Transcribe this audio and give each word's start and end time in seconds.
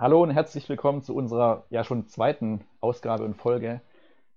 Hallo 0.00 0.22
und 0.22 0.30
herzlich 0.30 0.66
willkommen 0.70 1.02
zu 1.02 1.14
unserer 1.14 1.64
ja 1.68 1.84
schon 1.84 2.08
zweiten 2.08 2.64
Ausgabe 2.80 3.22
und 3.22 3.34
Folge 3.34 3.82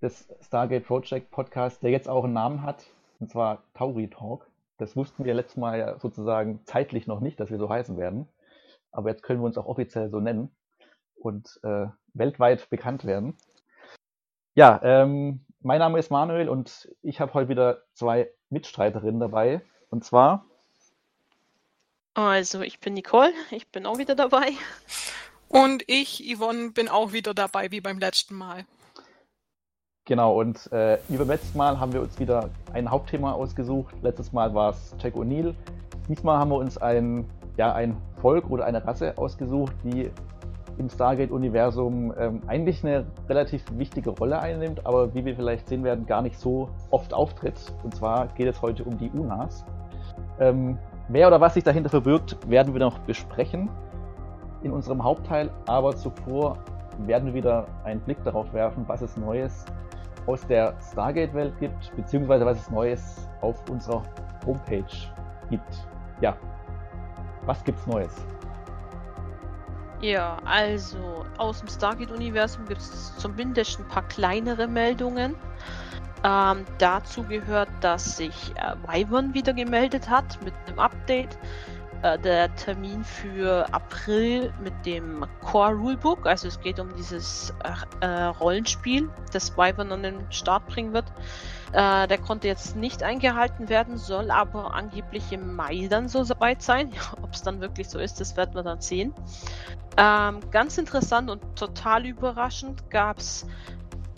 des 0.01 0.27
Stargate 0.41 0.85
Project 0.85 1.31
Podcast, 1.31 1.81
der 1.83 1.89
jetzt 1.89 2.09
auch 2.09 2.25
einen 2.25 2.33
Namen 2.33 2.63
hat, 2.63 2.83
und 3.21 3.31
zwar 3.31 3.63
Tauri 3.73 4.09
Talk. 4.09 4.45
Das 4.77 4.97
wussten 4.97 5.23
wir 5.23 5.33
letztes 5.33 5.55
Mal 5.55 5.79
ja 5.79 5.99
sozusagen 5.99 6.59
zeitlich 6.65 7.07
noch 7.07 7.21
nicht, 7.21 7.39
dass 7.39 7.49
wir 7.49 7.59
so 7.59 7.69
heißen 7.69 7.95
werden. 7.95 8.27
Aber 8.91 9.09
jetzt 9.09 9.23
können 9.23 9.39
wir 9.39 9.45
uns 9.45 9.57
auch 9.57 9.67
offiziell 9.67 10.09
so 10.09 10.19
nennen 10.19 10.53
und 11.15 11.61
äh, 11.63 11.85
weltweit 12.13 12.69
bekannt 12.69 13.05
werden. 13.05 13.37
Ja, 14.55 14.81
ähm, 14.83 15.45
mein 15.61 15.79
Name 15.79 15.97
ist 15.97 16.11
Manuel 16.11 16.49
und 16.49 16.93
ich 17.01 17.21
habe 17.21 17.33
heute 17.35 17.47
wieder 17.47 17.83
zwei 17.93 18.29
Mitstreiterinnen 18.49 19.21
dabei. 19.21 19.61
Und 19.89 20.03
zwar. 20.03 20.43
Also, 22.15 22.59
ich 22.59 22.81
bin 22.81 22.95
Nicole, 22.95 23.31
ich 23.51 23.71
bin 23.71 23.85
auch 23.85 23.97
wieder 23.97 24.15
dabei. 24.15 24.51
Und 25.53 25.83
ich, 25.85 26.35
Yvonne, 26.35 26.71
bin 26.71 26.89
auch 26.89 27.13
wieder 27.13 27.35
dabei 27.35 27.69
wie 27.69 27.79
beim 27.79 27.99
letzten 27.99 28.33
Mal. 28.33 28.65
Genau, 30.05 30.39
und 30.39 30.71
äh, 30.71 30.97
wie 31.09 31.17
beim 31.17 31.27
letzten 31.27 31.55
Mal 31.59 31.79
haben 31.79 31.93
wir 31.93 32.01
uns 32.01 32.19
wieder 32.19 32.49
ein 32.73 32.89
Hauptthema 32.89 33.33
ausgesucht. 33.33 33.93
Letztes 34.01 34.33
Mal 34.33 34.55
war 34.55 34.71
es 34.71 34.95
Jack 34.97 35.13
O'Neill. 35.13 35.53
Diesmal 36.09 36.39
haben 36.39 36.49
wir 36.49 36.57
uns 36.57 36.79
ein, 36.79 37.29
ja, 37.55 37.71
ein 37.71 37.95
Volk 38.19 38.49
oder 38.49 38.65
eine 38.65 38.83
Rasse 38.83 39.15
ausgesucht, 39.15 39.73
die 39.83 40.09
im 40.79 40.89
Stargate-Universum 40.89 42.15
ähm, 42.17 42.41
eigentlich 42.47 42.83
eine 42.83 43.05
relativ 43.29 43.63
wichtige 43.77 44.09
Rolle 44.09 44.39
einnimmt, 44.39 44.87
aber 44.87 45.13
wie 45.13 45.23
wir 45.23 45.35
vielleicht 45.35 45.67
sehen 45.67 45.83
werden, 45.83 46.07
gar 46.07 46.23
nicht 46.23 46.39
so 46.39 46.67
oft 46.89 47.13
auftritt. 47.13 47.59
Und 47.83 47.93
zwar 47.93 48.27
geht 48.29 48.47
es 48.47 48.59
heute 48.63 48.83
um 48.85 48.97
die 48.97 49.11
UNAs. 49.11 49.63
Ähm, 50.39 50.79
wer 51.09 51.27
oder 51.27 51.39
was 51.39 51.53
sich 51.53 51.63
dahinter 51.63 51.91
verbirgt, 51.91 52.37
werden 52.49 52.73
wir 52.73 52.79
noch 52.79 52.97
besprechen 52.97 53.69
in 54.63 54.71
unserem 54.71 55.03
Hauptteil, 55.03 55.49
aber 55.67 55.95
zuvor 55.95 56.57
werden 56.99 57.27
wir 57.27 57.33
wieder 57.33 57.67
einen 57.83 57.99
Blick 58.01 58.23
darauf 58.23 58.51
werfen, 58.53 58.83
was 58.87 59.01
es 59.01 59.17
Neues 59.17 59.65
aus 60.25 60.45
der 60.47 60.75
Stargate-Welt 60.91 61.53
gibt, 61.59 61.95
beziehungsweise 61.95 62.45
was 62.45 62.59
es 62.59 62.69
Neues 62.69 63.29
auf 63.41 63.57
unserer 63.69 64.03
Homepage 64.45 64.85
gibt. 65.49 65.87
Ja, 66.21 66.37
was 67.45 67.63
gibt's 67.63 67.85
Neues? 67.87 68.13
Ja, 70.01 70.37
also 70.45 71.25
aus 71.37 71.59
dem 71.59 71.69
Stargate-Universum 71.69 72.65
gibt 72.65 72.81
es 72.81 73.17
zumindest 73.17 73.79
ein 73.79 73.87
paar 73.87 74.03
kleinere 74.03 74.67
Meldungen. 74.67 75.35
Ähm, 76.25 76.65
dazu 76.77 77.23
gehört, 77.23 77.69
dass 77.81 78.17
sich 78.17 78.53
äh, 78.55 78.75
Wyvern 78.87 79.33
wieder 79.33 79.53
gemeldet 79.53 80.09
hat 80.09 80.39
mit 80.43 80.53
einem 80.67 80.79
Update. 80.79 81.37
Äh, 82.03 82.19
der 82.19 82.53
Termin 82.55 83.05
für 83.05 83.65
April 83.73 84.53
mit 84.61 84.73
dem 84.85 85.25
Core 85.41 85.73
Rulebook. 85.73 86.27
Also 86.27 86.49
es 86.49 86.59
geht 86.59 86.77
um 86.77 86.93
dieses 86.97 87.53
äh, 88.01 88.05
äh, 88.05 88.23
Rollenspiel, 88.25 89.09
das 89.31 89.57
Wyvern 89.57 89.89
an 89.93 90.03
den 90.03 90.29
Start 90.29 90.67
bringen 90.67 90.91
wird. 90.91 91.05
Äh, 91.71 92.07
der 92.09 92.17
konnte 92.17 92.49
jetzt 92.49 92.75
nicht 92.75 93.03
eingehalten 93.03 93.69
werden, 93.69 93.97
soll 93.97 94.31
aber 94.31 94.73
angeblich 94.73 95.31
im 95.31 95.55
Mai 95.55 95.87
dann 95.89 96.09
so 96.09 96.27
weit 96.39 96.61
sein. 96.61 96.91
Ob 97.21 97.33
es 97.33 97.41
dann 97.41 97.61
wirklich 97.61 97.87
so 97.87 97.99
ist, 97.99 98.19
das 98.19 98.35
werden 98.35 98.53
wir 98.53 98.63
dann 98.63 98.81
sehen. 98.81 99.13
Ähm, 99.95 100.41
ganz 100.51 100.77
interessant 100.77 101.29
und 101.29 101.55
total 101.55 102.05
überraschend 102.05 102.89
gab 102.89 103.19
es 103.19 103.47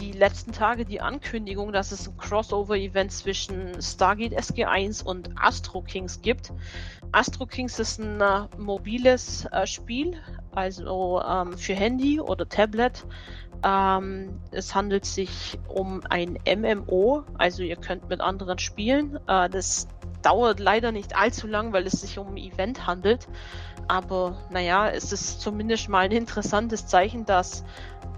die 0.05 0.11
letzten 0.11 0.51
Tage 0.51 0.85
die 0.85 1.01
Ankündigung, 1.01 1.71
dass 1.71 1.91
es 1.91 2.07
ein 2.07 2.15
Crossover-Event 2.17 3.11
zwischen 3.11 3.81
Stargate 3.81 4.37
SG1 4.37 5.03
und 5.03 5.31
Astro 5.35 5.81
Kings 5.81 6.21
gibt. 6.21 6.53
Astro 7.11 7.47
Kings 7.47 7.79
ist 7.79 7.99
ein 7.99 8.21
äh, 8.21 8.47
mobiles 8.57 9.45
äh, 9.51 9.65
Spiel, 9.65 10.13
also 10.53 11.21
ähm, 11.27 11.57
für 11.57 11.73
Handy 11.73 12.19
oder 12.19 12.47
Tablet. 12.47 13.05
Ähm, 13.63 14.39
es 14.51 14.75
handelt 14.75 15.05
sich 15.05 15.57
um 15.67 16.01
ein 16.09 16.37
MMO, 16.45 17.23
also 17.39 17.63
ihr 17.63 17.77
könnt 17.77 18.07
mit 18.07 18.21
anderen 18.21 18.59
spielen. 18.59 19.17
Äh, 19.27 19.49
das 19.49 19.87
dauert 20.25 20.59
leider 20.59 20.91
nicht 20.91 21.15
allzu 21.15 21.47
lang, 21.47 21.71
weil 21.71 21.85
es 21.85 22.01
sich 22.01 22.17
um 22.17 22.33
ein 22.33 22.37
Event 22.37 22.87
handelt. 22.87 23.27
Aber 23.87 24.37
naja, 24.49 24.89
es 24.89 25.11
ist 25.11 25.41
zumindest 25.41 25.89
mal 25.89 25.99
ein 25.99 26.11
interessantes 26.11 26.87
Zeichen, 26.87 27.25
dass 27.25 27.63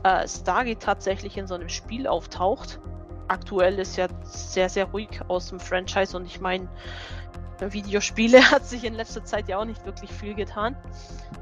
äh, 0.04 0.28
Stargate 0.28 0.82
tatsächlich 0.82 1.38
in 1.38 1.48
so 1.48 1.56
einem 1.56 1.70
Spiel 1.70 2.08
auftaucht. 2.08 2.80
Aktuell 3.28 3.80
ist 3.80 3.98
ja 3.98 4.08
sehr, 4.24 4.70
sehr 4.70 4.86
ruhig 4.86 5.22
aus 5.28 5.50
dem 5.50 5.60
Franchise 5.60 6.16
und 6.16 6.26
ich 6.26 6.40
meine, 6.40 6.68
Videospiele 7.60 8.40
hat 8.52 8.66
sich 8.66 8.84
in 8.84 8.94
letzter 8.94 9.24
Zeit 9.24 9.48
ja 9.48 9.58
auch 9.58 9.66
nicht 9.66 9.86
wirklich 9.86 10.12
viel 10.12 10.36
getan. 10.36 10.76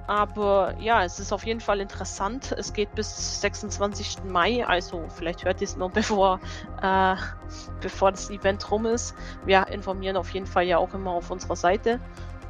Aber 0.07 0.75
ja, 0.79 1.03
es 1.03 1.19
ist 1.19 1.33
auf 1.33 1.45
jeden 1.45 1.59
Fall 1.59 1.81
interessant. 1.81 2.53
Es 2.57 2.73
geht 2.73 2.93
bis 2.95 3.41
26. 3.41 4.23
Mai, 4.25 4.65
also 4.65 5.05
vielleicht 5.09 5.45
hört 5.45 5.61
ihr 5.61 5.65
es 5.65 5.75
noch 5.77 5.91
bevor, 5.93 6.39
äh, 6.81 7.15
bevor 7.81 8.11
das 8.11 8.29
Event 8.29 8.69
rum 8.71 8.85
ist. 8.85 9.15
Wir 9.45 9.67
informieren 9.67 10.17
auf 10.17 10.29
jeden 10.31 10.47
Fall 10.47 10.65
ja 10.65 10.77
auch 10.77 10.93
immer 10.93 11.11
auf 11.11 11.31
unserer 11.31 11.55
Seite. 11.55 11.99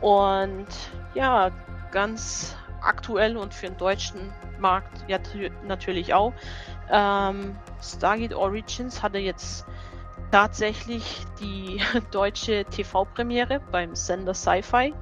Und 0.01 0.67
ja, 1.13 1.49
ganz 1.91 2.55
aktuell 2.81 3.37
und 3.37 3.53
für 3.53 3.67
den 3.67 3.77
deutschen 3.77 4.33
Markt 4.59 5.05
ja 5.07 5.17
natürlich 5.65 6.13
auch. 6.13 6.33
Ähm, 6.91 7.55
Stargate 7.81 8.33
Origins 8.33 9.01
hatte 9.01 9.17
jetzt 9.17 9.65
tatsächlich 10.31 11.25
die 11.39 11.81
deutsche 12.11 12.65
TV-Premiere 12.65 13.61
beim 13.71 13.95
Sender 13.95 14.33
Sci-Fi. 14.33 14.93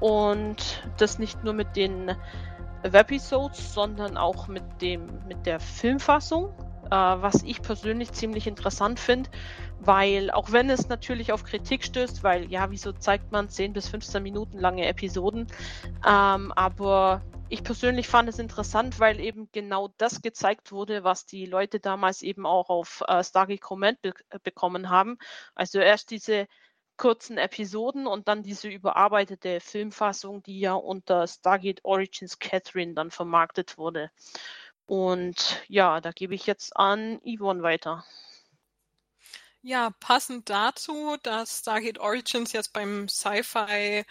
Und 0.00 0.82
das 0.98 1.18
nicht 1.18 1.42
nur 1.42 1.54
mit 1.54 1.74
den 1.76 2.14
Webisodes, 2.82 3.74
sondern 3.74 4.16
auch 4.16 4.48
mit 4.48 4.64
dem 4.80 5.06
mit 5.26 5.46
der 5.46 5.60
Filmfassung, 5.60 6.48
äh, 6.86 6.90
was 6.90 7.42
ich 7.42 7.62
persönlich 7.62 8.12
ziemlich 8.12 8.46
interessant 8.46 9.00
finde, 9.00 9.30
weil 9.80 10.30
auch 10.30 10.52
wenn 10.52 10.70
es 10.70 10.88
natürlich 10.88 11.32
auf 11.32 11.44
Kritik 11.44 11.84
stößt, 11.84 12.22
weil 12.22 12.50
ja, 12.50 12.70
wieso 12.70 12.92
zeigt 12.92 13.32
man 13.32 13.48
10 13.48 13.72
bis 13.72 13.88
15 13.88 14.22
Minuten 14.22 14.58
lange 14.58 14.86
Episoden, 14.86 15.46
ähm, 16.06 16.52
aber 16.52 17.22
ich 17.48 17.62
persönlich 17.62 18.08
fand 18.08 18.28
es 18.28 18.38
interessant, 18.38 18.98
weil 18.98 19.20
eben 19.20 19.48
genau 19.52 19.92
das 19.98 20.22
gezeigt 20.22 20.72
wurde, 20.72 21.04
was 21.04 21.26
die 21.26 21.46
Leute 21.46 21.80
damals 21.80 22.22
eben 22.22 22.46
auch 22.46 22.68
auf 22.68 23.02
äh, 23.06 23.22
Stargate 23.22 23.60
Command 23.60 24.02
be 24.02 24.12
äh, 24.30 24.38
bekommen 24.42 24.90
haben. 24.90 25.18
Also 25.54 25.78
erst 25.78 26.10
diese 26.10 26.48
kurzen 26.96 27.38
Episoden 27.38 28.06
und 28.06 28.26
dann 28.28 28.42
diese 28.42 28.68
überarbeitete 28.68 29.60
Filmfassung, 29.60 30.42
die 30.42 30.60
ja 30.60 30.74
unter 30.74 31.26
Stargate 31.26 31.84
Origins 31.84 32.38
Catherine 32.38 32.94
dann 32.94 33.10
vermarktet 33.10 33.78
wurde. 33.78 34.10
Und 34.86 35.62
ja, 35.68 36.00
da 36.00 36.12
gebe 36.12 36.34
ich 36.34 36.46
jetzt 36.46 36.76
an 36.76 37.20
Yvonne 37.24 37.62
weiter. 37.62 38.04
Ja, 39.68 39.90
passend 39.98 40.48
dazu, 40.48 41.16
dass 41.24 41.58
Stargate 41.58 41.98
Origins 41.98 42.52
jetzt 42.52 42.72
beim 42.72 43.08
Sci-Fi-Sender 43.08 44.04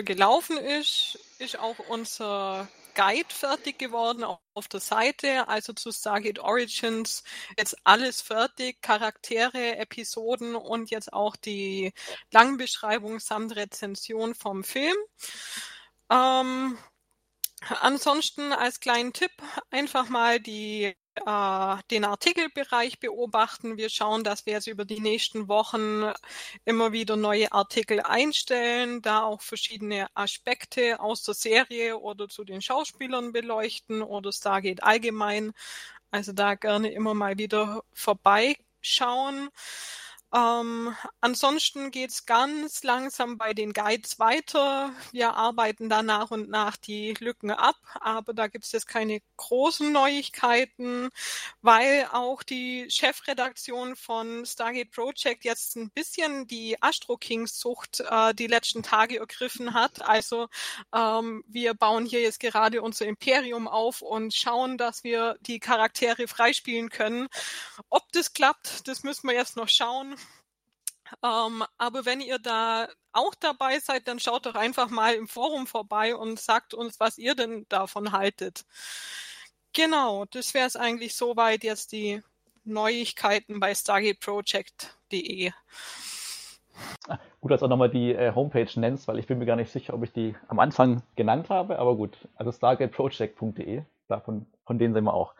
äh, 0.00 0.04
gelaufen 0.04 0.58
ist, 0.58 1.18
ist 1.38 1.58
auch 1.58 1.78
unser 1.88 2.68
Guide 2.94 3.32
fertig 3.32 3.78
geworden 3.78 4.24
auf 4.24 4.68
der 4.68 4.80
Seite, 4.80 5.48
also 5.48 5.72
zu 5.72 5.90
Stargate 5.90 6.38
Origins 6.40 7.24
jetzt 7.58 7.76
alles 7.84 8.20
fertig, 8.20 8.82
Charaktere, 8.82 9.76
Episoden 9.78 10.54
und 10.54 10.90
jetzt 10.90 11.14
auch 11.14 11.36
die 11.36 11.94
Langbeschreibung 12.30 13.20
samt 13.20 13.56
Rezension 13.56 14.34
vom 14.34 14.64
Film. 14.64 14.96
Ähm, 16.10 16.78
ansonsten 17.80 18.52
als 18.52 18.80
kleinen 18.80 19.12
Tipp 19.12 19.32
einfach 19.70 20.08
mal 20.08 20.40
die 20.40 20.94
äh, 21.24 21.76
den 21.90 22.04
Artikelbereich 22.04 22.98
beobachten. 23.00 23.76
Wir 23.76 23.88
schauen, 23.88 24.24
dass 24.24 24.46
wir 24.46 24.54
jetzt 24.54 24.66
über 24.66 24.84
die 24.84 25.00
nächsten 25.00 25.48
Wochen 25.48 26.12
immer 26.64 26.92
wieder 26.92 27.16
neue 27.16 27.52
Artikel 27.52 28.00
einstellen, 28.00 29.02
da 29.02 29.22
auch 29.22 29.42
verschiedene 29.42 30.08
Aspekte 30.14 31.00
aus 31.00 31.22
der 31.22 31.34
Serie 31.34 31.98
oder 31.98 32.28
zu 32.28 32.44
den 32.44 32.60
Schauspielern 32.62 33.32
beleuchten 33.32 34.02
oder 34.02 34.32
Stargate 34.32 34.82
allgemein. 34.82 35.52
Also 36.10 36.32
da 36.32 36.54
gerne 36.54 36.92
immer 36.92 37.14
mal 37.14 37.38
wieder 37.38 37.82
vorbeischauen. 37.92 39.50
Ähm, 40.34 40.94
ansonsten 41.20 41.92
geht's 41.92 42.26
ganz 42.26 42.82
langsam 42.82 43.38
bei 43.38 43.54
den 43.54 43.72
Guides 43.72 44.18
weiter. 44.18 44.92
Wir 45.12 45.34
arbeiten 45.34 45.88
da 45.88 46.02
nach 46.02 46.32
und 46.32 46.48
nach 46.48 46.76
die 46.76 47.14
Lücken 47.20 47.52
ab, 47.52 47.76
aber 48.00 48.34
da 48.34 48.48
gibt's 48.48 48.72
jetzt 48.72 48.88
keine 48.88 49.20
großen 49.36 49.92
Neuigkeiten, 49.92 51.10
weil 51.62 52.08
auch 52.12 52.42
die 52.42 52.86
Chefredaktion 52.90 53.94
von 53.94 54.44
Stargate 54.44 54.90
Project 54.90 55.44
jetzt 55.44 55.76
ein 55.76 55.90
bisschen 55.90 56.46
die 56.48 56.82
Astro 56.82 57.16
Kings 57.16 57.58
Zucht 57.58 58.00
äh, 58.00 58.34
die 58.34 58.48
letzten 58.48 58.82
Tage 58.82 59.18
ergriffen 59.20 59.74
hat. 59.74 60.02
Also 60.02 60.48
ähm, 60.92 61.44
wir 61.46 61.74
bauen 61.74 62.04
hier 62.04 62.20
jetzt 62.20 62.40
gerade 62.40 62.82
unser 62.82 63.06
Imperium 63.06 63.68
auf 63.68 64.02
und 64.02 64.34
schauen, 64.34 64.76
dass 64.76 65.04
wir 65.04 65.36
die 65.42 65.60
Charaktere 65.60 66.26
freispielen 66.26 66.90
können. 66.90 67.28
Ob 67.90 68.10
das 68.12 68.32
klappt, 68.32 68.88
das 68.88 69.04
müssen 69.04 69.28
wir 69.28 69.34
jetzt 69.34 69.56
noch 69.56 69.68
schauen. 69.68 70.16
Ähm, 71.22 71.64
aber 71.78 72.04
wenn 72.04 72.20
ihr 72.20 72.38
da 72.38 72.88
auch 73.12 73.34
dabei 73.34 73.78
seid, 73.78 74.08
dann 74.08 74.18
schaut 74.18 74.46
doch 74.46 74.54
einfach 74.54 74.90
mal 74.90 75.14
im 75.14 75.28
Forum 75.28 75.66
vorbei 75.66 76.14
und 76.14 76.38
sagt 76.38 76.74
uns, 76.74 77.00
was 77.00 77.18
ihr 77.18 77.34
denn 77.34 77.66
davon 77.68 78.12
haltet. 78.12 78.64
Genau, 79.72 80.24
das 80.26 80.54
wäre 80.54 80.66
es 80.66 80.76
eigentlich 80.76 81.14
soweit 81.14 81.62
jetzt 81.64 81.92
die 81.92 82.22
Neuigkeiten 82.64 83.60
bei 83.60 83.74
stargateproject.de. 83.74 85.52
Gut, 87.40 87.50
dass 87.50 87.60
du 87.60 87.66
auch 87.66 87.70
nochmal 87.70 87.90
die 87.90 88.12
äh, 88.12 88.34
Homepage 88.34 88.68
nennst, 88.80 89.06
weil 89.08 89.18
ich 89.18 89.26
bin 89.26 89.38
mir 89.38 89.46
gar 89.46 89.56
nicht 89.56 89.70
sicher, 89.70 89.94
ob 89.94 90.02
ich 90.02 90.12
die 90.12 90.34
am 90.48 90.58
Anfang 90.58 91.02
genannt 91.14 91.48
habe, 91.48 91.78
aber 91.78 91.96
gut, 91.96 92.16
also 92.34 92.52
stargateproject.de, 92.52 93.82
davon, 94.08 94.46
von 94.64 94.78
denen 94.78 94.94
sind 94.94 95.04
wir 95.04 95.14
auch. 95.14 95.34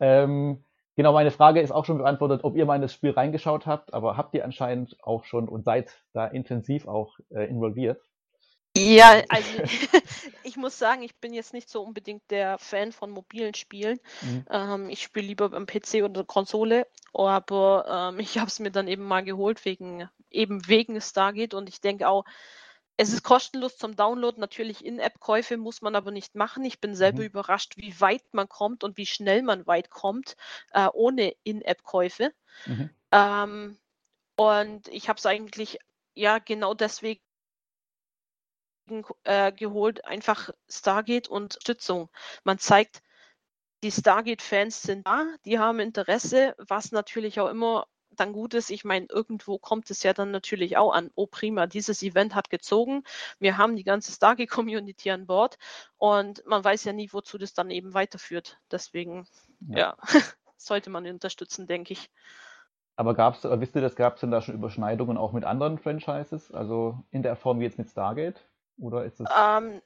Ähm, 0.00 0.62
Genau, 0.98 1.12
meine 1.12 1.30
Frage 1.30 1.60
ist 1.60 1.70
auch 1.70 1.84
schon 1.84 1.98
beantwortet, 1.98 2.42
ob 2.42 2.56
ihr 2.56 2.66
mal 2.66 2.74
in 2.74 2.82
das 2.82 2.92
Spiel 2.92 3.12
reingeschaut 3.12 3.66
habt, 3.66 3.94
aber 3.94 4.16
habt 4.16 4.34
ihr 4.34 4.44
anscheinend 4.44 4.96
auch 5.04 5.22
schon 5.22 5.48
und 5.48 5.64
seid 5.64 5.92
da 6.12 6.26
intensiv 6.26 6.88
auch 6.88 7.20
äh, 7.30 7.44
involviert? 7.44 8.02
Ja, 8.76 9.22
also 9.28 9.48
ich 10.42 10.56
muss 10.56 10.76
sagen, 10.76 11.04
ich 11.04 11.14
bin 11.14 11.32
jetzt 11.32 11.52
nicht 11.52 11.70
so 11.70 11.82
unbedingt 11.82 12.28
der 12.32 12.58
Fan 12.58 12.90
von 12.90 13.12
mobilen 13.12 13.54
Spielen. 13.54 14.00
Mhm. 14.22 14.44
Ähm, 14.50 14.90
ich 14.90 15.00
spiele 15.04 15.28
lieber 15.28 15.52
am 15.52 15.66
PC 15.66 16.02
oder 16.02 16.24
Konsole, 16.24 16.84
aber 17.14 18.10
ähm, 18.12 18.18
ich 18.18 18.38
habe 18.38 18.48
es 18.48 18.58
mir 18.58 18.72
dann 18.72 18.88
eben 18.88 19.04
mal 19.04 19.22
geholt 19.22 19.64
wegen 19.64 20.08
eben 20.32 20.66
wegen 20.66 21.00
Stargate 21.00 21.54
und 21.54 21.68
ich 21.68 21.80
denke 21.80 22.08
auch, 22.08 22.24
es 23.00 23.12
ist 23.12 23.22
kostenlos 23.22 23.78
zum 23.78 23.94
Download. 23.94 24.38
Natürlich 24.40 24.84
In-App-Käufe 24.84 25.56
muss 25.56 25.82
man 25.82 25.94
aber 25.94 26.10
nicht 26.10 26.34
machen. 26.34 26.64
Ich 26.64 26.80
bin 26.80 26.96
selber 26.96 27.20
mhm. 27.20 27.26
überrascht, 27.26 27.76
wie 27.76 27.98
weit 28.00 28.24
man 28.32 28.48
kommt 28.48 28.82
und 28.82 28.96
wie 28.96 29.06
schnell 29.06 29.42
man 29.42 29.66
weit 29.68 29.88
kommt, 29.88 30.36
äh, 30.72 30.88
ohne 30.92 31.34
In-App-Käufe. 31.44 32.32
Mhm. 32.66 32.90
Ähm, 33.12 33.78
und 34.36 34.88
ich 34.88 35.08
habe 35.08 35.18
es 35.18 35.26
eigentlich 35.26 35.78
ja 36.14 36.38
genau 36.40 36.74
deswegen 36.74 37.20
äh, 39.22 39.52
geholt, 39.52 40.04
einfach 40.04 40.50
Stargate 40.68 41.28
und 41.28 41.58
Stützung. 41.62 42.10
Man 42.42 42.58
zeigt, 42.58 43.02
die 43.84 43.92
Stargate-Fans 43.92 44.82
sind 44.82 45.06
da, 45.06 45.24
die 45.44 45.60
haben 45.60 45.78
Interesse, 45.78 46.56
was 46.58 46.90
natürlich 46.90 47.38
auch 47.38 47.48
immer 47.48 47.86
dann 48.18 48.32
gut 48.32 48.54
ist. 48.54 48.70
Ich 48.70 48.84
meine, 48.84 49.06
irgendwo 49.08 49.58
kommt 49.58 49.90
es 49.90 50.02
ja 50.02 50.12
dann 50.12 50.30
natürlich 50.30 50.76
auch 50.76 50.92
an. 50.92 51.10
Oh, 51.14 51.26
prima, 51.26 51.66
dieses 51.66 52.02
Event 52.02 52.34
hat 52.34 52.50
gezogen. 52.50 53.04
Wir 53.38 53.56
haben 53.56 53.76
die 53.76 53.84
ganze 53.84 54.12
Stargate-Community 54.12 55.10
an 55.10 55.26
Bord 55.26 55.58
und 55.96 56.44
man 56.46 56.62
weiß 56.62 56.84
ja 56.84 56.92
nie, 56.92 57.08
wozu 57.12 57.38
das 57.38 57.54
dann 57.54 57.70
eben 57.70 57.94
weiterführt. 57.94 58.58
Deswegen, 58.70 59.26
ja, 59.68 59.78
ja 59.78 59.96
sollte 60.56 60.90
man 60.90 61.06
unterstützen, 61.06 61.66
denke 61.66 61.92
ich. 61.92 62.10
Aber 62.96 63.14
gab's, 63.14 63.44
wisst 63.44 63.76
ihr, 63.76 63.80
das 63.80 63.94
gab 63.94 64.14
es 64.16 64.20
denn 64.22 64.32
da 64.32 64.42
schon 64.42 64.56
Überschneidungen 64.56 65.18
auch 65.18 65.32
mit 65.32 65.44
anderen 65.44 65.78
Franchises? 65.78 66.50
Also 66.50 67.04
in 67.12 67.22
der 67.22 67.36
Form 67.36 67.60
wie 67.60 67.64
jetzt 67.64 67.78
mit 67.78 67.88
Stargate? 67.88 68.44
Oder 68.76 69.04
ist 69.04 69.20
es. 69.20 69.28
Ähm, 69.36 69.80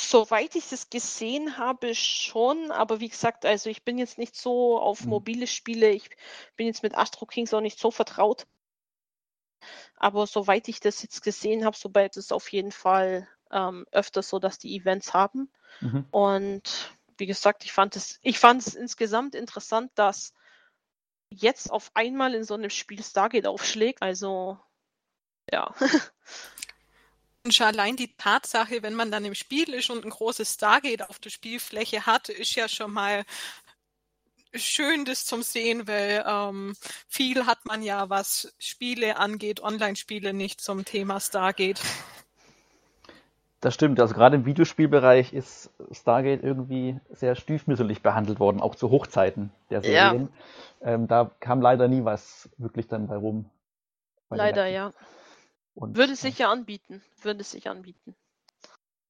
Soweit 0.00 0.54
ich 0.54 0.70
es 0.70 0.90
gesehen 0.90 1.58
habe, 1.58 1.92
schon, 1.92 2.70
aber 2.70 3.00
wie 3.00 3.08
gesagt, 3.08 3.44
also 3.44 3.68
ich 3.68 3.82
bin 3.82 3.98
jetzt 3.98 4.16
nicht 4.16 4.36
so 4.36 4.78
auf 4.78 5.02
mhm. 5.02 5.10
mobile 5.10 5.46
Spiele, 5.48 5.90
ich 5.90 6.08
bin 6.54 6.68
jetzt 6.68 6.84
mit 6.84 6.96
Astro 6.96 7.26
Kings 7.26 7.52
auch 7.52 7.60
nicht 7.60 7.80
so 7.80 7.90
vertraut. 7.90 8.46
Aber 9.96 10.28
soweit 10.28 10.68
ich 10.68 10.78
das 10.78 11.02
jetzt 11.02 11.24
gesehen 11.24 11.64
habe, 11.64 11.76
sobald 11.76 12.16
es 12.16 12.30
auf 12.30 12.52
jeden 12.52 12.70
Fall 12.70 13.28
ähm, 13.50 13.86
öfter 13.90 14.22
so, 14.22 14.38
dass 14.38 14.60
die 14.60 14.76
Events 14.76 15.14
haben. 15.14 15.50
Mhm. 15.80 16.06
Und 16.12 16.96
wie 17.16 17.26
gesagt, 17.26 17.64
ich 17.64 17.72
fand 17.72 17.96
es, 17.96 18.20
ich 18.22 18.38
fand 18.38 18.64
es 18.64 18.76
insgesamt 18.76 19.34
interessant, 19.34 19.90
dass 19.96 20.32
jetzt 21.28 21.72
auf 21.72 21.90
einmal 21.94 22.34
in 22.34 22.44
so 22.44 22.54
einem 22.54 22.70
Spiel 22.70 23.02
Stargate 23.02 23.48
aufschlägt. 23.48 24.00
Also 24.00 24.60
ja. 25.50 25.74
Und 27.44 27.54
schon 27.54 27.66
allein 27.66 27.96
die 27.96 28.14
Tatsache, 28.16 28.82
wenn 28.82 28.94
man 28.94 29.10
dann 29.10 29.24
im 29.24 29.34
Spiel 29.34 29.72
ist 29.72 29.90
und 29.90 30.04
ein 30.04 30.10
großes 30.10 30.54
Stargate 30.54 31.08
auf 31.08 31.18
der 31.18 31.30
Spielfläche 31.30 32.04
hat, 32.06 32.28
ist 32.28 32.54
ja 32.54 32.68
schon 32.68 32.92
mal 32.92 33.24
schön, 34.54 35.04
das 35.04 35.24
zum 35.24 35.42
Sehen, 35.42 35.86
weil 35.86 36.24
ähm, 36.26 36.74
viel 37.08 37.46
hat 37.46 37.64
man 37.64 37.82
ja, 37.82 38.10
was 38.10 38.54
Spiele 38.58 39.18
angeht, 39.18 39.62
Online-Spiele 39.62 40.32
nicht 40.32 40.60
zum 40.60 40.84
Thema 40.84 41.20
Stargate. 41.20 41.80
Das 43.60 43.74
stimmt. 43.74 44.00
Also 44.00 44.14
gerade 44.14 44.36
im 44.36 44.46
Videospielbereich 44.46 45.32
ist 45.32 45.70
Stargate 45.90 46.42
irgendwie 46.44 47.00
sehr 47.10 47.34
stiefmütterlich 47.34 48.02
behandelt 48.02 48.38
worden, 48.38 48.60
auch 48.60 48.76
zu 48.76 48.90
Hochzeiten 48.90 49.50
der 49.70 49.82
Serien. 49.82 50.28
Ja. 50.80 50.92
Ähm, 50.92 51.08
da 51.08 51.30
kam 51.40 51.60
leider 51.60 51.88
nie 51.88 52.04
was 52.04 52.48
wirklich 52.56 52.86
dann 52.86 53.08
bei 53.08 53.16
rum. 53.16 53.50
Leider, 54.30 54.66
ja. 54.66 54.92
Und, 55.78 55.96
würde 55.96 56.16
sich 56.16 56.38
ja 56.38 56.50
anbieten. 56.50 57.02
Würde 57.22 57.44
sich 57.44 57.70
anbieten. 57.70 58.16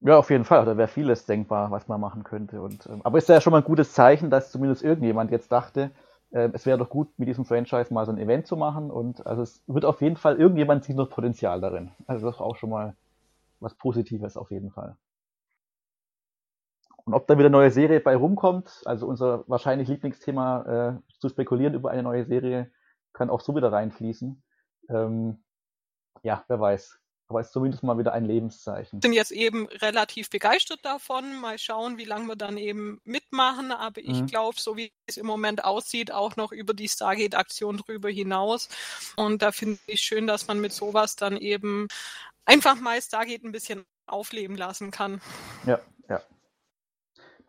Ja, 0.00 0.18
auf 0.18 0.28
jeden 0.28 0.44
Fall. 0.44 0.66
Da 0.66 0.76
wäre 0.76 0.88
vieles 0.88 1.24
denkbar, 1.24 1.70
was 1.70 1.88
man 1.88 1.98
machen 1.98 2.24
könnte. 2.24 2.60
Und, 2.60 2.86
ähm, 2.86 3.00
aber 3.04 3.16
ist 3.16 3.28
ja 3.28 3.40
schon 3.40 3.52
mal 3.52 3.58
ein 3.58 3.64
gutes 3.64 3.94
Zeichen, 3.94 4.28
dass 4.28 4.52
zumindest 4.52 4.82
irgendjemand 4.82 5.30
jetzt 5.30 5.50
dachte, 5.50 5.90
äh, 6.30 6.50
es 6.52 6.66
wäre 6.66 6.76
doch 6.76 6.90
gut, 6.90 7.08
mit 7.18 7.26
diesem 7.26 7.46
Franchise 7.46 7.92
mal 7.92 8.04
so 8.04 8.12
ein 8.12 8.18
Event 8.18 8.46
zu 8.46 8.56
machen. 8.56 8.90
Und 8.90 9.26
also 9.26 9.40
es 9.40 9.62
wird 9.66 9.86
auf 9.86 10.02
jeden 10.02 10.18
Fall, 10.18 10.36
irgendjemand 10.36 10.84
sieht 10.84 10.96
noch 10.96 11.08
Potenzial 11.08 11.62
darin. 11.62 11.90
Also 12.06 12.26
das 12.26 12.36
ist 12.36 12.42
auch 12.42 12.56
schon 12.56 12.68
mal 12.68 12.94
was 13.60 13.74
Positives 13.74 14.36
auf 14.36 14.50
jeden 14.50 14.70
Fall. 14.70 14.96
Und 17.06 17.14
ob 17.14 17.26
da 17.26 17.38
wieder 17.38 17.46
eine 17.46 17.56
neue 17.56 17.70
Serie 17.70 18.00
bei 18.00 18.14
rumkommt, 18.14 18.82
also 18.84 19.06
unser 19.06 19.48
wahrscheinlich 19.48 19.88
Lieblingsthema 19.88 20.98
äh, 20.98 21.18
zu 21.18 21.30
spekulieren 21.30 21.72
über 21.72 21.90
eine 21.90 22.02
neue 22.02 22.26
Serie, 22.26 22.70
kann 23.14 23.30
auch 23.30 23.40
so 23.40 23.56
wieder 23.56 23.72
reinfließen. 23.72 24.42
Ähm, 24.90 25.38
ja, 26.22 26.44
wer 26.48 26.60
weiß. 26.60 26.98
Aber 27.30 27.40
es 27.40 27.48
ist 27.48 27.52
zumindest 27.52 27.82
mal 27.82 27.98
wieder 27.98 28.14
ein 28.14 28.24
Lebenszeichen. 28.24 29.02
Sind 29.02 29.12
jetzt 29.12 29.32
eben 29.32 29.66
relativ 29.66 30.30
begeistert 30.30 30.80
davon. 30.82 31.38
Mal 31.40 31.58
schauen, 31.58 31.98
wie 31.98 32.04
lange 32.04 32.26
wir 32.26 32.36
dann 32.36 32.56
eben 32.56 33.02
mitmachen. 33.04 33.70
Aber 33.70 34.00
ich 34.00 34.22
mhm. 34.22 34.26
glaube, 34.28 34.58
so 34.58 34.78
wie 34.78 34.92
es 35.06 35.18
im 35.18 35.26
Moment 35.26 35.62
aussieht, 35.62 36.10
auch 36.10 36.36
noch 36.36 36.52
über 36.52 36.72
die 36.72 36.88
Stargate-Aktion 36.88 37.76
drüber 37.78 38.08
hinaus. 38.08 38.70
Und 39.16 39.42
da 39.42 39.52
finde 39.52 39.78
ich 39.86 40.00
schön, 40.00 40.26
dass 40.26 40.48
man 40.48 40.58
mit 40.58 40.72
sowas 40.72 41.16
dann 41.16 41.36
eben 41.36 41.88
einfach 42.46 42.80
mal 42.80 43.00
Stargate 43.02 43.44
ein 43.44 43.52
bisschen 43.52 43.84
aufleben 44.06 44.56
lassen 44.56 44.90
kann. 44.90 45.20
Ja, 45.66 45.80
ja. 46.08 46.22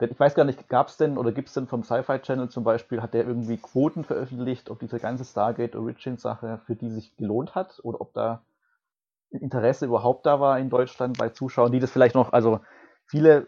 Ich 0.01 0.19
weiß 0.19 0.36
gar 0.36 0.44
nicht, 0.44 0.68
gab 0.68 0.89
es 0.89 0.98
denn 0.98 1.18
oder 1.18 1.31
gibt 1.31 1.48
es 1.48 1.54
denn 1.54 1.68
vom 1.68 1.83
Sci-Fi 1.83 2.19
Channel 2.19 2.49
zum 2.49 2.66
Beispiel, 2.66 3.02
hat 3.02 3.14
der 3.14 3.26
irgendwie 3.26 3.57
Quoten 3.57 4.04
veröffentlicht, 4.04 4.69
ob 4.69 4.80
diese 4.80 4.99
ganze 4.99 5.23
Stargate 5.23 5.78
Origins-Sache 5.78 6.59
für 6.66 6.76
die 6.76 6.90
sich 6.90 7.16
gelohnt 7.16 7.56
hat 7.56 7.80
oder 7.83 8.02
ob 8.02 8.14
da 8.14 8.44
Interesse 9.31 9.86
überhaupt 9.86 10.26
da 10.26 10.40
war 10.40 10.59
in 10.59 10.69
Deutschland 10.69 11.18
bei 11.18 11.30
Zuschauern, 11.30 11.71
die 11.71 11.80
das 11.80 11.92
vielleicht 11.92 12.16
noch, 12.16 12.33
also 12.33 12.59
viele, 13.06 13.48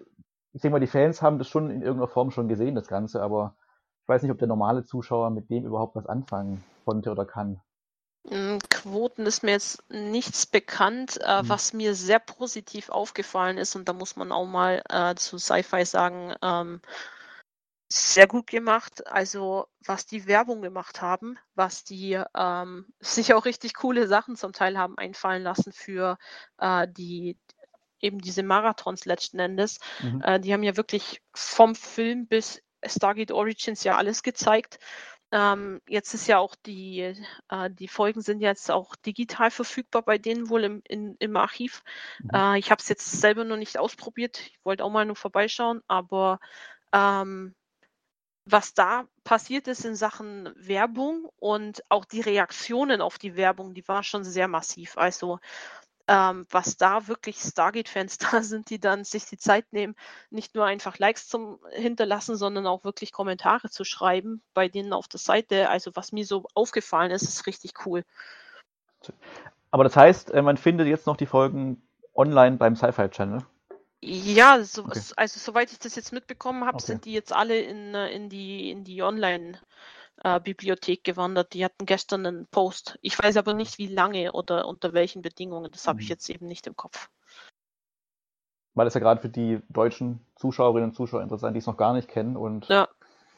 ich 0.54 0.62
denke 0.62 0.74
mal, 0.74 0.80
die 0.80 0.88
Fans 0.88 1.22
haben 1.22 1.40
das 1.40 1.48
schon 1.48 1.70
in 1.70 1.82
irgendeiner 1.82 2.12
Form 2.12 2.32
schon 2.32 2.48
gesehen, 2.48 2.76
das 2.76 2.88
Ganze, 2.88 3.22
aber 3.22 3.56
ich 4.04 4.08
weiß 4.08 4.22
nicht, 4.22 4.32
ob 4.32 4.40
der 4.40 4.48
normale 4.48 4.84
Zuschauer 4.84 5.30
mit 5.30 5.50
dem 5.50 5.66
überhaupt 5.66 5.96
was 5.96 6.06
anfangen 6.06 6.64
konnte 6.86 7.12
oder 7.12 7.26
kann. 7.26 7.62
Hm, 8.28 8.60
Quoten 8.70 9.26
ist 9.26 9.42
mir 9.42 9.52
jetzt 9.52 9.84
nichts 9.90 10.46
bekannt, 10.46 11.20
äh, 11.22 11.42
mhm. 11.42 11.50
was 11.50 11.74
mir 11.74 11.96
sehr 11.96 12.20
positiv 12.20 12.90
aufgefallen 12.90 13.58
ist, 13.58 13.76
und 13.76 13.90
da 13.90 13.94
muss 13.94 14.16
man 14.16 14.32
auch 14.32 14.46
mal 14.46 14.84
äh, 14.90 15.16
zu 15.16 15.40
Sci-Fi 15.40 15.86
sagen, 15.86 16.36
ähm, 16.42 16.82
sehr 17.92 18.28
gut 18.28 18.48
gemacht. 18.48 19.06
Also 19.08 19.68
was 19.86 20.06
die 20.06 20.26
Werbung 20.26 20.62
gemacht 20.62 21.02
haben, 21.02 21.38
was 21.56 21.84
die 21.84 22.22
ähm, 22.36 22.86
sich 23.00 23.34
auch 23.34 23.46
richtig 23.46 23.74
coole 23.74 24.08
Sachen 24.08 24.36
zum 24.36 24.54
Teil 24.54 24.78
haben 24.78 24.98
einfallen 24.98 25.44
lassen 25.44 25.74
für 25.74 26.18
äh, 26.58 26.88
die 26.90 27.38
eben 28.00 28.20
diese 28.20 28.44
Marathons 28.44 29.06
letzten 29.06 29.40
Endes. 29.40 29.80
Mhm. 30.02 30.22
Äh, 30.22 30.40
die 30.40 30.54
haben 30.54 30.64
ja 30.64 30.78
wirklich 30.78 31.22
vom 31.34 31.76
Film 31.76 32.28
bis 32.28 32.62
Stargate 32.84 33.32
Origins 33.32 33.84
ja 33.84 33.98
alles 33.98 34.24
gezeigt. 34.24 34.80
Ähm, 35.34 35.82
jetzt 35.88 36.14
ist 36.14 36.28
ja 36.28 36.40
auch 36.40 36.56
die, 36.66 37.14
äh, 37.50 37.70
die 37.70 37.88
Folgen 37.88 38.22
sind 38.22 38.42
jetzt 38.42 38.72
auch 38.72 38.96
digital 38.96 39.52
verfügbar 39.52 40.02
bei 40.02 40.18
denen 40.18 40.50
wohl 40.50 40.64
im, 40.64 40.82
in, 40.88 41.16
im 41.20 41.38
Archiv. 41.38 41.84
Mhm. 42.20 42.30
Äh, 42.34 42.60
ich 42.60 42.72
habe 42.72 42.82
es 42.82 42.90
jetzt 42.90 43.12
selber 43.12 43.44
noch 43.44 43.58
nicht 43.58 43.78
ausprobiert. 43.78 44.40
Ich 44.40 44.60
wollte 44.64 44.84
auch 44.84 44.90
mal 44.90 45.06
nur 45.06 45.16
vorbeischauen, 45.16 45.82
aber 45.88 46.40
ähm, 46.94 47.56
was 48.46 48.74
da 48.74 49.06
passiert 49.24 49.68
ist 49.68 49.86
in 49.86 49.96
Sachen 49.96 50.50
Werbung 50.56 51.30
und 51.38 51.84
auch 51.90 52.06
die 52.06 52.22
Reaktionen 52.22 53.02
auf 53.02 53.18
die 53.18 53.36
Werbung, 53.36 53.74
die 53.74 53.88
war 53.88 54.04
schon 54.04 54.24
sehr 54.24 54.48
massiv. 54.48 54.98
Also 54.98 55.40
ähm, 56.08 56.46
was 56.50 56.78
da 56.78 57.08
wirklich 57.08 57.38
Stargate-Fans 57.38 58.18
da 58.32 58.42
sind, 58.42 58.70
die 58.70 58.80
dann 58.80 59.04
sich 59.04 59.26
die 59.26 59.38
Zeit 59.38 59.72
nehmen, 59.72 59.96
nicht 60.30 60.56
nur 60.56 60.66
einfach 60.66 60.98
Likes 60.98 61.28
zum 61.28 61.60
hinterlassen, 61.72 62.36
sondern 62.36 62.68
auch 62.68 62.84
wirklich 62.84 63.12
Kommentare 63.12 63.70
zu 63.70 63.84
schreiben 63.84 64.42
bei 64.54 64.68
denen 64.68 64.94
auf 64.94 65.08
der 65.08 65.20
Seite. 65.20 65.70
Also 65.70 65.92
was 65.96 66.12
mir 66.12 66.26
so 66.26 66.46
aufgefallen 66.54 67.12
ist, 67.12 67.24
ist 67.24 67.48
richtig 67.48 67.86
cool. 67.86 68.04
Aber 69.70 69.84
das 69.84 69.96
heißt, 69.96 70.32
äh, 70.32 70.42
man 70.42 70.58
findet 70.58 70.88
jetzt 70.88 71.08
noch 71.08 71.18
die 71.18 71.26
Folgen 71.26 71.82
online 72.14 72.58
beim 72.58 72.76
Sci-Fi 72.76 73.10
Channel? 73.10 73.46
Ja, 74.04 74.64
so, 74.64 74.84
okay. 74.84 75.00
also 75.16 75.40
soweit 75.40 75.72
ich 75.72 75.80
das 75.80 75.96
jetzt 75.96 76.12
mitbekommen 76.12 76.66
habe, 76.66 76.78
okay. 76.78 76.88
sind 76.88 77.06
die 77.06 77.14
jetzt 77.14 77.32
alle 77.34 77.60
in, 77.60 77.94
äh, 77.94 78.10
in 78.10 78.30
die, 78.30 78.72
in 78.72 78.84
die 78.84 79.04
Online- 79.04 79.60
äh, 80.24 80.40
gewandert. 81.04 81.54
Die 81.54 81.66
hatten 81.66 81.86
gestern 81.86 82.26
einen 82.26 82.48
Post. 82.48 82.98
Ich 83.02 83.18
weiß 83.18 83.38
aber 83.38 83.54
nicht, 83.54 83.78
wie 83.78 83.88
lange 83.88 84.34
oder 84.34 84.68
unter 84.68 84.94
welchen 84.94 85.22
Bedingungen. 85.22 85.72
Das 85.72 85.88
habe 85.88 86.02
ich 86.02 86.08
Mhm. 86.08 86.12
jetzt 86.12 86.30
eben 86.30 86.46
nicht 86.46 86.68
im 86.68 86.76
Kopf. 86.76 87.10
Weil 88.74 88.86
das 88.86 88.94
ja 88.94 89.00
gerade 89.00 89.22
für 89.22 89.30
die 89.30 89.62
deutschen 89.70 90.26
Zuschauerinnen 90.36 90.90
und 90.92 90.96
Zuschauer 90.96 91.22
interessant, 91.22 91.56
die 91.56 91.60
es 91.60 91.66
noch 91.66 91.78
gar 91.78 91.94
nicht 91.94 92.08
kennen 92.08 92.38
und 92.38 92.68
Ja. 92.68 92.88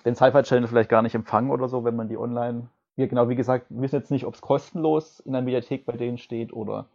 den 0.05 0.15
Sci-Fi-Channel 0.15 0.67
vielleicht 0.67 0.89
gar 0.89 1.01
nicht 1.01 1.15
empfangen 1.15 1.50
oder 1.50 1.67
so, 1.67 1.84
wenn 1.84 1.96
man 1.96 2.10
die 2.10 2.17
online. 2.17 2.70
Ja, 2.96 3.08
genau, 3.08 3.29
wie 3.29 3.36
gesagt, 3.36 3.67
wir 3.70 3.82
wissen 3.82 3.96
jetzt 3.96 4.12
nicht, 4.12 4.25
ob 4.25 4.36
es 4.36 4.41
kostenlos 4.41 5.20
in 5.22 5.34
der 5.34 5.41
Mediathek 5.41 5.86
bei 5.86 5.93
denen 5.93 6.20
steht 6.20 6.53
oder 6.53 6.88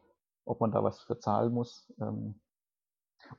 ob 0.44 0.60
man 0.60 0.70
da 0.70 0.84
was 0.84 1.00
für 1.00 1.18
zahlen 1.18 1.52
muss. 1.52 1.92
Ähm, 2.00 2.38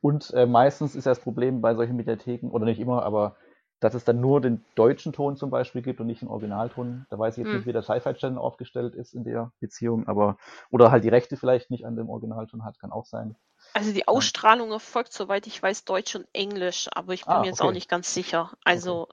Und 0.02 0.32
äh, 0.34 0.46
meistens 0.46 0.96
ist 0.96 1.06
ja 1.06 1.12
das 1.12 1.20
Problem 1.22 1.62
bei 1.62 1.76
solchen 1.76 1.96
Mediatheken, 1.96 2.50
oder 2.52 2.66
nicht 2.66 2.80
immer, 2.80 3.04
aber 3.04 3.36
dass 3.82 3.94
es 3.94 4.04
dann 4.04 4.20
nur 4.20 4.42
den 4.42 4.66
deutschen 4.76 5.14
Ton 5.14 5.38
zum 5.38 5.50
Beispiel 5.50 5.82
gibt 5.82 6.02
und 6.02 6.08
nicht 6.08 6.22
den 6.22 6.28
Originalton. 6.30 7.06
Da 7.10 7.18
weiß 7.18 7.36
ich 7.36 7.42
jetzt 7.42 7.52
Hm. 7.52 7.54
nicht, 7.54 7.66
wie 7.66 7.72
der 7.74 7.82
Sci-Fi-Channel 7.82 8.38
aufgestellt 8.38 8.94
ist 8.96 9.14
in 9.14 9.24
der 9.24 9.52
Beziehung, 9.62 10.08
aber 10.08 10.38
oder 10.70 10.92
halt 10.92 11.04
die 11.06 11.10
Rechte 11.10 11.38
vielleicht 11.38 11.72
nicht 11.72 11.86
an 11.86 11.96
dem 11.96 12.10
Originalton 12.10 12.66
hat, 12.66 12.80
kann 12.80 12.92
auch 12.92 13.06
sein. 13.06 13.36
Also 13.74 13.94
die 13.94 14.08
Ausstrahlung 14.08 14.72
erfolgt, 14.72 15.14
soweit 15.14 15.48
ich 15.48 15.62
weiß, 15.62 15.86
Deutsch 15.86 16.16
und 16.16 16.28
Englisch, 16.34 16.88
aber 16.92 17.14
ich 17.14 17.28
bin 17.28 17.40
Ah, 17.40 17.42
mir 17.42 17.48
jetzt 17.48 17.62
okay. 17.62 17.62
auch 17.62 17.72
nicht 17.72 17.90
ganz 17.90 18.14
sicher. 18.14 18.52
Also 18.64 19.08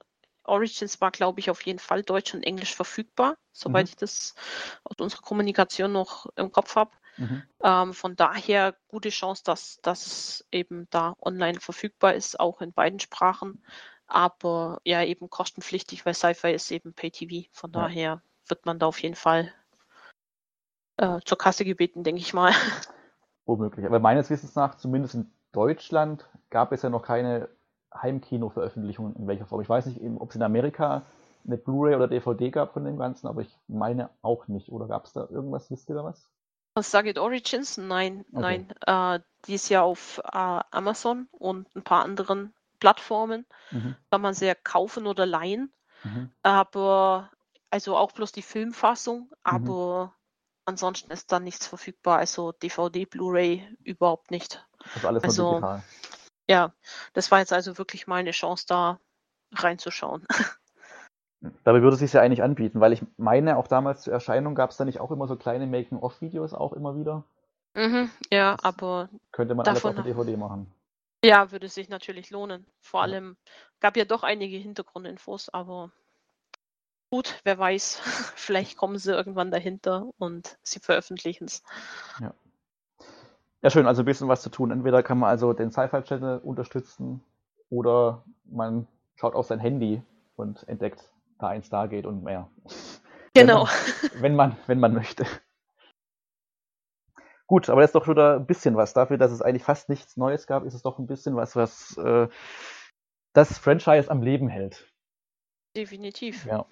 Origins 0.44 1.00
war, 1.00 1.10
glaube 1.10 1.40
ich, 1.40 1.50
auf 1.50 1.62
jeden 1.66 1.78
Fall 1.78 2.02
Deutsch 2.02 2.34
und 2.34 2.42
Englisch 2.42 2.74
verfügbar, 2.74 3.36
soweit 3.52 3.88
Mhm. 3.88 3.88
ich 3.88 3.96
das 3.96 4.34
aus 4.84 4.96
unserer 4.98 5.22
Kommunikation 5.22 5.92
noch 5.92 6.26
im 6.36 6.52
Kopf 6.52 6.76
habe. 6.76 6.90
Mhm. 7.16 7.42
Ähm, 7.62 7.94
von 7.94 8.16
daher 8.16 8.74
gute 8.88 9.08
Chance, 9.08 9.42
dass, 9.44 9.80
dass 9.82 10.06
es 10.06 10.46
eben 10.52 10.86
da 10.90 11.16
online 11.20 11.60
verfügbar 11.60 12.14
ist, 12.14 12.38
auch 12.38 12.60
in 12.60 12.72
beiden 12.72 13.00
Sprachen. 13.00 13.62
Aber 14.06 14.80
ja, 14.84 15.02
eben 15.02 15.30
kostenpflichtig, 15.30 16.06
weil 16.06 16.14
Sci-Fi 16.14 16.52
ist 16.52 16.70
eben 16.70 16.92
Pay-TV. 16.92 17.48
Von 17.52 17.72
Ja. 17.72 17.80
daher 17.82 18.22
wird 18.48 18.66
man 18.66 18.78
da 18.78 18.86
auf 18.86 19.02
jeden 19.02 19.16
Fall 19.16 19.52
äh, 20.98 21.20
zur 21.24 21.38
Kasse 21.38 21.64
gebeten, 21.64 22.04
denke 22.04 22.20
ich 22.20 22.32
mal. 22.32 22.52
Womöglich. 23.46 23.86
Aber 23.86 24.00
meines 24.00 24.30
Wissens 24.30 24.54
nach, 24.54 24.76
zumindest 24.76 25.14
in 25.14 25.30
Deutschland, 25.52 26.28
gab 26.50 26.72
es 26.72 26.82
ja 26.82 26.90
noch 26.90 27.02
keine 27.02 27.48
Heimkino-Veröffentlichung 27.94 29.16
in 29.16 29.26
welcher 29.26 29.46
Form. 29.46 29.60
Ich 29.60 29.68
weiß 29.68 29.86
nicht, 29.86 30.00
ob 30.18 30.30
es 30.30 30.36
in 30.36 30.42
Amerika 30.42 31.02
eine 31.46 31.56
Blu-ray 31.56 31.94
oder 31.94 32.08
DVD 32.08 32.50
gab 32.50 32.72
von 32.72 32.84
dem 32.84 32.98
Ganzen, 32.98 33.26
aber 33.26 33.42
ich 33.42 33.56
meine 33.68 34.10
auch 34.22 34.48
nicht. 34.48 34.70
Oder 34.70 34.88
gab 34.88 35.04
es 35.04 35.12
da 35.12 35.26
irgendwas? 35.30 35.70
Wisst 35.70 35.88
ihr 35.88 35.94
da 35.94 36.04
was? 36.04 36.28
Stargate 36.82 37.18
Origins? 37.18 37.76
Nein, 37.78 38.24
Okay. 38.32 38.66
nein. 38.86 39.16
Äh, 39.20 39.20
die 39.46 39.54
ist 39.54 39.68
ja 39.68 39.82
auf 39.82 40.18
äh, 40.24 40.60
Amazon 40.70 41.28
und 41.32 41.74
ein 41.76 41.82
paar 41.84 42.04
anderen 42.04 42.54
Plattformen. 42.80 43.46
Mhm. 43.70 43.96
Kann 44.10 44.20
man 44.20 44.34
sehr 44.34 44.54
kaufen 44.54 45.06
oder 45.06 45.24
leihen. 45.26 45.72
Mhm. 46.04 46.30
Aber, 46.42 47.30
also 47.70 47.96
auch 47.96 48.12
bloß 48.12 48.32
die 48.32 48.42
Filmfassung, 48.42 49.20
Mhm. 49.30 49.34
aber 49.42 50.14
ansonsten 50.66 51.10
ist 51.12 51.32
da 51.32 51.40
nichts 51.40 51.66
verfügbar. 51.66 52.18
Also 52.18 52.52
DVD, 52.52 53.04
Blu-ray 53.06 53.76
überhaupt 53.84 54.30
nicht. 54.30 54.66
Also 54.94 55.08
alles 55.08 55.22
Also- 55.24 55.50
digital. 55.52 55.82
Ja, 56.48 56.72
das 57.12 57.30
war 57.32 57.40
jetzt 57.40 57.52
also 57.52 57.76
wirklich 57.76 58.06
mal 58.06 58.16
eine 58.16 58.30
Chance, 58.30 58.66
da 58.68 59.00
reinzuschauen. 59.52 60.24
Dabei 61.64 61.82
würde 61.82 61.94
es 61.94 62.00
sich 62.00 62.12
ja 62.12 62.20
eigentlich 62.22 62.42
anbieten, 62.42 62.80
weil 62.80 62.92
ich 62.92 63.04
meine, 63.18 63.56
auch 63.56 63.66
damals 63.68 64.02
zur 64.02 64.12
Erscheinung 64.12 64.54
gab 64.54 64.70
es 64.70 64.76
da 64.78 64.84
nicht 64.84 65.00
auch 65.00 65.10
immer 65.10 65.28
so 65.28 65.36
kleine 65.36 65.66
Making-of-Videos 65.66 66.54
auch 66.54 66.72
immer 66.72 66.96
wieder. 66.96 67.24
mhm, 67.74 68.10
ja, 68.32 68.52
Das- 68.56 68.64
aber 68.64 69.08
Könnte 69.32 69.54
man 69.54 69.64
Davon- 69.64 69.90
alles 69.90 69.98
auf 69.98 70.04
DVD 70.04 70.36
machen. 70.36 70.66
ja, 71.24 71.52
würde 71.52 71.68
sich 71.68 71.88
natürlich 71.88 72.30
lohnen. 72.30 72.66
Vor 72.80 73.00
Ja. 73.00 73.04
allem 73.04 73.36
gab 73.80 73.96
ja 73.96 74.04
doch 74.06 74.22
einige 74.22 74.56
Hintergrundinfos, 74.56 75.50
aber 75.50 75.90
gut, 77.10 77.38
wer 77.44 77.58
weiß, 77.58 78.00
vielleicht 78.34 78.76
kommen 78.78 78.98
sie 78.98 79.12
irgendwann 79.12 79.50
dahinter 79.50 80.08
und 80.18 80.56
sie 80.62 80.80
veröffentlichen 80.80 81.44
es. 81.44 81.62
Ja, 83.62 83.70
schön, 83.70 83.86
also 83.86 84.02
ein 84.02 84.06
bisschen 84.06 84.28
was 84.28 84.42
zu 84.42 84.50
tun. 84.50 84.70
Entweder 84.70 85.02
kann 85.02 85.18
man 85.18 85.30
also 85.30 85.52
den 85.52 85.70
Sci-Fi-Channel 85.70 86.38
unterstützen 86.38 87.22
oder 87.68 88.22
man 88.44 88.86
schaut 89.16 89.34
auf 89.34 89.46
sein 89.46 89.58
Handy 89.58 90.02
und 90.36 90.66
entdeckt 90.68 91.10
da 91.38 91.48
ein 91.48 91.62
Stargate 91.62 92.06
und 92.06 92.22
mehr. 92.22 92.50
Genau. 93.34 93.68
Wenn 94.20 94.34
man, 94.34 94.56
wenn 94.66 94.80
man 94.80 94.94
möchte. 94.94 95.26
Gut, 97.46 97.68
aber 97.68 97.80
das 97.80 97.90
ist 97.90 97.94
doch 97.94 98.04
schon 98.04 98.16
wieder 98.16 98.36
ein 98.36 98.46
bisschen 98.46 98.76
was. 98.76 98.92
Dafür, 98.92 99.18
dass 99.18 99.30
es 99.30 99.42
eigentlich 99.42 99.62
fast 99.62 99.88
nichts 99.88 100.16
Neues 100.16 100.46
gab, 100.46 100.64
ist 100.64 100.74
es 100.74 100.82
doch 100.82 100.98
ein 100.98 101.06
bisschen 101.06 101.36
was, 101.36 101.54
was 101.54 101.96
äh, 101.98 102.28
das 103.32 103.58
Franchise 103.58 104.10
am 104.10 104.22
Leben 104.22 104.48
hält. 104.48 104.90
Definitiv. 105.76 106.46
Ja. 106.46 106.66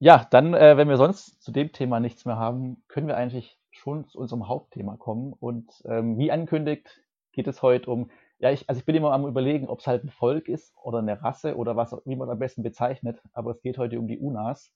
Ja, 0.00 0.26
dann, 0.30 0.54
äh, 0.54 0.76
wenn 0.76 0.88
wir 0.88 0.96
sonst 0.96 1.42
zu 1.42 1.52
dem 1.52 1.72
Thema 1.72 2.00
nichts 2.00 2.24
mehr 2.24 2.36
haben, 2.36 2.82
können 2.88 3.08
wir 3.08 3.16
eigentlich 3.16 3.58
schon 3.70 4.08
zu 4.08 4.18
unserem 4.18 4.48
Hauptthema 4.48 4.96
kommen. 4.96 5.32
Und 5.32 5.70
ähm, 5.84 6.18
wie 6.18 6.32
angekündigt, 6.32 7.02
geht 7.32 7.46
es 7.46 7.62
heute 7.62 7.90
um, 7.90 8.10
ja, 8.38 8.50
ich, 8.50 8.68
also 8.68 8.78
ich 8.78 8.84
bin 8.84 8.94
immer 8.94 9.12
am 9.12 9.26
überlegen, 9.26 9.68
ob 9.68 9.80
es 9.80 9.86
halt 9.86 10.04
ein 10.04 10.10
Volk 10.10 10.48
ist 10.48 10.72
oder 10.82 10.98
eine 10.98 11.20
Rasse 11.22 11.56
oder 11.56 11.76
was, 11.76 11.96
wie 12.04 12.16
man 12.16 12.30
am 12.30 12.38
besten 12.38 12.62
bezeichnet, 12.62 13.20
aber 13.32 13.50
es 13.50 13.62
geht 13.62 13.78
heute 13.78 13.98
um 13.98 14.06
die 14.06 14.18
Unas. 14.18 14.72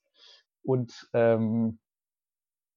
Und 0.64 1.09
ähm, 1.12 1.78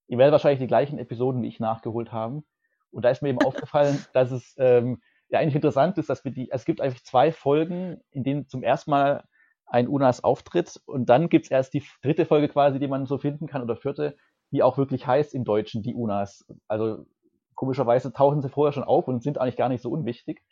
ihr 0.08 0.18
werdet 0.18 0.34
wahrscheinlich 0.34 0.60
die 0.60 0.68
gleichen 0.68 1.00
Episoden 1.00 1.42
wie 1.42 1.48
ich 1.48 1.60
nachgeholt 1.60 2.12
haben. 2.12 2.46
Und 2.92 3.04
da 3.04 3.10
ist 3.10 3.22
mir 3.22 3.30
eben 3.30 3.42
aufgefallen, 3.46 4.06
dass 4.14 4.32
es 4.32 4.56
ähm, 4.58 5.02
ja 5.30 5.40
eigentlich 5.40 5.56
interessant 5.56 5.98
ist, 5.98 6.10
dass 6.10 6.24
wir 6.24 6.32
die, 6.32 6.52
es 6.52 6.66
gibt 6.66 6.82
eigentlich 6.82 7.04
zwei 7.04 7.32
Folgen, 7.32 8.02
in 8.12 8.24
denen 8.24 8.48
zum 8.48 8.62
ersten 8.62 8.92
Mal 8.92 9.24
ein 9.66 9.88
Unas 9.88 10.24
auftritt 10.24 10.80
und 10.86 11.10
dann 11.10 11.30
gibt's 11.30 11.50
erst 11.50 11.74
die 11.74 11.84
dritte 12.04 12.28
Folge 12.28 12.50
quasi, 12.50 12.80
die 12.80 12.88
man 12.88 13.08
so 13.08 13.18
finden 13.18 13.48
kann 13.48 13.64
oder 13.64 13.76
vierte, 13.76 14.16
die 14.52 14.62
auch 14.62 14.78
wirklich 14.78 15.08
heißt 15.08 15.34
im 15.34 15.44
Deutschen 15.44 15.82
die 15.82 15.96
Unas. 15.96 16.46
Also 16.68 17.08
komischerweise 17.56 18.14
tauchen 18.14 18.42
sie 18.42 18.50
vorher 18.50 18.74
schon 18.74 18.84
auf 18.84 19.08
und 19.08 19.24
sind 19.24 19.40
eigentlich 19.40 19.58
gar 19.58 19.70
nicht 19.70 19.82
so 19.82 19.90
unwichtig, 19.90 20.44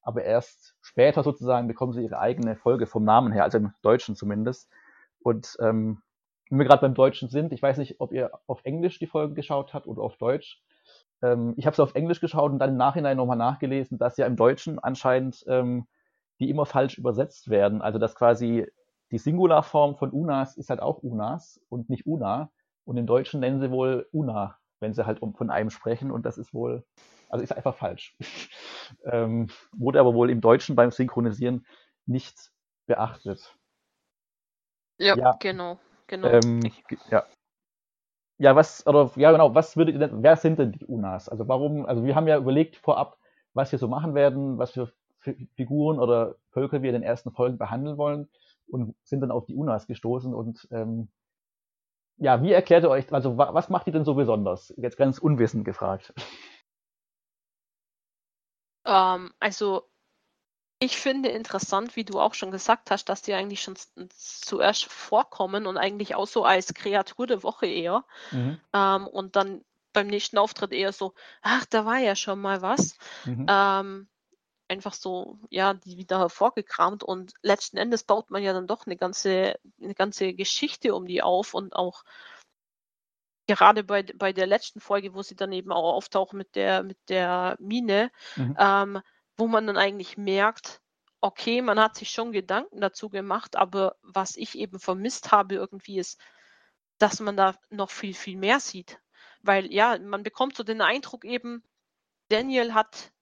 aber 0.00 0.24
erst 0.24 0.74
später 0.80 1.22
sozusagen 1.22 1.68
bekommen 1.68 1.92
sie 1.92 2.02
ihre 2.02 2.18
eigene 2.18 2.56
Folge 2.56 2.86
vom 2.86 3.04
Namen 3.04 3.32
her, 3.32 3.44
also 3.44 3.58
im 3.58 3.72
Deutschen 3.82 4.16
zumindest. 4.16 4.70
Und 5.20 5.56
ähm, 5.60 6.02
wenn 6.48 6.58
wir 6.58 6.66
gerade 6.66 6.82
beim 6.82 6.94
Deutschen 6.94 7.28
sind, 7.28 7.52
ich 7.52 7.62
weiß 7.62 7.78
nicht, 7.78 8.00
ob 8.00 8.12
ihr 8.12 8.30
auf 8.46 8.60
Englisch 8.64 8.98
die 8.98 9.06
Folge 9.06 9.34
geschaut 9.34 9.72
habt 9.74 9.86
oder 9.86 10.02
auf 10.02 10.16
Deutsch. 10.16 10.60
Ähm, 11.22 11.54
ich 11.56 11.66
habe 11.66 11.72
es 11.72 11.80
auf 11.80 11.94
Englisch 11.94 12.20
geschaut 12.20 12.52
und 12.52 12.58
dann 12.58 12.70
im 12.70 12.76
Nachhinein 12.76 13.16
nochmal 13.16 13.36
nachgelesen, 13.36 13.98
dass 13.98 14.16
ja 14.16 14.26
im 14.26 14.36
Deutschen 14.36 14.78
anscheinend 14.78 15.44
ähm, 15.48 15.86
die 16.40 16.50
immer 16.50 16.66
falsch 16.66 16.98
übersetzt 16.98 17.48
werden. 17.48 17.80
Also 17.80 17.98
dass 17.98 18.14
quasi 18.14 18.66
die 19.12 19.18
Singularform 19.18 19.96
von 19.96 20.10
Unas 20.10 20.56
ist 20.56 20.70
halt 20.70 20.80
auch 20.80 20.98
Unas 20.98 21.60
und 21.68 21.88
nicht 21.88 22.06
Una. 22.06 22.50
Und 22.84 22.96
im 22.96 23.06
Deutschen 23.06 23.40
nennen 23.40 23.60
sie 23.60 23.70
wohl 23.70 24.08
Una, 24.12 24.58
wenn 24.82 24.94
sie 24.94 25.06
halt 25.06 25.22
um, 25.22 25.34
von 25.34 25.50
einem 25.50 25.70
sprechen. 25.70 26.10
Und 26.12 26.26
das 26.26 26.38
ist 26.38 26.54
wohl, 26.54 26.84
also 27.30 27.42
ist 27.44 27.56
einfach 27.56 27.76
falsch. 27.76 28.16
ähm, 29.04 29.48
wurde 29.76 30.00
aber 30.00 30.14
wohl 30.14 30.30
im 30.30 30.42
Deutschen 30.42 30.76
beim 30.76 30.90
Synchronisieren 30.92 31.66
nicht 32.06 32.52
beachtet. 32.86 33.56
Ja, 34.98 35.16
Ja. 35.16 35.38
genau. 35.38 35.78
genau. 36.06 36.28
Ähm, 36.32 36.60
ja. 37.10 37.26
Ja, 38.38 38.56
was, 38.56 38.86
oder, 38.86 39.10
ja, 39.16 39.30
genau, 39.30 39.54
was 39.54 39.76
würdet 39.76 39.94
ihr 39.94 40.00
denn, 40.00 40.22
wer 40.22 40.36
sind 40.36 40.58
denn 40.58 40.72
die 40.72 40.84
Unas? 40.86 41.28
Also 41.28 41.46
warum, 41.48 41.86
also 41.86 42.04
wir 42.04 42.14
haben 42.16 42.26
ja 42.26 42.36
überlegt 42.38 42.76
vorab, 42.76 43.18
was 43.54 43.70
wir 43.72 43.78
so 43.78 43.88
machen 43.88 44.14
werden, 44.14 44.58
was 44.58 44.72
für 44.72 44.90
Fi- 45.20 45.48
Figuren 45.54 45.98
oder 46.00 46.36
Völker 46.50 46.82
wir 46.82 46.90
in 46.90 46.94
den 46.94 47.02
ersten 47.02 47.30
Folgen 47.30 47.58
behandeln 47.58 47.98
wollen 47.98 48.28
und 48.68 48.94
sind 49.04 49.20
dann 49.20 49.30
auf 49.30 49.46
die 49.46 49.54
Unas 49.54 49.86
gestoßen 49.86 50.34
und, 50.34 50.66
ähm, 50.72 51.08
ja, 52.18 52.42
wie 52.42 52.52
erklärt 52.52 52.84
ihr 52.84 52.90
euch, 52.90 53.12
also 53.12 53.36
wa, 53.36 53.54
was 53.54 53.68
macht 53.68 53.86
die 53.86 53.92
denn 53.92 54.04
so 54.04 54.14
besonders? 54.14 54.72
Jetzt 54.76 54.96
ganz 54.96 55.18
unwissend 55.18 55.64
gefragt. 55.64 56.12
Ähm, 58.84 59.32
also 59.38 59.88
ich 60.80 60.96
finde 60.96 61.28
interessant, 61.28 61.94
wie 61.94 62.04
du 62.04 62.18
auch 62.18 62.34
schon 62.34 62.50
gesagt 62.50 62.90
hast, 62.90 63.04
dass 63.08 63.22
die 63.22 63.34
eigentlich 63.34 63.62
schon 63.62 63.76
zuerst 64.10 64.86
vorkommen 64.86 65.66
und 65.66 65.76
eigentlich 65.76 66.16
auch 66.16 66.26
so 66.26 66.44
als 66.44 66.74
Kreatur 66.74 67.28
der 67.28 67.44
Woche 67.44 67.66
eher. 67.66 68.04
Mhm. 68.32 68.60
Ähm, 68.72 69.06
und 69.06 69.36
dann 69.36 69.64
beim 69.92 70.08
nächsten 70.08 70.38
Auftritt 70.38 70.72
eher 70.72 70.92
so, 70.92 71.14
ach, 71.40 71.66
da 71.66 71.86
war 71.86 71.98
ja 71.98 72.16
schon 72.16 72.40
mal 72.40 72.62
was. 72.62 72.96
Mhm. 73.24 73.46
Ähm, 73.48 74.08
einfach 74.68 74.94
so, 74.94 75.38
ja, 75.50 75.74
die 75.74 75.96
wieder 75.96 76.18
hervorgekramt 76.18 77.02
und 77.04 77.32
letzten 77.42 77.76
Endes 77.76 78.04
baut 78.04 78.30
man 78.30 78.42
ja 78.42 78.52
dann 78.52 78.66
doch 78.66 78.86
eine 78.86 78.96
ganze, 78.96 79.56
eine 79.80 79.94
ganze 79.94 80.34
Geschichte 80.34 80.94
um 80.94 81.06
die 81.06 81.22
auf 81.22 81.54
und 81.54 81.74
auch 81.74 82.04
gerade 83.46 83.84
bei, 83.84 84.02
bei 84.02 84.32
der 84.32 84.46
letzten 84.46 84.80
Folge, 84.80 85.14
wo 85.14 85.22
sie 85.22 85.36
dann 85.36 85.52
eben 85.52 85.72
auch 85.72 85.94
auftauchen 85.94 86.38
mit 86.38 86.54
der, 86.54 86.82
mit 86.82 86.98
der 87.08 87.56
Mine, 87.58 88.10
Mhm. 88.36 88.56
ähm, 88.58 89.00
wo 89.36 89.46
man 89.46 89.66
dann 89.66 89.76
eigentlich 89.76 90.16
merkt, 90.16 90.80
okay, 91.20 91.62
man 91.62 91.78
hat 91.80 91.96
sich 91.96 92.10
schon 92.10 92.32
Gedanken 92.32 92.80
dazu 92.80 93.08
gemacht, 93.08 93.56
aber 93.56 93.96
was 94.02 94.36
ich 94.36 94.56
eben 94.56 94.78
vermisst 94.78 95.32
habe 95.32 95.54
irgendwie 95.54 95.98
ist, 95.98 96.20
dass 96.98 97.20
man 97.20 97.36
da 97.36 97.56
noch 97.70 97.90
viel, 97.90 98.14
viel 98.14 98.36
mehr 98.36 98.60
sieht. 98.60 98.98
Weil 99.42 99.72
ja, 99.72 99.98
man 99.98 100.22
bekommt 100.22 100.56
so 100.56 100.62
den 100.62 100.80
Eindruck 100.80 101.24
eben, 101.24 101.64
Daniel 102.28 102.74
hat 102.74 103.12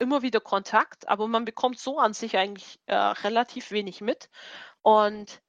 immer 0.00 0.22
wieder 0.22 0.40
Kontakt, 0.40 1.08
aber 1.08 1.28
man 1.28 1.44
bekommt 1.44 1.78
so 1.78 1.98
an 1.98 2.14
sich 2.14 2.36
eigentlich 2.36 2.80
äh, 2.86 2.94
relativ 2.94 3.70
wenig 3.70 4.00
mit. 4.00 4.30
Und 4.82 5.42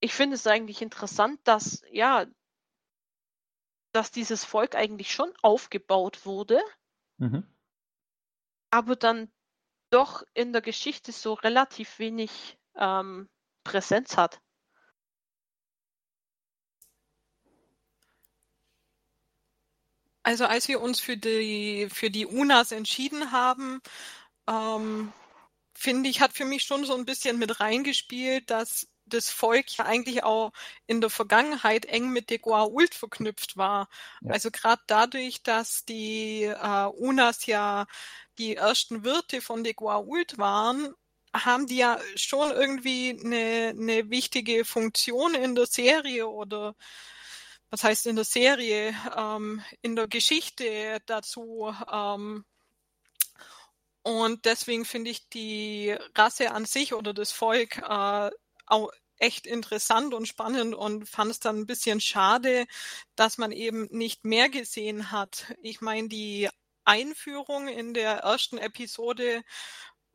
ich 0.00 0.14
finde 0.14 0.36
es 0.36 0.46
eigentlich 0.46 0.82
interessant, 0.82 1.40
dass, 1.44 1.82
ja, 1.90 2.26
dass 3.92 4.10
dieses 4.10 4.44
Volk 4.44 4.74
eigentlich 4.74 5.12
schon 5.12 5.32
aufgebaut 5.42 6.26
wurde, 6.26 6.60
Mhm. 7.18 7.46
aber 8.70 8.96
dann 8.96 9.30
doch 9.90 10.22
in 10.34 10.52
der 10.52 10.62
Geschichte 10.62 11.12
so 11.12 11.34
relativ 11.34 11.98
wenig 11.98 12.58
ähm, 12.74 13.28
Präsenz 13.64 14.16
hat. 14.16 14.40
Also 20.22 20.46
als 20.46 20.68
wir 20.68 20.80
uns 20.80 21.00
für 21.00 21.16
die, 21.16 21.88
für 21.92 22.10
die 22.10 22.26
UNAs 22.26 22.72
entschieden 22.72 23.32
haben, 23.32 23.80
ähm, 24.48 25.12
finde 25.74 26.08
ich, 26.08 26.20
hat 26.20 26.32
für 26.32 26.44
mich 26.44 26.62
schon 26.64 26.84
so 26.84 26.94
ein 26.94 27.04
bisschen 27.04 27.38
mit 27.38 27.60
reingespielt, 27.60 28.50
dass 28.50 28.86
das 29.06 29.30
Volk 29.30 29.76
ja 29.76 29.84
eigentlich 29.84 30.22
auch 30.22 30.52
in 30.86 31.00
der 31.00 31.10
Vergangenheit 31.10 31.86
eng 31.86 32.10
mit 32.10 32.30
der 32.30 32.38
Goa'uld 32.38 32.94
verknüpft 32.94 33.56
war. 33.56 33.88
Ja. 34.20 34.32
Also 34.32 34.50
gerade 34.50 34.82
dadurch, 34.86 35.42
dass 35.42 35.84
die 35.84 36.44
äh, 36.44 36.86
UNAs 36.86 37.46
ja 37.46 37.86
die 38.38 38.56
ersten 38.56 39.04
Wirte 39.04 39.40
von 39.40 39.64
der 39.64 39.74
Goa'uld 39.74 40.38
waren, 40.38 40.94
haben 41.34 41.66
die 41.66 41.78
ja 41.78 41.98
schon 42.14 42.50
irgendwie 42.50 43.18
eine, 43.24 43.70
eine 43.70 44.10
wichtige 44.10 44.64
Funktion 44.64 45.34
in 45.34 45.54
der 45.54 45.66
Serie 45.66 46.28
oder 46.28 46.74
was 47.72 47.84
heißt 47.84 48.06
in 48.06 48.16
der 48.16 48.26
Serie, 48.26 48.94
ähm, 49.16 49.64
in 49.80 49.96
der 49.96 50.06
Geschichte 50.06 51.00
dazu. 51.06 51.74
Ähm, 51.90 52.44
und 54.02 54.44
deswegen 54.44 54.84
finde 54.84 55.10
ich 55.10 55.26
die 55.30 55.96
Rasse 56.14 56.50
an 56.50 56.66
sich 56.66 56.92
oder 56.92 57.14
das 57.14 57.32
Volk 57.32 57.78
äh, 57.78 58.30
auch 58.66 58.90
echt 59.16 59.46
interessant 59.46 60.12
und 60.12 60.28
spannend 60.28 60.74
und 60.74 61.08
fand 61.08 61.30
es 61.30 61.40
dann 61.40 61.60
ein 61.60 61.66
bisschen 61.66 62.00
schade, 62.02 62.66
dass 63.16 63.38
man 63.38 63.52
eben 63.52 63.88
nicht 63.90 64.26
mehr 64.26 64.50
gesehen 64.50 65.10
hat. 65.10 65.54
Ich 65.62 65.80
meine, 65.80 66.08
die 66.08 66.50
Einführung 66.84 67.68
in 67.68 67.94
der 67.94 68.18
ersten 68.18 68.58
Episode 68.58 69.42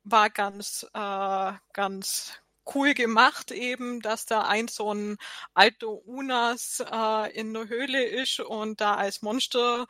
war 0.03 0.29
ganz, 0.29 0.85
äh, 0.93 1.53
ganz 1.73 2.33
cool 2.75 2.93
gemacht 2.93 3.51
eben, 3.51 4.01
dass 4.01 4.25
da 4.25 4.41
ein 4.41 4.67
so 4.67 4.93
ein 4.93 5.17
alter 5.53 5.89
Unas 6.05 6.83
äh, 6.91 7.31
in 7.38 7.53
der 7.53 7.67
Höhle 7.67 8.03
ist 8.03 8.39
und 8.39 8.81
da 8.81 8.95
als 8.95 9.21
Monster 9.21 9.88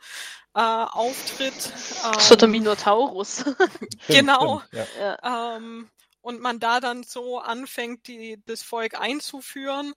äh, 0.54 0.60
auftritt. 0.60 1.54
so 2.18 2.36
der 2.36 2.46
Ähm, 2.46 2.52
Minotaurus. 2.52 3.44
Genau. 4.08 4.62
Stimmt, 4.68 4.88
ja. 4.98 5.56
ähm, 5.56 5.90
und 6.20 6.40
man 6.40 6.60
da 6.60 6.80
dann 6.80 7.02
so 7.02 7.38
anfängt, 7.38 8.06
die, 8.06 8.42
das 8.46 8.62
Volk 8.62 8.98
einzuführen. 9.00 9.94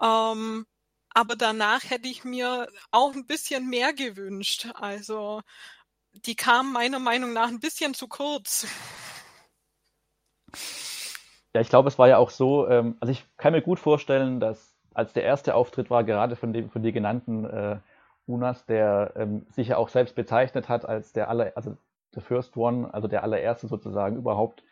Ähm, 0.00 0.66
aber 1.14 1.36
danach 1.36 1.84
hätte 1.88 2.08
ich 2.08 2.24
mir 2.24 2.68
auch 2.90 3.14
ein 3.14 3.26
bisschen 3.26 3.68
mehr 3.68 3.92
gewünscht. 3.92 4.68
Also 4.74 5.42
die 6.12 6.36
kamen 6.36 6.72
meiner 6.72 6.98
Meinung 6.98 7.32
nach 7.32 7.48
ein 7.48 7.60
bisschen 7.60 7.94
zu 7.94 8.08
kurz. 8.08 8.66
Ja, 11.54 11.60
ich 11.60 11.68
glaube, 11.68 11.88
es 11.88 11.98
war 11.98 12.08
ja 12.08 12.16
auch 12.18 12.30
so, 12.30 12.68
ähm, 12.68 12.96
also 13.00 13.12
ich 13.12 13.26
kann 13.36 13.52
mir 13.52 13.60
gut 13.62 13.78
vorstellen, 13.78 14.40
dass 14.40 14.76
als 14.94 15.12
der 15.12 15.24
erste 15.24 15.54
Auftritt 15.54 15.90
war, 15.90 16.04
gerade 16.04 16.36
von 16.36 16.52
dem 16.52 16.70
von 16.70 16.82
dir 16.82 16.92
genannten 16.92 17.44
äh, 17.44 17.78
Unas, 18.26 18.64
der 18.66 19.12
ähm, 19.16 19.46
sich 19.50 19.68
ja 19.68 19.76
auch 19.76 19.88
selbst 19.88 20.14
bezeichnet 20.14 20.68
hat 20.68 20.84
als 20.86 21.12
der 21.12 21.28
aller, 21.28 21.52
also 21.56 21.76
the 22.14 22.20
first 22.20 22.56
one, 22.56 22.92
also 22.92 23.08
der 23.08 23.22
allererste 23.22 23.68
sozusagen 23.68 24.16
überhaupt, 24.16 24.62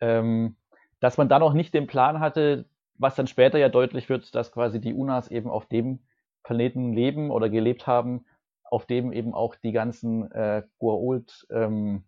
ähm, 0.00 0.56
dass 1.00 1.18
man 1.18 1.28
da 1.28 1.38
noch 1.38 1.54
nicht 1.54 1.74
den 1.74 1.86
Plan 1.86 2.20
hatte, 2.20 2.66
was 2.98 3.14
dann 3.16 3.26
später 3.26 3.58
ja 3.58 3.68
deutlich 3.68 4.08
wird, 4.08 4.34
dass 4.34 4.52
quasi 4.52 4.80
die 4.80 4.94
Unas 4.94 5.28
eben 5.28 5.50
auf 5.50 5.66
dem 5.66 6.00
Planeten 6.44 6.92
leben 6.92 7.30
oder 7.30 7.48
gelebt 7.50 7.86
haben, 7.86 8.26
auf 8.64 8.86
dem 8.86 9.12
eben 9.12 9.34
auch 9.34 9.56
die 9.56 9.72
ganzen 9.72 10.30
äh, 10.32 10.62
Goa'uld, 10.80 11.46
ähm, 11.50 12.04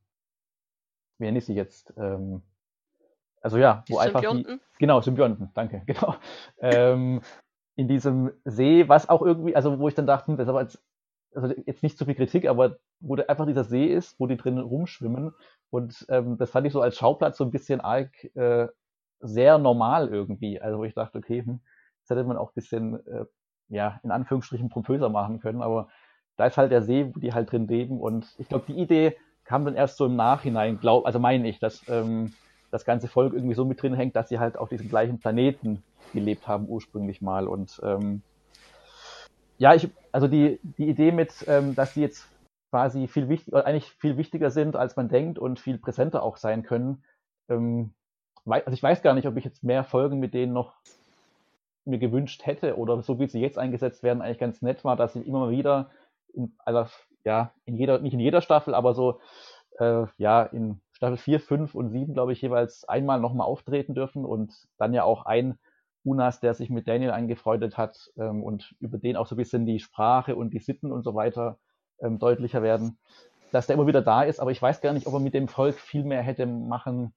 wie 1.19 1.25
nenne 1.25 1.39
ich 1.39 1.47
sie 1.47 1.55
jetzt, 1.55 1.93
ähm, 1.97 2.43
also 3.45 3.59
ja, 3.59 3.85
Die 3.87 3.93
wo 3.93 3.99
einfach 3.99 4.21
die, 4.21 4.27
Symbionten. 4.27 4.61
Genau, 4.79 5.01
Symbionten, 5.03 5.51
danke, 5.53 5.83
genau. 5.87 6.17
Ähm, 6.61 7.21
in 7.77 7.89
diesem 7.89 8.33
See, 8.45 8.89
was 8.89 9.11
auch 9.11 9.21
irgendwie, 9.21 9.55
also 9.55 9.79
wo 9.79 9.87
ich 9.87 9.95
dann 9.95 10.07
dachte, 10.07 10.29
hm, 10.29 10.37
das 10.39 10.47
ist 10.47 10.49
aber 10.49 10.63
jetzt, 10.63 10.83
also 11.35 11.55
jetzt 11.67 11.83
nicht 11.83 11.99
zu 11.99 12.07
viel 12.07 12.15
Kritik, 12.15 12.47
aber 12.49 12.79
wo 13.01 13.17
der, 13.17 13.29
einfach 13.29 13.45
dieser 13.47 13.65
See 13.65 13.87
ist, 13.87 14.19
wo 14.19 14.27
die 14.27 14.39
drin 14.39 14.59
rumschwimmen. 14.59 15.35
Und 15.69 16.07
ähm, 16.09 16.39
das 16.39 16.51
fand 16.51 16.67
ich 16.67 16.73
so 16.73 16.81
als 16.81 16.97
Schauplatz 16.97 17.37
so 17.37 17.45
ein 17.45 17.51
bisschen 17.51 17.83
arg 17.83 18.13
äh, 18.35 18.69
sehr 19.21 19.59
normal 19.59 20.09
irgendwie. 20.09 20.59
Also 20.61 20.79
wo 20.79 20.85
ich 20.85 20.95
dachte, 20.95 21.19
okay, 21.19 21.43
hm, 21.45 21.61
das 22.01 22.17
hätte 22.17 22.27
man 22.27 22.39
auch 22.39 22.51
ein 22.51 22.55
bisschen, 22.55 23.07
äh, 23.07 23.27
ja, 23.69 24.01
in 24.05 24.11
Anführungsstrichen 24.11 24.71
pompöser 24.71 25.11
machen 25.11 25.41
können, 25.41 25.61
aber 25.61 25.89
da 26.37 26.47
ist 26.47 26.57
halt 26.57 26.73
der 26.73 26.83
See, 26.83 27.15
wo 27.15 27.21
die 27.21 27.35
halt 27.35 27.53
drin 27.53 27.69
leben. 27.69 28.01
Und 28.01 28.27
ich 28.39 28.49
glaube, 28.49 28.65
die 28.67 28.81
Idee 28.81 29.17
kam 29.45 29.67
dann 29.67 29.75
erst 29.75 29.99
so 29.99 30.07
im 30.07 30.17
Nachhinein, 30.17 30.79
glaub, 30.81 31.05
also 31.05 31.19
meine 31.19 31.47
ich, 31.47 31.59
dass 31.59 31.87
ähm, 31.89 32.33
das 32.75 32.85
ganze 32.85 33.07
Volk 33.07 33.35
irgendwie 33.35 33.55
so 33.55 33.65
mit 33.65 33.81
drin 33.81 33.95
hängt, 33.95 34.17
dass 34.17 34.29
sie 34.29 34.41
halt 34.41 34.59
auf 34.59 34.69
diesem 34.69 34.89
gleichen 34.89 35.21
Planeten 35.21 35.85
gelebt 36.13 36.49
haben 36.49 36.69
ursprünglich 36.69 37.23
mal. 37.23 37.47
Und 37.47 37.81
ähm, 37.85 38.21
ja, 39.59 39.75
ich, 39.75 39.89
also 40.11 40.27
die, 40.27 40.59
die 40.63 40.89
Idee 40.89 41.13
mit, 41.13 41.45
ähm, 41.47 41.77
dass 41.77 41.95
die 41.95 42.01
jetzt 42.01 42.27
quasi 42.71 43.07
viel 43.07 43.29
wichtiger, 43.29 43.65
eigentlich 43.65 43.93
viel 43.93 44.17
wichtiger 44.17 44.51
sind, 44.51 44.75
als 44.75 44.97
man 44.97 45.09
denkt 45.09 45.39
und 45.39 45.61
viel 45.61 45.79
präsenter 45.79 46.25
auch 46.25 46.37
sein 46.37 46.65
können. 46.65 47.05
Ähm, 47.49 47.95
also 48.45 48.73
ich 48.73 48.83
weiß 48.83 49.03
gar 49.03 49.15
nicht, 49.15 49.29
ob 49.29 49.37
ich 49.37 49.45
jetzt 49.45 49.63
mehr 49.63 49.85
Folgen 49.85 50.19
mit 50.19 50.35
denen 50.35 50.53
noch 50.53 50.73
mir 51.85 51.99
gewünscht 51.99 52.45
hätte 52.45 52.77
oder 52.77 53.01
so 53.05 53.21
wie 53.21 53.29
sie 53.29 53.41
jetzt 53.41 53.57
eingesetzt 53.57 54.03
werden, 54.03 54.21
eigentlich 54.21 54.39
ganz 54.41 54.63
nett 54.63 54.83
war, 54.85 54.97
dass 54.97 55.13
sie 55.13 55.21
immer 55.21 55.49
wieder 55.49 55.91
in 56.33 56.57
aller, 56.59 56.91
ja, 57.23 57.53
in 57.67 57.77
jeder, 57.77 58.01
nicht 58.01 58.15
in 58.15 58.21
jeder 58.21 58.41
Staffel, 58.41 58.75
aber 58.75 58.95
so, 58.95 59.21
äh, 59.79 60.07
ja, 60.19 60.43
in 60.43 60.81
Staffel 61.05 61.19
4, 61.19 61.41
5 61.41 61.75
und 61.75 61.91
7, 61.91 62.15
glaube 62.15 62.33
ich, 62.33 62.41
jeweils 62.41 62.89
einmal 62.89 63.21
nochmal 63.21 63.47
auftreten 63.47 63.95
dürfen 63.95 64.25
und 64.25 64.67
dann 64.79 64.95
ja 64.95 65.05
auch 65.05 65.27
ein 65.27 65.59
Unas, 66.03 66.41
der 66.41 66.55
sich 66.55 66.71
mit 66.71 66.89
Daniel 66.89 67.11
angefreundet 67.11 67.77
hat 67.77 68.11
ähm, 68.17 68.43
und 68.43 68.75
über 68.81 68.97
den 68.97 69.17
auch 69.17 69.27
so 69.27 69.35
ein 69.35 69.39
bisschen 69.39 69.67
die 69.67 69.81
Sprache 69.81 70.35
und 70.35 70.55
die 70.55 70.61
Sitten 70.61 70.93
und 70.93 71.03
so 71.03 71.15
weiter 71.15 71.59
ähm, 72.01 72.19
deutlicher 72.19 72.63
werden, 72.63 72.97
dass 73.53 73.67
der 73.67 73.75
immer 73.75 73.87
wieder 73.87 74.01
da 74.01 74.23
ist, 74.23 74.41
aber 74.41 74.51
ich 74.51 74.61
weiß 74.61 74.81
gar 74.81 74.95
nicht, 74.95 75.07
ob 75.07 75.13
er 75.13 75.21
mit 75.21 75.35
dem 75.35 75.49
Volk 75.49 75.77
viel 75.77 76.05
mehr 76.05 76.23
hätte 76.23 76.47
machen 76.47 77.13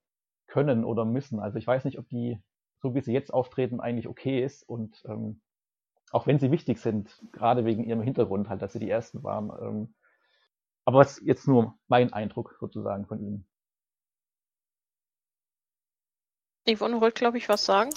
können 0.48 0.84
oder 0.84 1.06
müssen. 1.06 1.40
Also 1.40 1.58
ich 1.58 1.68
weiß 1.68 1.86
nicht, 1.86 1.98
ob 1.98 2.10
die, 2.10 2.42
so 2.82 2.94
wie 2.94 3.02
sie 3.02 3.14
jetzt 3.14 3.34
auftreten, 3.34 3.80
eigentlich 3.80 4.08
okay 4.10 4.44
ist 4.44 4.64
und 4.64 5.02
ähm, 5.08 5.40
auch 6.12 6.28
wenn 6.28 6.40
sie 6.40 6.52
wichtig 6.52 6.80
sind, 6.80 7.22
gerade 7.32 7.64
wegen 7.64 7.86
ihrem 7.86 8.02
Hintergrund 8.02 8.50
halt, 8.50 8.62
dass 8.62 8.74
sie 8.74 8.80
die 8.80 8.90
Ersten 8.90 9.24
waren. 9.24 9.52
Ähm, 9.62 9.94
aber 10.88 11.00
was 11.00 11.22
jetzt 11.26 11.48
nur 11.48 11.78
mein 11.90 12.14
Eindruck 12.14 12.56
sozusagen 12.60 13.06
von 13.06 13.20
ihnen. 13.20 13.46
Yvonne 16.68 17.02
wollte, 17.02 17.20
glaube 17.20 17.38
ich, 17.38 17.50
was 17.50 17.66
sagen. 17.66 17.92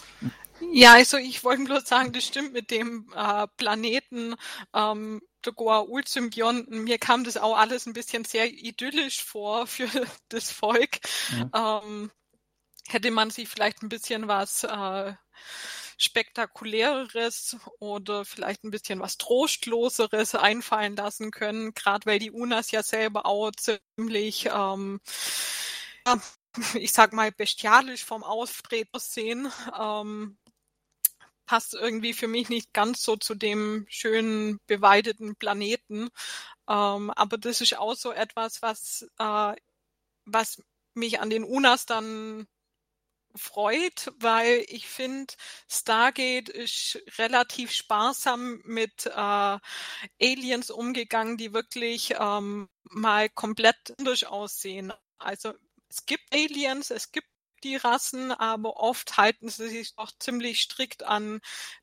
Ja, 0.72 0.92
also 0.94 1.16
ich 1.16 1.42
wollte 1.42 1.64
bloß 1.64 1.84
sagen, 1.84 2.12
das 2.12 2.24
stimmt 2.24 2.52
mit 2.52 2.70
dem 2.70 3.10
äh, 3.14 3.46
Planeten 3.56 4.34
ähm, 4.74 5.22
der 5.44 5.52
Goa'uld-Symbionten. 5.54 6.84
Mir 6.84 6.98
kam 6.98 7.24
das 7.24 7.36
auch 7.36 7.56
alles 7.56 7.86
ein 7.86 7.94
bisschen 7.94 8.24
sehr 8.24 8.50
idyllisch 8.50 9.24
vor 9.24 9.66
für 9.66 9.88
das 10.28 10.50
Volk. 10.50 11.00
Mhm. 11.30 11.50
Ähm, 11.54 12.10
hätte 12.88 13.10
man 13.10 13.30
sich 13.30 13.48
vielleicht 13.48 13.82
ein 13.82 13.88
bisschen 13.88 14.28
was 14.28 14.64
äh, 14.64 15.14
spektakuläreres 15.96 17.56
oder 17.78 18.24
vielleicht 18.24 18.64
ein 18.64 18.70
bisschen 18.70 19.00
was 19.00 19.18
trostloseres 19.18 20.34
einfallen 20.34 20.96
lassen 20.96 21.30
können, 21.30 21.74
gerade 21.74 22.06
weil 22.06 22.18
die 22.18 22.30
Unas 22.30 22.70
ja 22.70 22.82
selber 22.82 23.26
auch 23.26 23.50
ziemlich 23.52 24.46
ähm, 24.46 25.00
ja, 26.06 26.20
ich 26.74 26.92
sag 26.92 27.12
mal, 27.12 27.32
bestialisch 27.32 28.04
vom 28.04 28.22
Auftreten 28.24 28.90
aussehen, 28.96 29.52
ähm, 29.78 30.38
passt 31.46 31.74
irgendwie 31.74 32.12
für 32.12 32.28
mich 32.28 32.48
nicht 32.48 32.72
ganz 32.72 33.02
so 33.02 33.16
zu 33.16 33.34
dem 33.34 33.84
schönen 33.88 34.60
beweideten 34.66 35.34
Planeten. 35.36 36.08
Ähm, 36.68 37.10
aber 37.12 37.38
das 37.38 37.60
ist 37.60 37.78
auch 37.78 37.94
so 37.96 38.12
etwas, 38.12 38.62
was, 38.62 39.08
äh, 39.18 39.54
was 40.26 40.62
mich 40.94 41.20
an 41.20 41.30
den 41.30 41.44
Unas 41.44 41.86
dann 41.86 42.46
freut, 43.36 44.12
weil 44.18 44.64
ich 44.68 44.88
finde, 44.88 45.34
Stargate 45.70 46.48
ist 46.50 47.00
relativ 47.18 47.72
sparsam 47.72 48.60
mit 48.64 49.06
äh, 49.06 49.58
Aliens 50.22 50.70
umgegangen, 50.70 51.36
die 51.36 51.52
wirklich 51.52 52.14
ähm, 52.18 52.68
mal 52.84 53.28
komplett 53.30 53.94
anders 53.98 54.24
aussehen. 54.24 54.92
Also 55.18 55.54
es 55.90 56.06
gibt 56.06 56.32
Aliens, 56.32 56.90
es 56.90 57.12
gibt 57.12 57.26
die 57.62 57.76
Rassen, 57.76 58.32
aber 58.32 58.78
oft 58.78 59.16
halten 59.16 59.48
sie 59.48 59.68
sich 59.68 59.94
doch 59.94 60.10
ziemlich 60.18 60.62
strikt 60.62 61.02
an 61.02 61.40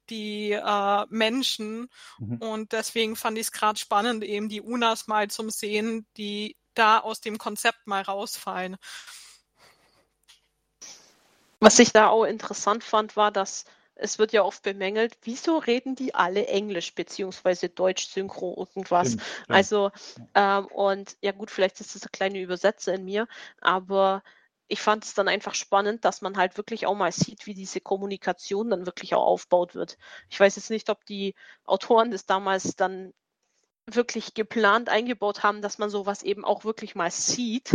die 0.09 0.51
äh, 0.51 1.05
Menschen. 1.09 1.89
Mhm. 2.17 2.37
Und 2.37 2.71
deswegen 2.71 3.15
fand 3.15 3.37
ich 3.37 3.47
es 3.47 3.51
gerade 3.51 3.77
spannend, 3.77 4.23
eben 4.23 4.49
die 4.49 4.61
Unas 4.61 5.07
mal 5.07 5.29
zum 5.29 5.49
Sehen, 5.49 6.07
die 6.17 6.55
da 6.73 6.99
aus 6.99 7.21
dem 7.21 7.37
Konzept 7.37 7.85
mal 7.85 8.01
rausfallen. 8.01 8.77
Was 11.59 11.79
ich 11.79 11.91
da 11.91 12.07
auch 12.07 12.23
interessant 12.23 12.83
fand, 12.83 13.15
war, 13.15 13.31
dass 13.31 13.65
es 13.99 14.19
wird 14.19 14.31
ja 14.31 14.43
oft 14.43 14.63
bemängelt, 14.63 15.17
wieso 15.23 15.57
reden 15.57 15.95
die 15.95 16.13
alle 16.13 16.47
Englisch 16.47 16.93
beziehungsweise 16.93 17.69
Deutsch 17.69 18.07
Synchro 18.07 18.55
irgendwas. 18.57 19.09
Stimmt, 19.09 19.23
stimmt. 19.23 19.49
Also 19.49 19.91
ähm, 20.35 20.65
und 20.67 21.17
ja 21.21 21.31
gut, 21.31 21.51
vielleicht 21.51 21.79
ist 21.81 21.95
das 21.95 22.03
eine 22.03 22.11
kleine 22.11 22.39
Übersetzer 22.39 22.93
in 22.93 23.05
mir, 23.05 23.27
aber 23.61 24.23
ich 24.67 24.81
fand 24.81 25.05
es 25.05 25.13
dann 25.13 25.27
einfach 25.27 25.55
spannend, 25.55 26.03
dass 26.05 26.21
man 26.21 26.37
halt 26.37 26.57
wirklich 26.57 26.85
auch 26.85 26.95
mal 26.95 27.11
sieht, 27.11 27.45
wie 27.45 27.53
diese 27.53 27.79
Kommunikation 27.79 28.69
dann 28.69 28.85
wirklich 28.85 29.15
auch 29.15 29.25
aufgebaut 29.25 29.75
wird. 29.75 29.97
Ich 30.29 30.39
weiß 30.39 30.57
jetzt 30.57 30.69
nicht, 30.69 30.89
ob 30.89 31.05
die 31.05 31.35
Autoren 31.63 32.11
das 32.11 32.25
damals 32.25 32.75
dann 32.75 33.13
wirklich 33.85 34.33
geplant 34.33 34.89
eingebaut 34.89 35.43
haben, 35.43 35.61
dass 35.61 35.77
man 35.77 35.89
sowas 35.89 36.21
eben 36.21 36.43
auch 36.43 36.65
wirklich 36.65 36.95
mal 36.95 37.09
sieht. 37.09 37.73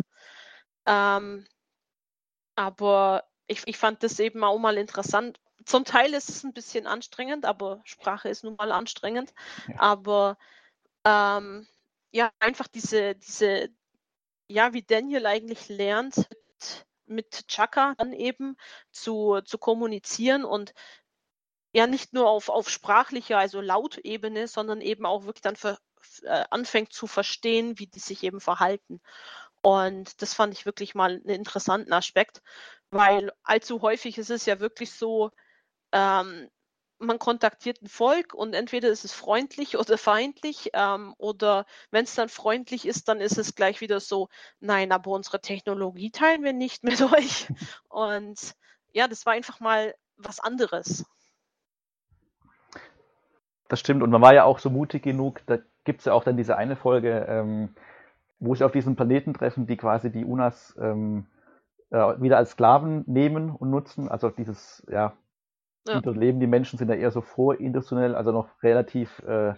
Ähm, 0.85 1.47
aber 2.55 3.25
ich, 3.47 3.63
ich 3.67 3.79
fand 3.79 4.03
das 4.03 4.21
eben 4.21 4.45
auch 4.45 4.59
mal 4.59 4.77
interessant. 4.77 5.41
Zum 5.65 5.85
Teil 5.85 6.15
ist 6.15 6.29
es 6.29 6.45
ein 6.45 6.53
bisschen 6.53 6.87
anstrengend, 6.87 7.45
aber 7.45 7.81
Sprache 7.85 8.29
ist 8.29 8.45
nun 8.45 8.57
mal 8.57 8.73
anstrengend. 8.73 9.33
Ja. 9.69 9.81
Aber 9.81 10.39
ähm, 11.05 11.67
ja, 12.11 12.31
einfach 12.39 12.69
diese, 12.69 13.15
diese, 13.15 13.69
ja, 14.49 14.73
wie 14.73 14.83
Daniel 14.83 15.27
eigentlich 15.27 15.69
lernt, 15.69 16.17
mit, 16.17 16.87
mit 17.07 17.49
Chaka 17.49 17.95
dann 17.99 18.13
eben 18.13 18.57
zu, 18.91 19.41
zu 19.45 19.59
kommunizieren 19.59 20.45
und 20.45 20.75
ja 21.73 21.87
nicht 21.87 22.13
nur 22.13 22.29
auf, 22.29 22.49
auf 22.49 22.69
sprachlicher, 22.69 23.39
also 23.39 23.61
Lautebene, 23.61 24.47
sondern 24.47 24.81
eben 24.81 25.07
auch 25.07 25.25
wirklich 25.25 25.43
dann 25.43 25.57
für, 25.57 25.79
äh, 26.23 26.45
anfängt 26.51 26.93
zu 26.93 27.07
verstehen, 27.07 27.79
wie 27.79 27.87
die 27.87 27.99
sich 28.01 28.23
eben 28.23 28.41
verhalten. 28.41 29.01
Und 29.63 30.21
das 30.21 30.35
fand 30.35 30.53
ich 30.55 30.67
wirklich 30.67 30.95
mal 30.95 31.13
einen 31.13 31.29
interessanten 31.29 31.93
Aspekt, 31.93 32.43
weil 32.91 33.33
allzu 33.45 33.81
häufig 33.81 34.19
ist 34.19 34.31
es 34.31 34.45
ja 34.45 34.61
wirklich 34.61 34.93
so, 34.93 35.31
ähm, 35.93 36.49
man 36.99 37.19
kontaktiert 37.19 37.83
ein 37.83 37.89
Volk 37.89 38.33
und 38.33 38.55
entweder 38.55 38.89
ist 38.89 39.05
es 39.05 39.13
freundlich 39.13 39.77
oder 39.79 39.99
feindlich 39.99 40.71
ähm, 40.73 41.15
oder 41.19 41.67
wenn 41.91 42.05
es 42.05 42.15
dann 42.15 42.29
freundlich 42.29 42.87
ist, 42.87 43.09
dann 43.09 43.21
ist 43.21 43.39
es 43.39 43.55
gleich 43.55 43.81
wieder 43.81 44.01
so, 44.01 44.29
nein, 44.61 44.93
aber 44.93 45.11
unsere 45.11 45.41
Technologie 45.41 46.11
teilen 46.11 46.43
wir 46.43 46.53
nicht 46.53 46.85
mit 46.85 47.03
euch. 47.03 47.49
Und 47.89 48.55
ja, 48.93 49.09
das 49.09 49.27
war 49.27 49.33
einfach 49.33 49.61
mal 49.61 49.95
was 50.17 50.41
anderes. 50.41 51.05
Das 53.69 53.81
stimmt 53.81 54.03
und 54.03 54.11
man 54.11 54.21
war 54.21 54.35
ja 54.35 54.45
auch 54.45 54.59
so 54.59 54.69
mutig 54.69 55.03
genug, 55.03 55.41
da 55.47 55.59
gibt 55.85 56.01
es 56.01 56.05
ja 56.05 56.13
auch 56.13 56.25
dann 56.25 56.37
diese 56.37 56.57
eine 56.57 56.77
Folge, 56.77 57.27
ähm, 57.29 57.75
wo 58.39 58.55
sie 58.55 58.65
auf 58.65 58.73
diesen 58.73 58.97
Planeten 58.97 59.35
treffen, 59.35 59.67
die 59.67 59.77
quasi 59.77 60.11
die 60.13 60.25
Unas 60.25 60.77
ähm, 60.79 61.27
äh, 61.91 61.97
wieder 62.21 62.37
als 62.37 62.51
Sklaven 62.51 63.05
nehmen 63.07 63.51
und 63.51 63.71
nutzen. 63.71 64.09
Also 64.09 64.29
dieses, 64.31 64.85
ja, 64.91 65.15
ja. 65.87 66.01
dort 66.01 66.17
leben 66.17 66.41
die 66.41 66.47
Menschen 66.47 66.79
sind 66.79 66.89
ja 66.89 66.95
eher 66.95 67.11
so 67.11 67.21
vorindustriell, 67.21 68.15
also 68.15 68.33
noch 68.33 68.63
relativ 68.63 69.19
äh, 69.21 69.55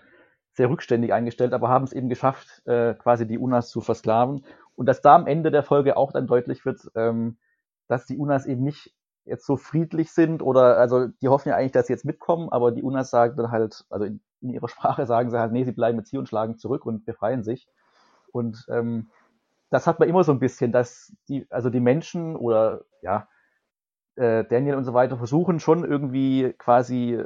sehr 0.52 0.70
rückständig 0.70 1.12
eingestellt, 1.12 1.52
aber 1.52 1.68
haben 1.68 1.84
es 1.84 1.92
eben 1.92 2.08
geschafft, 2.08 2.62
äh, 2.66 2.94
quasi 2.94 3.26
die 3.26 3.38
Unas 3.38 3.70
zu 3.70 3.80
versklaven. 3.80 4.44
Und 4.76 4.86
dass 4.86 5.02
da 5.02 5.14
am 5.14 5.26
Ende 5.26 5.50
der 5.50 5.62
Folge 5.62 5.96
auch 5.96 6.12
dann 6.12 6.26
deutlich 6.26 6.64
wird, 6.64 6.90
ähm, 6.94 7.38
dass 7.88 8.06
die 8.06 8.16
Unas 8.16 8.46
eben 8.46 8.62
nicht 8.62 8.94
jetzt 9.24 9.46
so 9.46 9.56
friedlich 9.56 10.12
sind 10.12 10.42
oder 10.42 10.78
also 10.78 11.08
die 11.08 11.28
hoffen 11.28 11.48
ja 11.48 11.56
eigentlich, 11.56 11.72
dass 11.72 11.86
sie 11.86 11.92
jetzt 11.92 12.04
mitkommen, 12.04 12.50
aber 12.50 12.72
die 12.72 12.82
Unas 12.82 13.10
sagen 13.10 13.36
dann 13.36 13.50
halt, 13.50 13.84
also 13.90 14.04
in, 14.04 14.20
in 14.40 14.50
ihrer 14.50 14.68
Sprache 14.68 15.06
sagen 15.06 15.30
sie 15.30 15.38
halt, 15.38 15.52
nee, 15.52 15.64
sie 15.64 15.72
bleiben 15.72 15.98
jetzt 15.98 16.10
hier 16.10 16.20
und 16.20 16.28
schlagen 16.28 16.58
zurück 16.58 16.86
und 16.86 17.04
befreien 17.04 17.42
sich. 17.42 17.66
Und 18.32 18.66
ähm, 18.68 19.10
das 19.70 19.86
hat 19.86 19.98
man 19.98 20.08
immer 20.08 20.24
so 20.24 20.32
ein 20.32 20.40
bisschen, 20.40 20.72
dass 20.72 21.12
die, 21.28 21.46
also 21.50 21.70
die 21.70 21.80
Menschen 21.80 22.36
oder 22.36 22.82
ja, 23.02 23.28
äh, 24.16 24.44
Daniel 24.44 24.76
und 24.76 24.84
so 24.84 24.94
weiter 24.94 25.16
versuchen 25.16 25.60
schon 25.60 25.84
irgendwie 25.84 26.54
quasi 26.58 27.22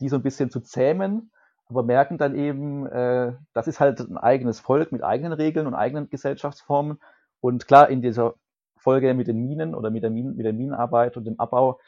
die 0.00 0.08
so 0.08 0.16
ein 0.16 0.22
bisschen 0.22 0.50
zu 0.50 0.60
zähmen, 0.60 1.30
aber 1.68 1.82
merken 1.82 2.18
dann 2.18 2.34
eben, 2.34 2.86
äh, 2.86 3.34
das 3.54 3.68
ist 3.68 3.80
halt 3.80 4.00
ein 4.00 4.18
eigenes 4.18 4.60
Volk 4.60 4.92
mit 4.92 5.02
eigenen 5.02 5.32
Regeln 5.32 5.66
und 5.66 5.74
eigenen 5.74 6.10
Gesellschaftsformen. 6.10 6.98
Und 7.40 7.66
klar, 7.66 7.88
in 7.88 8.02
dieser 8.02 8.34
Folge 8.76 9.14
mit 9.14 9.28
den 9.28 9.38
Minen 9.38 9.74
oder 9.74 9.90
mit 9.90 10.02
der, 10.02 10.10
Minen, 10.10 10.36
mit 10.36 10.44
der 10.44 10.52
Minenarbeit 10.52 11.16
und 11.16 11.24
dem 11.24 11.38
Abbau 11.38 11.78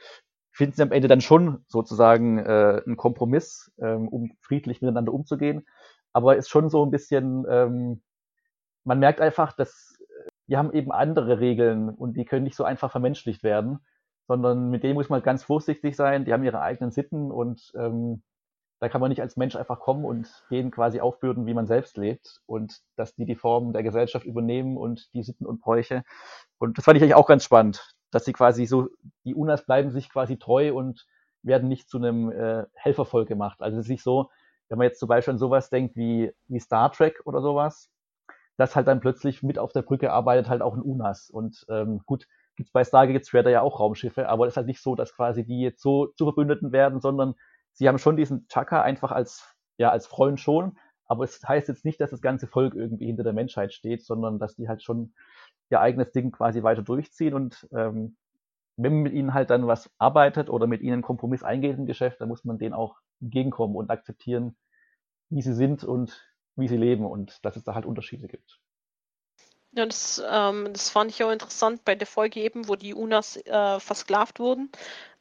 finden 0.52 0.76
sie 0.76 0.82
am 0.82 0.92
Ende 0.92 1.08
dann 1.08 1.20
schon 1.20 1.64
sozusagen 1.66 2.38
äh, 2.38 2.82
einen 2.86 2.96
Kompromiss, 2.96 3.72
ähm, 3.78 4.08
um 4.08 4.30
friedlich 4.40 4.80
miteinander 4.80 5.12
umzugehen. 5.12 5.66
Aber 6.12 6.36
ist 6.36 6.48
schon 6.48 6.70
so 6.70 6.84
ein 6.84 6.92
bisschen, 6.92 7.44
ähm, 7.48 8.02
man 8.84 9.00
merkt 9.00 9.20
einfach, 9.20 9.52
dass 9.52 9.98
die 10.46 10.56
haben 10.56 10.72
eben 10.72 10.92
andere 10.92 11.40
Regeln 11.40 11.88
und 11.88 12.16
die 12.16 12.24
können 12.24 12.44
nicht 12.44 12.56
so 12.56 12.64
einfach 12.64 12.90
vermenschlicht 12.90 13.42
werden, 13.42 13.80
sondern 14.26 14.70
mit 14.70 14.82
denen 14.82 14.94
muss 14.94 15.08
man 15.08 15.22
ganz 15.22 15.44
vorsichtig 15.44 15.96
sein. 15.96 16.24
Die 16.24 16.32
haben 16.32 16.44
ihre 16.44 16.60
eigenen 16.60 16.90
Sitten 16.90 17.30
und 17.30 17.72
ähm, 17.76 18.22
da 18.80 18.88
kann 18.88 19.00
man 19.00 19.10
nicht 19.10 19.22
als 19.22 19.36
Mensch 19.36 19.56
einfach 19.56 19.80
kommen 19.80 20.04
und 20.04 20.28
denen 20.50 20.70
quasi 20.70 21.00
aufbürden, 21.00 21.46
wie 21.46 21.54
man 21.54 21.66
selbst 21.66 21.96
lebt 21.96 22.40
und 22.46 22.80
dass 22.96 23.14
die 23.14 23.24
die 23.24 23.36
Formen 23.36 23.72
der 23.72 23.82
Gesellschaft 23.82 24.26
übernehmen 24.26 24.76
und 24.76 25.12
die 25.14 25.22
Sitten 25.22 25.46
und 25.46 25.60
Bräuche. 25.60 26.02
Und 26.58 26.76
das 26.76 26.84
fand 26.84 26.96
ich 26.96 27.02
eigentlich 27.02 27.14
auch 27.14 27.26
ganz 27.26 27.44
spannend, 27.44 27.94
dass 28.10 28.24
sie 28.24 28.32
quasi 28.32 28.66
so, 28.66 28.88
die 29.24 29.34
UNAs 29.34 29.64
bleiben 29.64 29.90
sich 29.90 30.10
quasi 30.10 30.38
treu 30.38 30.74
und 30.74 31.06
werden 31.42 31.68
nicht 31.68 31.88
zu 31.88 31.98
einem 31.98 32.30
äh, 32.30 32.64
Helfervolk 32.74 33.28
gemacht. 33.28 33.60
Also 33.60 33.78
es 33.78 33.86
ist 33.86 33.90
nicht 33.90 34.02
so, 34.02 34.30
wenn 34.68 34.78
man 34.78 34.86
jetzt 34.86 35.00
zum 35.00 35.08
Beispiel 35.08 35.32
an 35.32 35.38
sowas 35.38 35.70
denkt 35.70 35.96
wie, 35.96 36.32
wie 36.48 36.60
Star 36.60 36.90
Trek 36.90 37.20
oder 37.24 37.40
sowas, 37.40 37.88
dass 38.56 38.76
halt 38.76 38.86
dann 38.86 39.00
plötzlich 39.00 39.42
mit 39.42 39.58
auf 39.58 39.72
der 39.72 39.82
Brücke 39.82 40.12
arbeitet 40.12 40.48
halt 40.48 40.62
auch 40.62 40.74
ein 40.74 40.82
UNAS. 40.82 41.30
Und 41.30 41.64
ähm, 41.68 42.00
gut, 42.06 42.26
gibt's 42.56 42.72
bei 42.72 42.84
Stargate 42.84 43.26
Shredder 43.26 43.50
ja 43.50 43.60
auch 43.62 43.80
Raumschiffe, 43.80 44.28
aber 44.28 44.46
es 44.46 44.52
ist 44.52 44.56
halt 44.56 44.66
nicht 44.66 44.82
so, 44.82 44.94
dass 44.94 45.14
quasi 45.14 45.44
die 45.44 45.60
jetzt 45.60 45.80
so 45.82 46.06
zu 46.06 46.24
Verbündeten 46.24 46.72
werden, 46.72 47.00
sondern 47.00 47.34
sie 47.72 47.88
haben 47.88 47.98
schon 47.98 48.16
diesen 48.16 48.46
Chaka 48.48 48.82
einfach 48.82 49.12
als, 49.12 49.56
ja, 49.78 49.90
als 49.90 50.06
Freund 50.06 50.40
schon, 50.40 50.78
aber 51.06 51.24
es 51.24 51.40
heißt 51.46 51.68
jetzt 51.68 51.84
nicht, 51.84 52.00
dass 52.00 52.10
das 52.10 52.22
ganze 52.22 52.46
Volk 52.46 52.74
irgendwie 52.74 53.06
hinter 53.06 53.24
der 53.24 53.32
Menschheit 53.32 53.72
steht, 53.72 54.04
sondern 54.04 54.38
dass 54.38 54.54
die 54.56 54.68
halt 54.68 54.82
schon 54.82 55.14
ihr 55.70 55.80
eigenes 55.80 56.12
Ding 56.12 56.30
quasi 56.30 56.62
weiter 56.62 56.82
durchziehen 56.82 57.34
und 57.34 57.68
ähm, 57.72 58.16
wenn 58.76 58.92
man 58.94 59.02
mit 59.02 59.12
ihnen 59.12 59.34
halt 59.34 59.50
dann 59.50 59.66
was 59.66 59.90
arbeitet 59.98 60.50
oder 60.50 60.66
mit 60.66 60.82
ihnen 60.82 60.94
einen 60.94 61.02
Kompromiss 61.02 61.42
eingeht 61.42 61.78
im 61.78 61.86
Geschäft, 61.86 62.20
dann 62.20 62.28
muss 62.28 62.44
man 62.44 62.58
denen 62.58 62.74
auch 62.74 62.96
entgegenkommen 63.20 63.76
und 63.76 63.90
akzeptieren, 63.90 64.56
wie 65.30 65.42
sie 65.42 65.54
sind 65.54 65.84
und 65.84 66.26
wie 66.56 66.68
sie 66.68 66.76
leben 66.76 67.06
und 67.06 67.44
dass 67.44 67.56
es 67.56 67.64
da 67.64 67.74
halt 67.74 67.86
Unterschiede 67.86 68.28
gibt. 68.28 68.60
Ja, 69.76 69.86
das, 69.86 70.22
ähm, 70.24 70.72
das 70.72 70.90
fand 70.90 71.10
ich 71.10 71.22
auch 71.24 71.30
interessant 71.30 71.84
bei 71.84 71.94
der 71.94 72.06
Folge 72.06 72.40
eben, 72.40 72.68
wo 72.68 72.76
die 72.76 72.94
Unas 72.94 73.36
äh, 73.36 73.80
versklavt 73.80 74.38
wurden. 74.38 74.70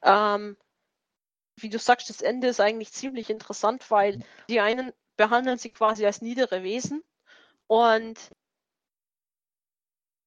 Ähm, 0.04 0.58
wie 1.58 1.70
du 1.70 1.80
sagst, 1.80 2.10
das 2.10 2.22
Ende 2.22 2.48
ist 2.48 2.60
eigentlich 2.60 2.92
ziemlich 2.92 3.30
interessant, 3.30 3.90
weil 3.90 4.24
die 4.50 4.60
einen 4.60 4.92
behandeln 5.18 5.58
sie 5.58 5.70
quasi 5.70 6.06
als 6.06 6.22
niedere 6.22 6.64
Wesen 6.64 7.04
und 7.68 8.20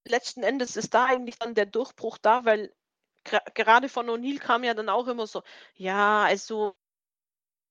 letzten 0.06 0.42
Endes 0.42 0.76
ist 0.76 0.94
da 0.94 1.06
eigentlich 1.06 1.38
dann 1.38 1.54
der 1.54 1.66
Durchbruch 1.66 2.18
da, 2.18 2.44
weil 2.44 2.72
gerade 3.54 3.88
von 3.88 4.08
O'Neill 4.08 4.38
kam 4.38 4.62
ja 4.64 4.74
dann 4.74 4.88
auch 4.88 5.08
immer 5.08 5.26
so, 5.26 5.42
ja, 5.74 6.24
also 6.24 6.76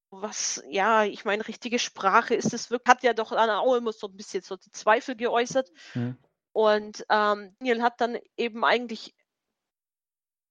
was, 0.09 0.63
ja, 0.69 1.03
ich 1.03 1.25
meine, 1.25 1.47
richtige 1.47 1.79
Sprache 1.79 2.35
ist 2.35 2.53
es 2.53 2.69
wirklich, 2.69 2.89
hat 2.93 3.03
ja 3.03 3.13
doch 3.13 3.31
dann 3.31 3.49
auch 3.49 3.75
immer 3.75 3.91
so 3.91 4.07
ein 4.07 4.15
bisschen 4.15 4.41
so 4.41 4.55
die 4.55 4.71
Zweifel 4.71 5.15
geäußert. 5.15 5.71
Mhm. 5.93 6.17
Und 6.55 7.05
ähm, 7.09 7.53
Daniel 7.59 7.81
hat 7.81 7.99
dann 7.99 8.17
eben 8.37 8.63
eigentlich 8.63 9.13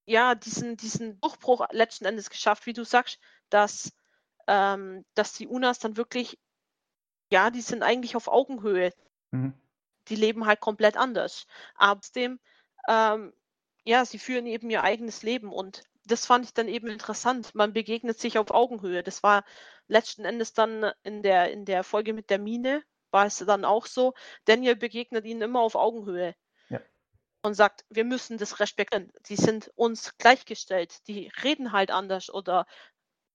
ja 0.04 0.34
diesen, 0.34 0.76
diesen 0.76 1.18
Durchbruch 1.22 1.66
letzten 1.70 2.04
Endes 2.04 2.28
geschafft, 2.28 2.66
wie 2.66 2.74
du 2.74 2.84
sagst, 2.84 3.18
dass, 3.48 3.90
ähm, 4.46 5.06
dass 5.14 5.32
die 5.32 5.46
Unas 5.46 5.78
dann 5.78 5.96
wirklich, 5.96 6.38
ja, 7.32 7.48
die 7.48 7.62
sind 7.62 7.82
eigentlich 7.82 8.16
auf 8.16 8.28
Augenhöhe. 8.28 8.92
Mhm. 9.30 9.54
Die 10.08 10.16
leben 10.16 10.44
halt 10.44 10.60
komplett 10.60 10.98
anders. 10.98 11.46
Aber 11.74 12.02
trotzdem, 12.02 12.38
ähm, 12.86 13.32
ja, 13.84 14.04
sie 14.04 14.18
führen 14.18 14.44
eben 14.44 14.68
ihr 14.68 14.84
eigenes 14.84 15.22
Leben 15.22 15.54
und 15.54 15.84
das 16.04 16.26
fand 16.26 16.44
ich 16.44 16.52
dann 16.52 16.68
eben 16.68 16.88
interessant. 16.88 17.54
Man 17.54 17.72
begegnet 17.72 18.20
sich 18.20 18.36
auf 18.36 18.50
Augenhöhe. 18.50 19.02
Das 19.02 19.22
war 19.22 19.42
letzten 19.88 20.26
Endes 20.26 20.52
dann 20.52 20.92
in 21.02 21.22
der, 21.22 21.50
in 21.50 21.64
der 21.64 21.82
Folge 21.82 22.12
mit 22.12 22.28
der 22.28 22.38
Mine, 22.38 22.84
war 23.14 23.26
es 23.26 23.38
dann 23.38 23.64
auch 23.64 23.86
so. 23.86 24.12
Daniel 24.44 24.76
begegnet 24.76 25.24
ihnen 25.24 25.40
immer 25.40 25.60
auf 25.60 25.76
Augenhöhe. 25.76 26.34
Ja. 26.68 26.80
Und 27.42 27.54
sagt, 27.54 27.86
wir 27.88 28.04
müssen 28.04 28.36
das 28.36 28.60
respektieren. 28.60 29.10
Die 29.28 29.36
sind 29.36 29.70
uns 29.76 30.18
gleichgestellt. 30.18 31.06
Die 31.06 31.30
reden 31.42 31.72
halt 31.72 31.90
anders 31.90 32.28
oder 32.28 32.66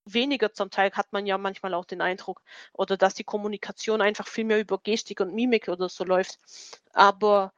weniger 0.04 0.52
zum 0.52 0.70
Teil 0.70 0.92
hat 0.92 1.12
man 1.12 1.26
ja 1.26 1.38
manchmal 1.38 1.74
auch 1.74 1.86
den 1.86 2.02
Eindruck. 2.02 2.42
Oder 2.74 2.96
dass 2.96 3.14
die 3.14 3.24
Kommunikation 3.24 4.02
einfach 4.02 4.28
viel 4.28 4.44
mehr 4.44 4.60
über 4.60 4.78
Gestik 4.78 5.20
und 5.20 5.34
Mimik 5.34 5.68
oder 5.68 5.88
so 5.88 6.04
läuft. 6.04 6.38
Aber 6.92 7.52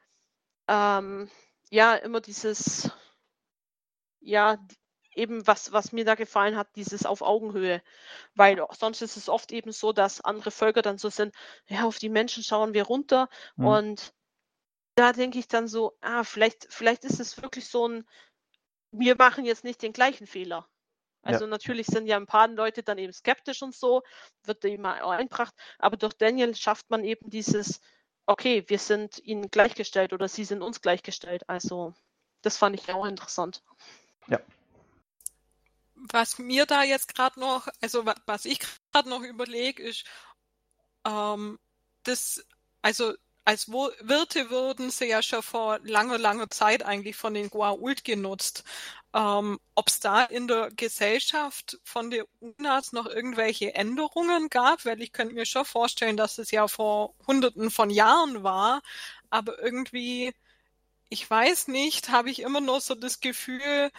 ähm, 0.69 1.29
ja, 1.69 1.95
immer 1.95 2.21
dieses, 2.21 2.89
ja, 4.21 4.57
eben 5.15 5.45
was, 5.47 5.71
was 5.71 5.91
mir 5.91 6.05
da 6.05 6.15
gefallen 6.15 6.55
hat, 6.57 6.75
dieses 6.75 7.05
auf 7.05 7.21
Augenhöhe. 7.21 7.81
Weil 8.35 8.65
sonst 8.71 9.01
ist 9.01 9.17
es 9.17 9.29
oft 9.29 9.51
eben 9.51 9.71
so, 9.71 9.93
dass 9.93 10.21
andere 10.21 10.51
Völker 10.51 10.81
dann 10.81 10.97
so 10.97 11.09
sind, 11.09 11.33
ja, 11.67 11.83
auf 11.83 11.99
die 11.99 12.09
Menschen 12.09 12.43
schauen 12.43 12.73
wir 12.73 12.83
runter. 12.83 13.29
Mhm. 13.55 13.65
Und 13.65 14.13
da 14.95 15.13
denke 15.13 15.39
ich 15.39 15.47
dann 15.47 15.67
so, 15.67 15.97
ah, 16.01 16.23
vielleicht, 16.23 16.67
vielleicht 16.69 17.03
ist 17.03 17.19
es 17.19 17.41
wirklich 17.41 17.67
so 17.67 17.87
ein, 17.87 18.07
wir 18.91 19.15
machen 19.17 19.45
jetzt 19.45 19.63
nicht 19.63 19.81
den 19.81 19.93
gleichen 19.93 20.27
Fehler. 20.27 20.67
Also 21.23 21.45
ja. 21.45 21.49
natürlich 21.49 21.87
sind 21.87 22.05
ja 22.05 22.17
ein 22.17 22.27
paar 22.27 22.49
Leute 22.49 22.83
dann 22.83 22.97
eben 22.97 23.13
skeptisch 23.13 23.61
und 23.61 23.73
so, 23.73 24.03
wird 24.43 24.63
immer 24.65 25.09
einbracht, 25.09 25.53
aber 25.79 25.95
durch 25.95 26.13
Daniel 26.13 26.53
schafft 26.53 26.89
man 26.89 27.03
eben 27.03 27.29
dieses, 27.29 27.79
okay, 28.25 28.63
wir 28.67 28.77
sind 28.77 29.19
ihnen 29.19 29.49
gleichgestellt 29.49 30.11
oder 30.13 30.27
sie 30.27 30.43
sind 30.43 30.61
uns 30.61 30.81
gleichgestellt. 30.81 31.47
Also 31.47 31.93
das 32.41 32.57
fand 32.57 32.75
ich 32.75 32.91
auch 32.91 33.05
interessant. 33.05 33.63
Ja. 34.27 34.39
Was 36.11 36.37
mir 36.37 36.65
da 36.65 36.83
jetzt 36.83 37.15
gerade 37.15 37.39
noch, 37.39 37.67
also 37.81 38.05
was 38.25 38.45
ich 38.45 38.59
gerade 38.91 39.09
noch 39.09 39.21
überlege, 39.21 39.81
ist, 39.83 40.05
ähm, 41.05 41.59
das, 42.03 42.45
also 42.81 43.13
als 43.45 43.69
Wirte 43.69 44.49
wurden 44.51 44.89
sie 44.89 45.05
ja 45.07 45.21
schon 45.21 45.43
vor 45.43 45.79
langer, 45.83 46.17
langer 46.17 46.49
Zeit 46.49 46.83
eigentlich 46.83 47.15
von 47.17 47.33
den 47.33 47.49
Goa'uld 47.49 48.03
genutzt. 48.05 48.63
Ähm, 49.13 49.59
Ob 49.75 49.89
es 49.89 49.99
da 49.99 50.23
in 50.25 50.47
der 50.47 50.69
Gesellschaft 50.71 51.79
von 51.83 52.09
den 52.11 52.23
UNAs 52.39 52.93
noch 52.93 53.05
irgendwelche 53.07 53.75
Änderungen 53.75 54.49
gab, 54.49 54.85
weil 54.85 55.01
ich 55.01 55.11
könnte 55.13 55.35
mir 55.35 55.45
schon 55.45 55.65
vorstellen, 55.65 56.17
dass 56.17 56.37
es 56.37 56.51
ja 56.51 56.67
vor 56.67 57.15
Hunderten 57.27 57.69
von 57.71 57.89
Jahren 57.89 58.43
war, 58.43 58.81
aber 59.29 59.61
irgendwie, 59.61 60.33
ich 61.09 61.29
weiß 61.29 61.67
nicht, 61.69 62.09
habe 62.09 62.29
ich 62.31 62.39
immer 62.41 62.61
noch 62.61 62.81
so 62.81 62.95
das 62.95 63.19
Gefühl, 63.21 63.91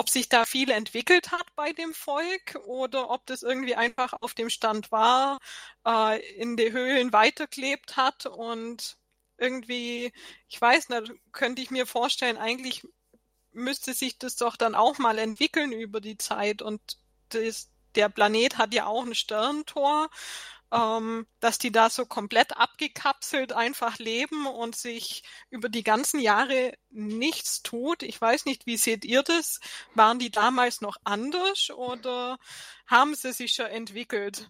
ob 0.00 0.08
sich 0.08 0.30
da 0.30 0.46
viel 0.46 0.70
entwickelt 0.70 1.30
hat 1.30 1.54
bei 1.56 1.74
dem 1.74 1.92
Volk 1.92 2.58
oder 2.64 3.10
ob 3.10 3.26
das 3.26 3.42
irgendwie 3.42 3.74
einfach 3.74 4.14
auf 4.22 4.32
dem 4.32 4.48
Stand 4.48 4.90
war, 4.90 5.38
äh, 5.86 6.18
in 6.36 6.56
die 6.56 6.72
Höhlen 6.72 7.12
weitergelebt 7.12 7.98
hat 7.98 8.24
und 8.24 8.96
irgendwie, 9.36 10.10
ich 10.48 10.58
weiß 10.58 10.88
nicht, 10.88 11.12
könnte 11.32 11.60
ich 11.60 11.70
mir 11.70 11.86
vorstellen, 11.86 12.38
eigentlich 12.38 12.82
müsste 13.52 13.92
sich 13.92 14.16
das 14.16 14.36
doch 14.36 14.56
dann 14.56 14.74
auch 14.74 14.96
mal 14.96 15.18
entwickeln 15.18 15.70
über 15.70 16.00
die 16.00 16.16
Zeit 16.16 16.62
und 16.62 16.80
das, 17.28 17.68
der 17.94 18.08
Planet 18.08 18.56
hat 18.56 18.72
ja 18.72 18.86
auch 18.86 19.04
ein 19.04 19.14
Sterntor 19.14 20.08
ähm, 20.72 21.26
dass 21.40 21.58
die 21.58 21.72
da 21.72 21.90
so 21.90 22.06
komplett 22.06 22.56
abgekapselt 22.56 23.52
einfach 23.52 23.98
leben 23.98 24.46
und 24.46 24.76
sich 24.76 25.22
über 25.50 25.68
die 25.68 25.82
ganzen 25.82 26.20
Jahre 26.20 26.72
nichts 26.90 27.62
tut. 27.62 28.02
Ich 28.02 28.20
weiß 28.20 28.46
nicht, 28.46 28.66
wie 28.66 28.76
seht 28.76 29.04
ihr 29.04 29.22
das? 29.22 29.60
Waren 29.94 30.18
die 30.18 30.30
damals 30.30 30.80
noch 30.80 30.96
anders 31.04 31.70
oder 31.70 32.38
haben 32.86 33.14
sie 33.14 33.32
sich 33.32 33.52
schon 33.52 33.66
entwickelt? 33.66 34.48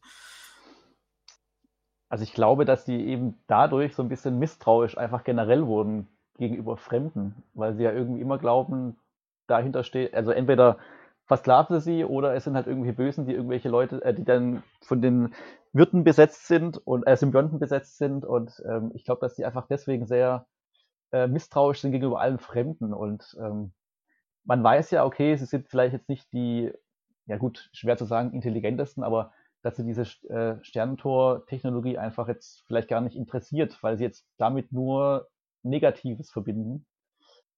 Also 2.09 2.25
ich 2.25 2.35
glaube, 2.35 2.65
dass 2.65 2.85
die 2.85 3.07
eben 3.07 3.41
dadurch 3.47 3.95
so 3.95 4.03
ein 4.03 4.09
bisschen 4.09 4.39
misstrauisch 4.39 4.99
einfach 4.99 5.23
generell 5.25 5.67
wurden 5.67 6.09
gegenüber 6.39 6.77
Fremden, 6.77 7.43
weil 7.55 7.75
sie 7.75 7.85
ja 7.85 7.93
irgendwie 7.93 8.21
immer 8.21 8.39
glauben, 8.39 8.99
dahinter 9.47 9.85
steht, 9.85 10.15
also 10.15 10.33
entweder 10.33 10.79
versklaven 11.27 11.79
sie 11.79 11.99
sie 11.99 12.05
oder 12.05 12.35
es 12.35 12.45
sind 12.45 12.57
halt 12.57 12.67
irgendwie 12.67 12.91
Bösen, 12.91 13.27
die 13.27 13.35
irgendwelche 13.35 13.69
Leute, 13.69 14.03
äh, 14.05 14.13
die 14.13 14.25
dann 14.25 14.65
von 14.81 15.01
den 15.01 15.33
Wirten 15.73 16.05
besetzt 16.05 16.47
sind 16.49 16.79
und 16.79 17.07
äh, 17.07 17.17
Symbionten 17.17 17.59
besetzt 17.59 17.99
sind 17.99 18.25
und 18.25 18.63
ähm, 18.67 18.91
ich 18.95 19.05
glaube, 19.05 19.21
dass 19.21 19.37
die 19.37 19.45
einfach 19.45 19.67
deswegen 19.69 20.07
sehr 20.07 20.47
äh, 21.13 21.27
misstrauisch 21.29 21.81
sind 21.81 21.93
gegenüber 21.93 22.21
allen 22.21 22.39
Fremden 22.39 22.93
und 22.93 23.37
ähm, 23.41 23.73
man 24.45 24.65
weiß 24.65 24.91
ja, 24.91 25.05
okay, 25.05 25.37
sie 25.37 25.45
sind 25.45 25.69
vielleicht 25.69 25.93
jetzt 25.93 26.09
nicht 26.09 26.33
die, 26.33 26.73
ja 27.27 27.37
gut, 27.37 27.71
schwer 27.73 27.97
zu 27.97 28.05
sagen, 28.05 28.33
intelligentesten, 28.33 29.05
aber 29.05 29.33
dass 29.63 29.77
sie 29.77 29.85
diese 29.85 30.03
äh, 30.29 30.57
Sternentor-Technologie 30.65 31.99
einfach 31.99 32.29
jetzt 32.29 32.65
vielleicht 32.67 32.89
gar 32.89 33.01
nicht 33.01 33.17
interessiert, 33.17 33.81
weil 33.83 33.99
sie 33.99 34.05
jetzt 34.05 34.27
damit 34.39 34.73
nur 34.73 35.29
Negatives 35.63 36.31
verbinden. 36.31 36.87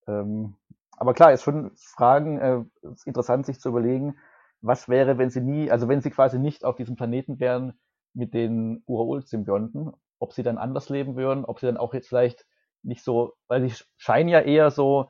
Ähm, 0.06 0.56
aber 0.96 1.14
klar, 1.14 1.32
ist 1.32 1.44
schon 1.44 1.70
Fragen, 1.76 2.38
äh, 2.38 2.64
ist 2.92 3.06
interessant 3.06 3.46
sich 3.46 3.60
zu 3.60 3.68
überlegen, 3.68 4.16
was 4.60 4.88
wäre, 4.88 5.16
wenn 5.18 5.30
sie 5.30 5.40
nie, 5.40 5.70
also 5.70 5.88
wenn 5.88 6.00
sie 6.00 6.10
quasi 6.10 6.38
nicht 6.38 6.64
auf 6.64 6.76
diesem 6.76 6.96
Planeten 6.96 7.40
wären 7.40 7.78
mit 8.14 8.34
den 8.34 8.82
Urault-Symbionten, 8.86 9.92
ob 10.18 10.32
sie 10.32 10.42
dann 10.42 10.58
anders 10.58 10.88
leben 10.88 11.16
würden, 11.16 11.44
ob 11.44 11.60
sie 11.60 11.66
dann 11.66 11.76
auch 11.76 11.94
jetzt 11.94 12.08
vielleicht 12.08 12.46
nicht 12.82 13.02
so, 13.02 13.34
weil 13.48 13.68
sie 13.68 13.84
scheinen 13.96 14.28
ja 14.28 14.40
eher 14.40 14.70
so 14.70 15.08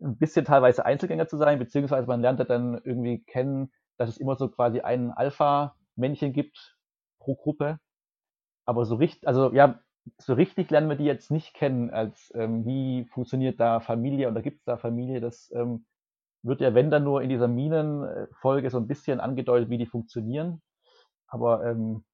ein 0.00 0.18
bisschen 0.18 0.44
teilweise 0.44 0.84
Einzelgänger 0.84 1.26
zu 1.26 1.36
sein, 1.36 1.58
beziehungsweise 1.58 2.06
man 2.06 2.20
lernt 2.20 2.38
ja 2.38 2.44
dann 2.44 2.80
irgendwie 2.84 3.22
kennen, 3.24 3.72
dass 3.96 4.08
es 4.08 4.18
immer 4.18 4.36
so 4.36 4.48
quasi 4.48 4.80
ein 4.80 5.10
Alpha-Männchen 5.10 6.32
gibt 6.32 6.76
pro 7.18 7.34
Gruppe. 7.34 7.78
Aber 8.66 8.84
so 8.84 8.96
richtig, 8.96 9.26
also 9.26 9.52
ja, 9.52 9.80
so 10.18 10.34
richtig 10.34 10.70
lernen 10.70 10.88
wir 10.88 10.96
die 10.96 11.04
jetzt 11.04 11.30
nicht 11.30 11.54
kennen, 11.54 11.90
als 11.90 12.32
ähm, 12.34 12.66
wie 12.66 13.06
funktioniert 13.06 13.58
da 13.60 13.80
Familie 13.80 14.32
da 14.32 14.40
gibt 14.40 14.58
es 14.58 14.64
da 14.64 14.76
Familie. 14.76 15.20
Das 15.20 15.50
ähm, 15.54 15.86
wird 16.42 16.60
ja, 16.60 16.74
wenn 16.74 16.90
dann 16.90 17.04
nur 17.04 17.22
in 17.22 17.28
dieser 17.28 17.48
Minenfolge 17.48 18.70
so 18.70 18.78
ein 18.78 18.86
bisschen 18.86 19.20
angedeutet, 19.20 19.70
wie 19.70 19.78
die 19.78 19.86
funktionieren. 19.86 20.62
Aber 21.28 21.64
ähm, 21.64 22.04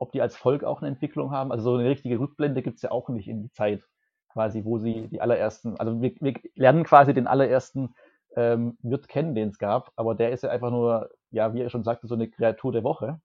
ob 0.00 0.12
die 0.12 0.20
als 0.20 0.36
Volk 0.36 0.64
auch 0.64 0.80
eine 0.80 0.88
Entwicklung 0.88 1.30
haben, 1.30 1.52
also 1.52 1.62
so 1.62 1.76
eine 1.76 1.88
richtige 1.88 2.18
Rückblende 2.18 2.62
gibt 2.62 2.76
es 2.76 2.82
ja 2.82 2.90
auch 2.90 3.08
nicht 3.08 3.28
in 3.28 3.42
die 3.42 3.50
Zeit, 3.52 3.82
quasi, 4.28 4.64
wo 4.64 4.78
sie 4.78 5.08
die 5.08 5.20
allerersten, 5.20 5.78
also 5.78 6.00
wir, 6.00 6.12
wir 6.20 6.34
lernen 6.54 6.84
quasi 6.84 7.14
den 7.14 7.26
allerersten 7.26 7.94
ähm, 8.36 8.76
Wirt 8.82 9.08
kennen, 9.08 9.34
den 9.34 9.50
es 9.50 9.58
gab, 9.58 9.92
aber 9.96 10.14
der 10.14 10.30
ist 10.30 10.42
ja 10.42 10.50
einfach 10.50 10.70
nur, 10.70 11.10
ja, 11.30 11.54
wie 11.54 11.62
er 11.62 11.70
schon 11.70 11.84
sagte, 11.84 12.06
so 12.08 12.14
eine 12.14 12.28
Kreatur 12.28 12.72
der 12.72 12.84
Woche. 12.84 13.20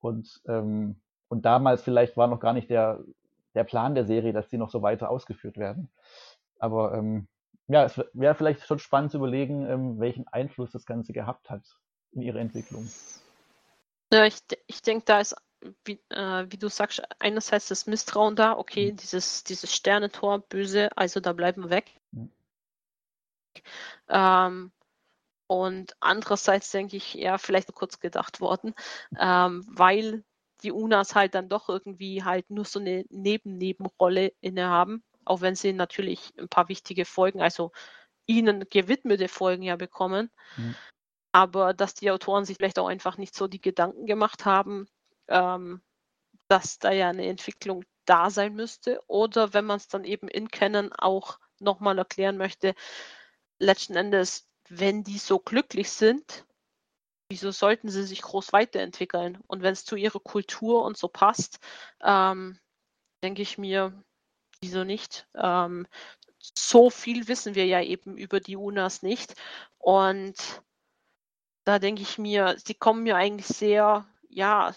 Und, 0.00 0.40
ähm, 0.46 1.00
und 1.28 1.44
damals 1.44 1.82
vielleicht 1.82 2.16
war 2.16 2.28
noch 2.28 2.40
gar 2.40 2.52
nicht 2.52 2.70
der 2.70 3.00
der 3.58 3.64
Plan 3.64 3.94
der 3.94 4.06
Serie, 4.06 4.32
dass 4.32 4.48
die 4.48 4.56
noch 4.56 4.70
so 4.70 4.82
weiter 4.82 5.10
ausgeführt 5.10 5.58
werden. 5.58 5.90
Aber 6.58 6.94
ähm, 6.94 7.28
ja, 7.66 7.84
es 7.84 7.98
wäre 8.12 8.34
vielleicht 8.34 8.66
schon 8.66 8.78
spannend 8.78 9.10
zu 9.10 9.18
überlegen, 9.18 9.66
ähm, 9.66 10.00
welchen 10.00 10.26
Einfluss 10.28 10.70
das 10.70 10.86
Ganze 10.86 11.12
gehabt 11.12 11.50
hat 11.50 11.62
in 12.12 12.22
ihrer 12.22 12.38
Entwicklung. 12.38 12.88
Ja, 14.12 14.24
ich, 14.24 14.38
ich 14.66 14.80
denke, 14.80 15.04
da 15.04 15.20
ist, 15.20 15.36
wie, 15.84 16.00
äh, 16.10 16.46
wie, 16.50 16.58
du 16.58 16.68
sagst, 16.68 17.02
einerseits 17.18 17.68
das 17.68 17.86
Misstrauen 17.86 18.36
da, 18.36 18.56
okay, 18.56 18.92
mhm. 18.92 18.96
dieses, 18.96 19.44
dieses 19.44 19.74
Sternentor, 19.74 20.40
böse, 20.40 20.90
also 20.96 21.20
da 21.20 21.32
bleiben 21.32 21.64
wir 21.64 21.70
weg. 21.70 21.92
Mhm. 22.12 22.30
Ähm, 24.08 24.72
und 25.48 25.96
andererseits 26.00 26.70
denke 26.70 26.96
ich, 26.96 27.14
ja, 27.14 27.38
vielleicht 27.38 27.74
kurz 27.74 28.00
gedacht 28.00 28.40
worden, 28.40 28.74
ähm, 29.18 29.64
weil 29.68 30.24
die 30.62 30.72
Unas 30.72 31.14
halt 31.14 31.34
dann 31.34 31.48
doch 31.48 31.68
irgendwie 31.68 32.22
halt 32.24 32.50
nur 32.50 32.64
so 32.64 32.78
eine 32.78 33.04
Neben-Nebenrolle 33.08 34.32
innehaben, 34.40 35.02
auch 35.24 35.40
wenn 35.40 35.54
sie 35.54 35.72
natürlich 35.72 36.34
ein 36.38 36.48
paar 36.48 36.68
wichtige 36.68 37.04
Folgen, 37.04 37.40
also 37.40 37.72
ihnen 38.26 38.68
gewidmete 38.68 39.28
Folgen 39.28 39.62
ja 39.62 39.76
bekommen. 39.76 40.30
Mhm. 40.56 40.74
Aber 41.32 41.74
dass 41.74 41.94
die 41.94 42.10
Autoren 42.10 42.44
sich 42.44 42.56
vielleicht 42.56 42.78
auch 42.78 42.88
einfach 42.88 43.18
nicht 43.18 43.34
so 43.34 43.48
die 43.48 43.60
Gedanken 43.60 44.06
gemacht 44.06 44.44
haben, 44.44 44.88
ähm, 45.28 45.82
dass 46.48 46.78
da 46.78 46.92
ja 46.92 47.10
eine 47.10 47.26
Entwicklung 47.26 47.84
da 48.04 48.30
sein 48.30 48.54
müsste. 48.54 49.00
Oder 49.06 49.52
wenn 49.52 49.64
man 49.64 49.76
es 49.76 49.88
dann 49.88 50.04
eben 50.04 50.28
in 50.28 50.50
Canon 50.50 50.92
auch 50.92 51.38
nochmal 51.58 51.98
erklären 51.98 52.36
möchte, 52.36 52.74
letzten 53.58 53.96
Endes, 53.96 54.48
wenn 54.68 55.04
die 55.04 55.18
so 55.18 55.38
glücklich 55.38 55.90
sind, 55.90 56.46
wieso 57.30 57.50
sollten 57.50 57.88
sie 57.90 58.04
sich 58.04 58.22
groß 58.22 58.52
weiterentwickeln? 58.52 59.38
Und 59.46 59.62
wenn 59.62 59.72
es 59.72 59.84
zu 59.84 59.96
ihrer 59.96 60.20
Kultur 60.20 60.84
und 60.84 60.96
so 60.96 61.08
passt, 61.08 61.58
ähm, 62.02 62.58
denke 63.22 63.42
ich 63.42 63.58
mir, 63.58 63.92
wieso 64.60 64.84
nicht? 64.84 65.26
Ähm, 65.34 65.86
so 66.38 66.90
viel 66.90 67.28
wissen 67.28 67.54
wir 67.54 67.66
ja 67.66 67.82
eben 67.82 68.16
über 68.16 68.40
die 68.40 68.56
UNAs 68.56 69.02
nicht. 69.02 69.34
Und 69.78 70.62
da 71.64 71.78
denke 71.78 72.02
ich 72.02 72.18
mir, 72.18 72.56
sie 72.64 72.74
kommen 72.74 73.02
mir 73.02 73.16
eigentlich 73.16 73.46
sehr, 73.46 74.06
ja, 74.30 74.74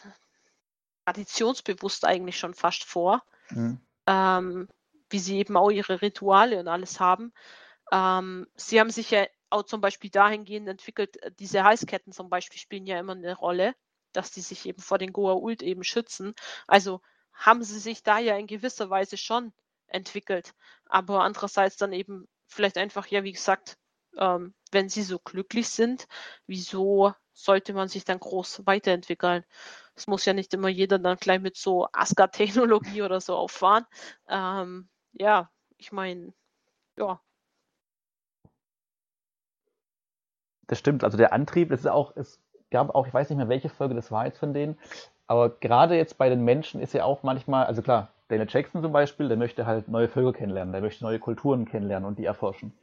traditionsbewusst 1.12 2.06
eigentlich 2.06 2.38
schon 2.38 2.54
fast 2.54 2.84
vor. 2.84 3.24
Mhm. 3.50 3.80
Ähm, 4.08 4.68
wie 5.10 5.20
sie 5.20 5.38
eben 5.38 5.58
auch 5.58 5.70
ihre 5.70 6.02
Rituale 6.02 6.60
und 6.60 6.68
alles 6.68 7.00
haben. 7.00 7.34
Ähm, 7.92 8.48
sie 8.56 8.80
haben 8.80 8.90
sich 8.90 9.12
ja 9.12 9.26
auch 9.50 9.64
zum 9.64 9.82
Beispiel 9.82 10.10
dahingehend 10.10 10.68
entwickelt, 10.70 11.22
äh, 11.22 11.32
diese 11.38 11.64
Halsketten 11.64 12.14
zum 12.14 12.30
Beispiel 12.30 12.60
spielen 12.60 12.86
ja 12.86 12.98
immer 13.00 13.14
eine 13.14 13.36
Rolle, 13.36 13.76
dass 14.14 14.32
die 14.32 14.42
sich 14.42 14.66
eben 14.66 14.82
vor 14.82 14.98
den 14.98 15.12
Goa'uld 15.12 15.62
eben 15.62 15.84
schützen. 15.84 16.34
Also 16.68 17.02
haben 17.34 17.64
sie 17.64 17.80
sich 17.80 18.04
da 18.04 18.20
ja 18.20 18.38
in 18.38 18.48
gewisser 18.48 18.90
Weise 18.90 19.18
schon 19.18 19.54
entwickelt. 19.88 20.54
Aber 20.86 21.24
andererseits 21.24 21.76
dann 21.78 21.94
eben 21.94 22.28
vielleicht 22.48 22.78
einfach, 22.78 23.08
ja, 23.08 23.24
wie 23.24 23.34
gesagt, 23.34 23.78
ähm, 24.18 24.54
wenn 24.72 24.90
sie 24.90 25.04
so 25.04 25.20
glücklich 25.20 25.70
sind, 25.70 26.08
wieso 26.48 27.14
sollte 27.34 27.74
man 27.74 27.88
sich 27.88 28.06
dann 28.06 28.20
groß 28.20 28.66
weiterentwickeln? 28.66 29.46
Es 29.96 30.08
muss 30.08 30.26
ja 30.26 30.34
nicht 30.34 30.54
immer 30.54 30.70
jeder 30.70 31.00
dann 31.00 31.18
gleich 31.18 31.42
mit 31.42 31.58
so 31.58 31.88
Asgard-Technologie 31.92 33.02
oder 33.02 33.22
so 33.22 33.36
auffahren. 33.36 33.86
Ähm, 34.28 34.90
ja, 35.14 35.50
ich 35.78 35.92
meine, 35.92 36.34
ja, 36.98 37.20
das 40.72 40.80
stimmt. 40.80 41.04
Also 41.04 41.18
der 41.18 41.34
Antrieb, 41.34 41.70
das 41.70 41.82
ist 41.82 41.88
auch, 41.88 42.16
es 42.16 42.40
gab 42.72 42.96
auch, 42.96 43.06
ich 43.06 43.14
weiß 43.14 43.30
nicht 43.30 43.38
mehr, 43.38 43.50
welche 43.50 43.70
Folge 43.70 43.94
das 43.94 44.10
war 44.10 44.26
jetzt 44.26 44.40
von 44.40 44.54
denen, 44.54 44.80
aber 45.28 45.50
gerade 45.50 45.96
jetzt 45.96 46.18
bei 46.18 46.30
den 46.30 46.44
Menschen 46.44 46.82
ist 46.82 46.94
ja 46.94 47.04
auch 47.04 47.24
manchmal, 47.24 47.66
also 47.66 47.82
klar, 47.82 48.14
Daniel 48.30 48.48
Jackson 48.50 48.82
zum 48.82 48.94
Beispiel, 48.94 49.28
der 49.28 49.36
möchte 49.36 49.66
halt 49.66 49.90
neue 49.90 50.08
Völker 50.08 50.32
kennenlernen, 50.32 50.72
der 50.72 50.82
möchte 50.82 51.04
neue 51.04 51.20
Kulturen 51.20 51.66
kennenlernen 51.66 52.08
und 52.08 52.18
die 52.18 52.26
erforschen. 52.26 52.74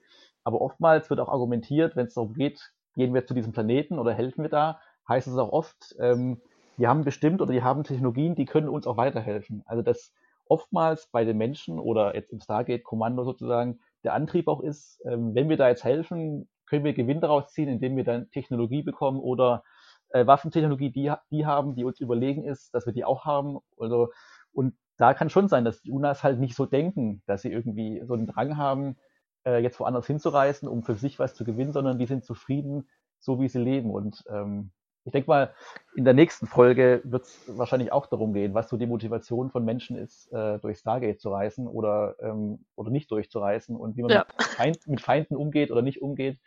Aber 0.44 0.60
oftmals 0.60 1.08
wird 1.08 1.20
auch 1.20 1.30
argumentiert, 1.30 1.96
wenn 1.96 2.06
es 2.06 2.14
darum 2.14 2.34
geht, 2.34 2.72
gehen 2.94 3.14
wir 3.14 3.26
zu 3.26 3.32
diesem 3.32 3.52
Planeten 3.52 3.98
oder 3.98 4.12
helfen 4.12 4.42
wir 4.42 4.50
da, 4.50 4.80
heißt 5.08 5.26
es 5.26 5.38
auch 5.38 5.52
oft, 5.52 5.96
ähm, 5.98 6.42
die 6.78 6.86
haben 6.86 7.04
bestimmt 7.04 7.42
oder 7.42 7.52
die 7.52 7.62
haben 7.62 7.84
Technologien, 7.84 8.34
die 8.34 8.46
können 8.46 8.68
uns 8.68 8.86
auch 8.86 8.96
weiterhelfen. 8.96 9.62
Also 9.66 9.82
dass 9.82 10.12
oftmals 10.46 11.08
bei 11.10 11.24
den 11.24 11.36
Menschen 11.36 11.78
oder 11.78 12.14
jetzt 12.14 12.32
im 12.32 12.40
Stargate-Kommando 12.40 13.24
sozusagen 13.24 13.80
der 14.04 14.14
Antrieb 14.14 14.48
auch 14.48 14.60
ist, 14.60 15.00
ähm, 15.04 15.34
wenn 15.34 15.48
wir 15.48 15.56
da 15.56 15.68
jetzt 15.68 15.84
helfen, 15.84 16.48
können 16.66 16.84
wir 16.84 16.94
Gewinn 16.94 17.20
daraus 17.20 17.52
ziehen, 17.52 17.68
indem 17.68 17.96
wir 17.96 18.04
dann 18.04 18.30
Technologie 18.30 18.82
bekommen 18.82 19.20
oder 19.20 19.62
äh, 20.10 20.26
Waffentechnologie, 20.26 20.90
die, 20.90 21.12
die 21.30 21.46
haben, 21.46 21.74
die 21.74 21.84
uns 21.84 22.00
überlegen 22.00 22.44
ist, 22.44 22.74
dass 22.74 22.86
wir 22.86 22.92
die 22.92 23.04
auch 23.04 23.24
haben. 23.24 23.58
Also, 23.78 24.10
und 24.52 24.74
da 24.96 25.14
kann 25.14 25.30
schon 25.30 25.48
sein, 25.48 25.64
dass 25.64 25.82
die 25.82 25.90
UNAs 25.90 26.22
halt 26.24 26.38
nicht 26.38 26.54
so 26.54 26.66
denken, 26.66 27.22
dass 27.26 27.42
sie 27.42 27.52
irgendwie 27.52 28.02
so 28.04 28.14
einen 28.14 28.26
Drang 28.26 28.56
haben, 28.56 28.96
äh, 29.44 29.58
jetzt 29.58 29.78
woanders 29.80 30.06
hinzureisen, 30.06 30.68
um 30.68 30.82
für 30.82 30.94
sich 30.94 31.18
was 31.18 31.34
zu 31.34 31.44
gewinnen, 31.44 31.72
sondern 31.72 31.98
die 31.98 32.06
sind 32.06 32.24
zufrieden, 32.24 32.88
so 33.18 33.40
wie 33.40 33.48
sie 33.48 33.60
leben. 33.60 33.90
Und 33.90 34.24
ähm, 34.30 34.70
ich 35.08 35.12
denke 35.12 35.30
mal, 35.30 35.54
in 35.96 36.04
der 36.04 36.12
nächsten 36.12 36.46
Folge 36.46 37.00
wird 37.04 37.24
es 37.24 37.44
wahrscheinlich 37.48 37.92
auch 37.92 38.06
darum 38.06 38.34
gehen, 38.34 38.52
was 38.52 38.68
so 38.68 38.76
die 38.76 38.86
Motivation 38.86 39.50
von 39.50 39.64
Menschen 39.64 39.96
ist, 39.96 40.30
äh, 40.32 40.58
durch 40.58 40.78
Stargate 40.78 41.18
zu 41.18 41.30
reisen 41.30 41.66
oder, 41.66 42.16
ähm, 42.20 42.66
oder 42.76 42.90
nicht 42.90 43.10
durchzureisen 43.10 43.74
und 43.74 43.96
wie 43.96 44.02
man 44.02 44.10
ja. 44.10 44.26
mit, 44.36 44.46
Feind, 44.46 44.86
mit, 44.86 45.00
Feinden 45.00 45.34
umgeht 45.34 45.70
oder 45.70 45.80
nicht 45.80 46.02
umgeht. 46.02 46.38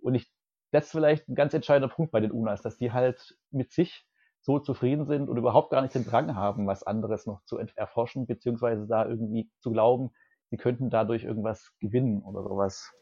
Und 0.00 0.14
ich, 0.14 0.32
das 0.72 0.86
ist 0.86 0.92
vielleicht 0.92 1.28
ein 1.28 1.34
ganz 1.34 1.52
entscheidender 1.52 1.94
Punkt 1.94 2.10
bei 2.10 2.20
den 2.20 2.32
UNAs, 2.32 2.62
dass 2.62 2.78
die 2.78 2.90
halt 2.90 3.36
mit 3.50 3.70
sich 3.70 4.06
so 4.40 4.60
zufrieden 4.60 5.04
sind 5.04 5.28
und 5.28 5.36
überhaupt 5.36 5.70
gar 5.70 5.82
nicht 5.82 5.94
den 5.94 6.06
Drang 6.06 6.34
haben, 6.34 6.66
was 6.66 6.84
anderes 6.84 7.26
noch 7.26 7.42
zu 7.44 7.58
erforschen, 7.58 8.26
beziehungsweise 8.26 8.86
da 8.86 9.06
irgendwie 9.06 9.50
zu 9.58 9.72
glauben, 9.72 10.10
sie 10.50 10.56
könnten 10.56 10.88
dadurch 10.88 11.24
irgendwas 11.24 11.72
gewinnen 11.80 12.22
oder 12.22 12.42
sowas. 12.42 12.94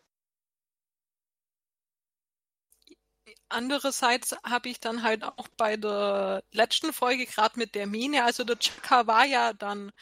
Andererseits 3.54 4.34
habe 4.42 4.68
ich 4.68 4.80
dann 4.80 5.04
halt 5.04 5.22
auch 5.22 5.46
bei 5.56 5.76
der 5.76 6.42
letzten 6.50 6.92
Folge 6.92 7.24
gerade 7.24 7.56
mit 7.56 7.76
der 7.76 7.86
Mine, 7.86 8.24
also 8.24 8.42
der 8.42 8.58
Chaka 8.58 9.06
war 9.06 9.24
ja 9.24 9.52
dann 9.52 9.92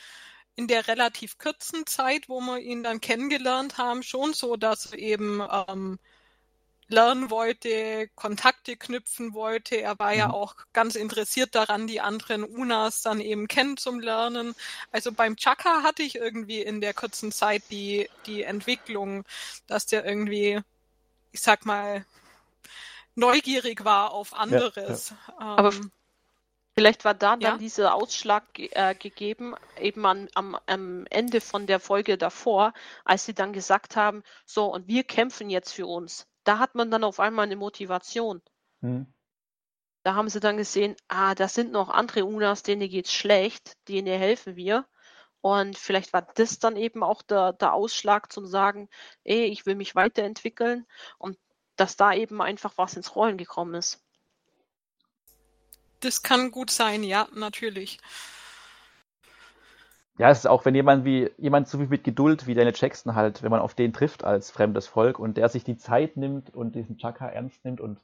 in 0.57 0.69
der 0.69 0.89
relativ 0.89 1.37
kurzen 1.37 1.87
Zeit, 1.87 2.31
wo 2.31 2.41
wir 2.41 2.61
ihn 2.61 2.83
dann 2.83 3.03
kennengelernt 3.03 3.77
haben, 3.77 4.03
schon 4.03 4.33
so, 4.33 4.57
dass 4.57 4.87
er 4.87 4.99
eben 4.99 5.43
ähm, 5.69 5.99
lernen 6.89 7.29
wollte, 7.31 8.09
Kontakte 8.15 8.77
knüpfen 8.77 9.35
wollte. 9.35 9.81
Er 9.81 9.99
war 9.99 10.13
mhm. 10.13 10.19
ja 10.19 10.31
auch 10.31 10.55
ganz 10.73 10.95
interessiert 10.95 11.55
daran, 11.55 11.87
die 11.87 12.01
anderen 12.01 12.45
Unas 12.45 13.03
dann 13.03 13.21
eben 13.21 13.49
kennen 13.49 13.77
zum 13.77 14.01
Lernen. 14.01 14.55
Also 14.93 15.13
beim 15.13 15.37
Chaka 15.37 15.83
hatte 15.83 16.03
ich 16.03 16.15
irgendwie 16.15 16.63
in 16.63 16.81
der 16.81 16.95
kurzen 16.95 17.33
Zeit 17.33 17.65
die, 17.71 18.09
die 18.25 18.45
Entwicklung, 18.45 19.25
dass 19.67 19.87
der 19.87 20.07
irgendwie, 20.07 20.61
ich 21.33 21.41
sag 21.41 21.67
mal, 21.67 22.07
neugierig 23.15 23.85
war 23.85 24.13
auf 24.13 24.35
anderes. 24.35 25.11
Ja, 25.11 25.17
ja. 25.39 25.53
Ähm, 25.53 25.59
Aber 25.59 25.73
vielleicht 26.75 27.05
war 27.05 27.15
da 27.15 27.37
dann 27.37 27.41
ja? 27.41 27.59
dieser 27.59 27.95
Ausschlag 27.95 28.45
äh, 28.59 28.95
gegeben, 28.95 29.55
eben 29.79 30.05
an, 30.07 30.29
am, 30.35 30.59
am 30.67 31.07
Ende 31.11 31.41
von 31.41 31.67
der 31.67 31.81
Folge 31.81 32.19
davor, 32.19 32.73
als 33.05 33.25
sie 33.25 33.35
dann 33.35 33.53
gesagt 33.53 33.97
haben, 33.97 34.23
so, 34.45 34.67
und 34.73 34.89
wir 34.89 35.05
kämpfen 35.05 35.51
jetzt 35.51 35.73
für 35.73 35.87
uns. 35.87 36.27
Da 36.45 36.59
hat 36.59 36.75
man 36.75 36.91
dann 36.91 37.05
auf 37.05 37.21
einmal 37.21 37.47
eine 37.47 37.57
Motivation. 37.57 38.43
Hm. 38.81 39.07
Da 40.03 40.15
haben 40.15 40.29
sie 40.29 40.41
dann 40.41 40.57
gesehen, 40.57 40.97
ah, 41.09 41.35
da 41.35 41.47
sind 41.47 41.71
noch 41.71 41.89
andere 41.89 42.25
Unas, 42.25 42.65
denen 42.65 42.89
geht's 42.89 43.13
schlecht, 43.13 43.77
denen 43.89 44.19
helfen 44.19 44.57
wir. 44.57 44.87
Und 45.41 45.77
vielleicht 45.77 46.13
war 46.13 46.23
das 46.23 46.59
dann 46.59 46.77
eben 46.77 47.03
auch 47.03 47.23
der, 47.23 47.53
der 47.53 47.73
Ausschlag 47.75 48.33
zum 48.33 48.47
sagen, 48.47 48.89
ey, 49.25 49.45
ich 49.45 49.67
will 49.67 49.75
mich 49.75 49.95
weiterentwickeln. 49.95 50.87
Und 51.19 51.37
dass 51.83 51.97
da 51.97 52.15
eben 52.15 52.41
einfach 52.41 52.75
was 52.77 52.95
ins 52.95 53.17
Rollen 53.17 53.37
gekommen 53.37 53.75
ist. 53.75 54.01
Das 55.99 56.23
kann 56.23 56.53
gut 56.53 56.71
sein, 56.71 57.03
ja, 57.03 57.27
natürlich. 57.35 57.99
Ja, 60.17 60.31
es 60.31 60.39
ist 60.39 60.47
auch, 60.47 60.65
wenn 60.65 60.77
jemand 60.77 61.05
wie 61.05 61.29
jemand 61.39 61.67
so 61.67 61.81
wie 61.81 61.89
mit 61.89 62.05
Geduld 62.05 62.47
wie 62.47 62.55
Daniel 62.55 62.75
Jackson 62.77 63.17
halt, 63.17 63.43
wenn 63.43 63.51
man 63.51 63.59
auf 63.59 63.75
den 63.75 63.93
trifft 63.93 64.23
als 64.23 64.53
fremdes 64.53 64.87
Volk 64.87 65.19
und 65.19 65.37
der 65.37 65.49
sich 65.49 65.65
die 65.65 65.77
Zeit 65.77 66.17
nimmt 66.17 66.55
und 66.55 66.77
diesen 66.77 66.99
Chaka 66.99 67.27
ernst 67.27 67.65
nimmt 67.65 67.81
und 67.81 67.99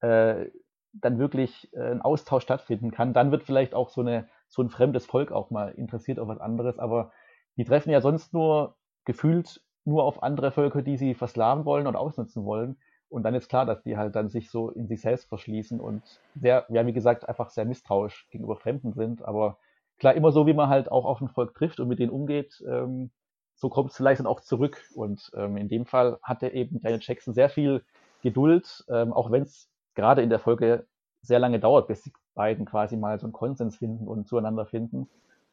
äh, 0.00 0.50
dann 0.92 1.20
wirklich 1.20 1.72
äh, 1.74 1.92
ein 1.92 2.02
Austausch 2.02 2.42
stattfinden 2.42 2.90
kann, 2.90 3.12
dann 3.12 3.30
wird 3.30 3.44
vielleicht 3.44 3.72
auch 3.72 3.90
so 3.90 4.00
eine 4.00 4.28
so 4.48 4.62
ein 4.62 4.68
fremdes 4.68 5.06
Volk 5.06 5.30
auch 5.30 5.50
mal 5.50 5.68
interessiert 5.68 6.18
auf 6.18 6.26
was 6.26 6.40
anderes. 6.40 6.80
Aber 6.80 7.12
die 7.56 7.64
treffen 7.64 7.90
ja 7.90 8.00
sonst 8.00 8.32
nur 8.32 8.74
gefühlt 9.04 9.62
nur 9.84 10.02
auf 10.02 10.24
andere 10.24 10.50
Völker, 10.50 10.82
die 10.82 10.96
sie 10.96 11.14
versklaven 11.14 11.64
wollen 11.64 11.86
und 11.86 11.94
ausnutzen 11.94 12.44
wollen. 12.44 12.78
Und 13.12 13.24
dann 13.24 13.34
ist 13.34 13.48
klar, 13.48 13.66
dass 13.66 13.82
die 13.82 13.96
halt 13.98 14.16
dann 14.16 14.30
sich 14.30 14.50
so 14.50 14.70
in 14.70 14.88
sich 14.88 15.02
selbst 15.02 15.28
verschließen 15.28 15.80
und 15.80 16.02
sehr, 16.34 16.64
ja, 16.70 16.86
wie 16.86 16.94
gesagt, 16.94 17.28
einfach 17.28 17.50
sehr 17.50 17.66
misstrauisch 17.66 18.26
gegenüber 18.30 18.56
Fremden 18.56 18.94
sind. 18.94 19.22
Aber 19.22 19.58
klar, 19.98 20.14
immer 20.14 20.32
so, 20.32 20.46
wie 20.46 20.54
man 20.54 20.70
halt 20.70 20.90
auch 20.90 21.04
auf 21.04 21.20
ein 21.20 21.28
Volk 21.28 21.54
trifft 21.54 21.78
und 21.78 21.88
mit 21.88 21.98
denen 21.98 22.10
umgeht, 22.10 22.64
ähm, 22.66 23.10
so 23.54 23.68
kommt 23.68 23.90
es 23.90 23.96
vielleicht 23.96 24.20
dann 24.20 24.26
auch 24.26 24.40
zurück. 24.40 24.82
Und 24.94 25.30
ähm, 25.36 25.58
in 25.58 25.68
dem 25.68 25.84
Fall 25.84 26.18
hatte 26.22 26.48
eben 26.48 26.80
Daniel 26.80 27.00
Jackson 27.02 27.34
sehr 27.34 27.50
viel 27.50 27.84
Geduld, 28.22 28.84
ähm, 28.88 29.12
auch 29.12 29.30
wenn 29.30 29.42
es 29.42 29.68
gerade 29.94 30.22
in 30.22 30.30
der 30.30 30.38
Folge 30.38 30.86
sehr 31.20 31.38
lange 31.38 31.60
dauert, 31.60 31.88
bis 31.88 32.02
die 32.02 32.12
beiden 32.34 32.64
quasi 32.64 32.96
mal 32.96 33.18
so 33.18 33.26
einen 33.26 33.34
Konsens 33.34 33.76
finden 33.76 34.08
und 34.08 34.26
zueinander 34.26 34.64
finden 34.64 35.08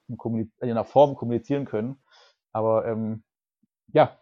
und 0.07 0.25
in 0.25 0.49
einer 0.61 0.85
Form 0.85 1.15
kommunizieren 1.15 1.65
können. 1.65 1.97
Aber 2.53 2.85
ähm, 2.85 3.23
ja, 3.91 4.17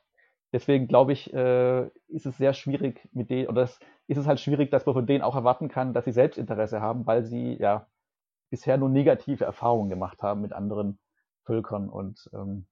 deswegen 0.52 0.88
glaube 0.88 1.14
ich, 1.14 1.34
äh, 1.34 1.88
ist 2.08 2.26
es 2.26 2.38
sehr 2.38 2.54
schwierig 2.54 3.08
mit 3.14 3.30
denen, 3.30 3.48
oder 3.48 3.64
es, 3.64 3.80
ist 4.08 4.18
es 4.18 4.28
halt 4.28 4.40
schwierig, 4.40 4.72
dass 4.72 4.86
man 4.86 4.96
von 4.96 5.06
denen 5.06 5.24
auch 5.24 5.36
erwarten 5.36 5.70
kann, 5.70 5.94
dass 5.94 6.06
sie 6.06 6.12
Selbstinteresse 6.12 6.82
haben, 6.82 7.06
weil 7.06 7.24
sie 7.24 7.56
ja 7.60 7.88
bisher 8.50 8.78
nur 8.78 8.90
negative 8.90 9.44
Erfahrungen 9.46 9.90
gemacht 9.90 10.24
haben 10.24 10.42
mit 10.42 10.54
anderen 10.54 11.00
Völkern 11.44 11.90
und 11.90 12.30
ähm, 12.34 12.66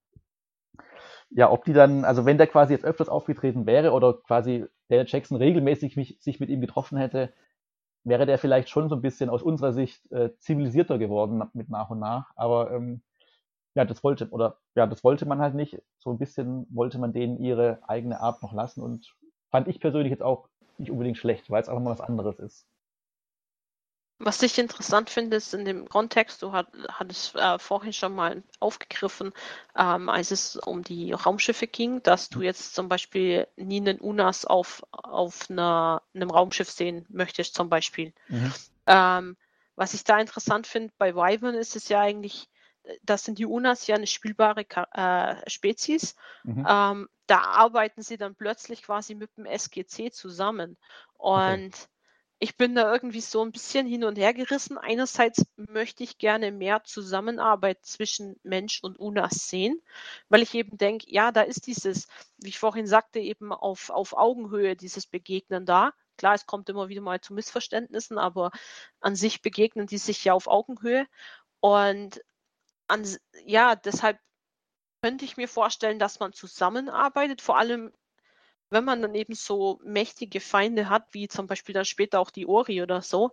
ja, 1.29 1.51
ob 1.51 1.65
die 1.65 1.73
dann, 1.73 2.05
also 2.05 2.25
wenn 2.25 2.37
der 2.37 2.47
quasi 2.47 2.73
jetzt 2.73 2.85
öfters 2.85 3.09
aufgetreten 3.09 3.65
wäre 3.65 3.91
oder 3.91 4.13
quasi 4.13 4.65
Daniel 4.89 5.07
Jackson 5.07 5.37
regelmäßig 5.37 5.95
mich, 5.97 6.17
sich 6.21 6.39
mit 6.39 6.49
ihm 6.49 6.61
getroffen 6.61 6.97
hätte, 6.97 7.33
wäre 8.03 8.25
der 8.25 8.37
vielleicht 8.37 8.69
schon 8.69 8.87
so 8.89 8.95
ein 8.95 9.01
bisschen 9.01 9.29
aus 9.29 9.41
unserer 9.41 9.73
Sicht 9.73 10.09
äh, 10.11 10.29
zivilisierter 10.37 10.97
geworden 10.97 11.43
mit 11.53 11.69
nach 11.69 11.89
und 11.89 11.99
nach. 11.99 12.31
Aber 12.35 12.71
ähm, 12.71 13.01
ja, 13.75 13.85
das 13.85 14.03
wollte, 14.03 14.29
oder 14.29 14.57
ja, 14.73 14.87
das 14.87 15.03
wollte 15.03 15.25
man 15.25 15.39
halt 15.39 15.53
nicht. 15.53 15.81
So 15.99 16.09
ein 16.09 16.17
bisschen 16.17 16.65
wollte 16.69 16.97
man 16.97 17.13
denen 17.13 17.37
ihre 17.37 17.79
eigene 17.87 18.21
Art 18.21 18.41
noch 18.41 18.53
lassen 18.53 18.81
und 18.81 19.13
fand 19.51 19.67
ich 19.67 19.79
persönlich 19.79 20.11
jetzt 20.11 20.23
auch 20.23 20.47
nicht 20.77 20.91
unbedingt 20.91 21.17
schlecht, 21.17 21.49
weil 21.49 21.61
es 21.61 21.69
auch 21.69 21.79
mal 21.79 21.91
was 21.91 22.01
anderes 22.01 22.39
ist. 22.39 22.65
Was 24.17 24.41
ich 24.43 24.57
interessant 24.57 25.09
finde, 25.09 25.35
ist 25.35 25.53
in 25.53 25.65
dem 25.65 25.89
Kontext, 25.89 26.41
du 26.41 26.53
hat, 26.53 26.67
hattest 26.87 27.35
äh, 27.35 27.59
vorhin 27.59 27.91
schon 27.91 28.15
mal 28.15 28.43
aufgegriffen, 28.61 29.33
ähm, 29.77 30.07
als 30.07 30.31
es 30.31 30.55
um 30.55 30.83
die 30.83 31.11
Raumschiffe 31.11 31.67
ging, 31.67 32.01
dass 32.01 32.29
du 32.29 32.41
jetzt 32.41 32.75
zum 32.75 32.87
Beispiel 32.87 33.45
nie 33.57 33.81
einen 33.81 33.99
UNAS 33.99 34.45
auf, 34.45 34.83
auf 34.91 35.49
einer, 35.49 36.01
einem 36.13 36.29
Raumschiff 36.29 36.69
sehen 36.71 37.05
möchtest, 37.09 37.55
zum 37.55 37.67
Beispiel. 37.67 38.13
Mhm. 38.29 38.53
Ähm, 38.87 39.37
was 39.75 39.93
ich 39.93 40.05
da 40.05 40.17
interessant 40.17 40.65
finde 40.65 40.93
bei 40.97 41.13
Wyvern 41.13 41.55
ist 41.55 41.75
es 41.75 41.89
ja 41.89 41.99
eigentlich, 41.99 42.47
das 43.03 43.23
sind 43.23 43.39
die 43.39 43.45
UNAs 43.45 43.87
ja 43.87 43.95
eine 43.95 44.07
spielbare 44.07 44.65
äh, 44.93 45.49
Spezies. 45.49 46.15
Mhm. 46.43 46.65
Ähm, 46.67 47.09
da 47.27 47.41
arbeiten 47.41 48.01
sie 48.01 48.17
dann 48.17 48.35
plötzlich 48.35 48.83
quasi 48.83 49.15
mit 49.15 49.35
dem 49.37 49.45
SGC 49.45 50.11
zusammen. 50.11 50.77
Und 51.17 51.73
okay. 51.73 51.87
ich 52.39 52.57
bin 52.57 52.75
da 52.75 52.91
irgendwie 52.93 53.21
so 53.21 53.43
ein 53.43 53.51
bisschen 53.51 53.87
hin 53.87 54.03
und 54.03 54.17
her 54.17 54.33
gerissen. 54.33 54.77
Einerseits 54.77 55.43
möchte 55.55 56.03
ich 56.03 56.17
gerne 56.17 56.51
mehr 56.51 56.83
Zusammenarbeit 56.83 57.83
zwischen 57.83 58.39
Mensch 58.43 58.83
und 58.83 58.99
UNAs 58.99 59.47
sehen, 59.47 59.81
weil 60.29 60.43
ich 60.43 60.53
eben 60.53 60.77
denke, 60.77 61.07
ja, 61.09 61.31
da 61.31 61.41
ist 61.41 61.67
dieses, 61.67 62.07
wie 62.37 62.49
ich 62.49 62.59
vorhin 62.59 62.87
sagte, 62.87 63.19
eben 63.19 63.51
auf, 63.51 63.89
auf 63.89 64.13
Augenhöhe 64.13 64.75
dieses 64.75 65.07
Begegnen 65.07 65.65
da. 65.65 65.93
Klar, 66.17 66.35
es 66.35 66.45
kommt 66.45 66.69
immer 66.69 66.87
wieder 66.87 67.01
mal 67.01 67.19
zu 67.19 67.33
Missverständnissen, 67.33 68.17
aber 68.17 68.51
an 69.01 69.15
sich 69.15 69.41
begegnen 69.41 69.87
die 69.87 69.97
sich 69.97 70.23
ja 70.23 70.33
auf 70.33 70.47
Augenhöhe. 70.47 71.07
Und 71.59 72.21
an, 72.87 73.05
ja, 73.45 73.75
deshalb 73.75 74.19
könnte 75.01 75.25
ich 75.25 75.37
mir 75.37 75.47
vorstellen, 75.47 75.99
dass 75.99 76.19
man 76.19 76.33
zusammenarbeitet, 76.33 77.41
vor 77.41 77.57
allem 77.57 77.91
wenn 78.69 78.83
man 78.83 79.01
dann 79.01 79.15
eben 79.15 79.35
so 79.35 79.79
mächtige 79.83 80.39
Feinde 80.39 80.89
hat, 80.89 81.13
wie 81.13 81.27
zum 81.27 81.47
Beispiel 81.47 81.73
dann 81.73 81.85
später 81.85 82.19
auch 82.19 82.31
die 82.31 82.47
Ori 82.47 82.81
oder 82.81 83.01
so, 83.01 83.31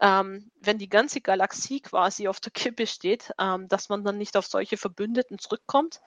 ähm, 0.00 0.50
wenn 0.60 0.78
die 0.78 0.88
ganze 0.88 1.20
Galaxie 1.20 1.80
quasi 1.80 2.28
auf 2.28 2.40
der 2.40 2.52
Kippe 2.52 2.86
steht, 2.86 3.32
ähm, 3.38 3.68
dass 3.68 3.88
man 3.88 4.04
dann 4.04 4.18
nicht 4.18 4.36
auf 4.36 4.46
solche 4.46 4.76
Verbündeten 4.76 5.38
zurückkommt. 5.38 6.00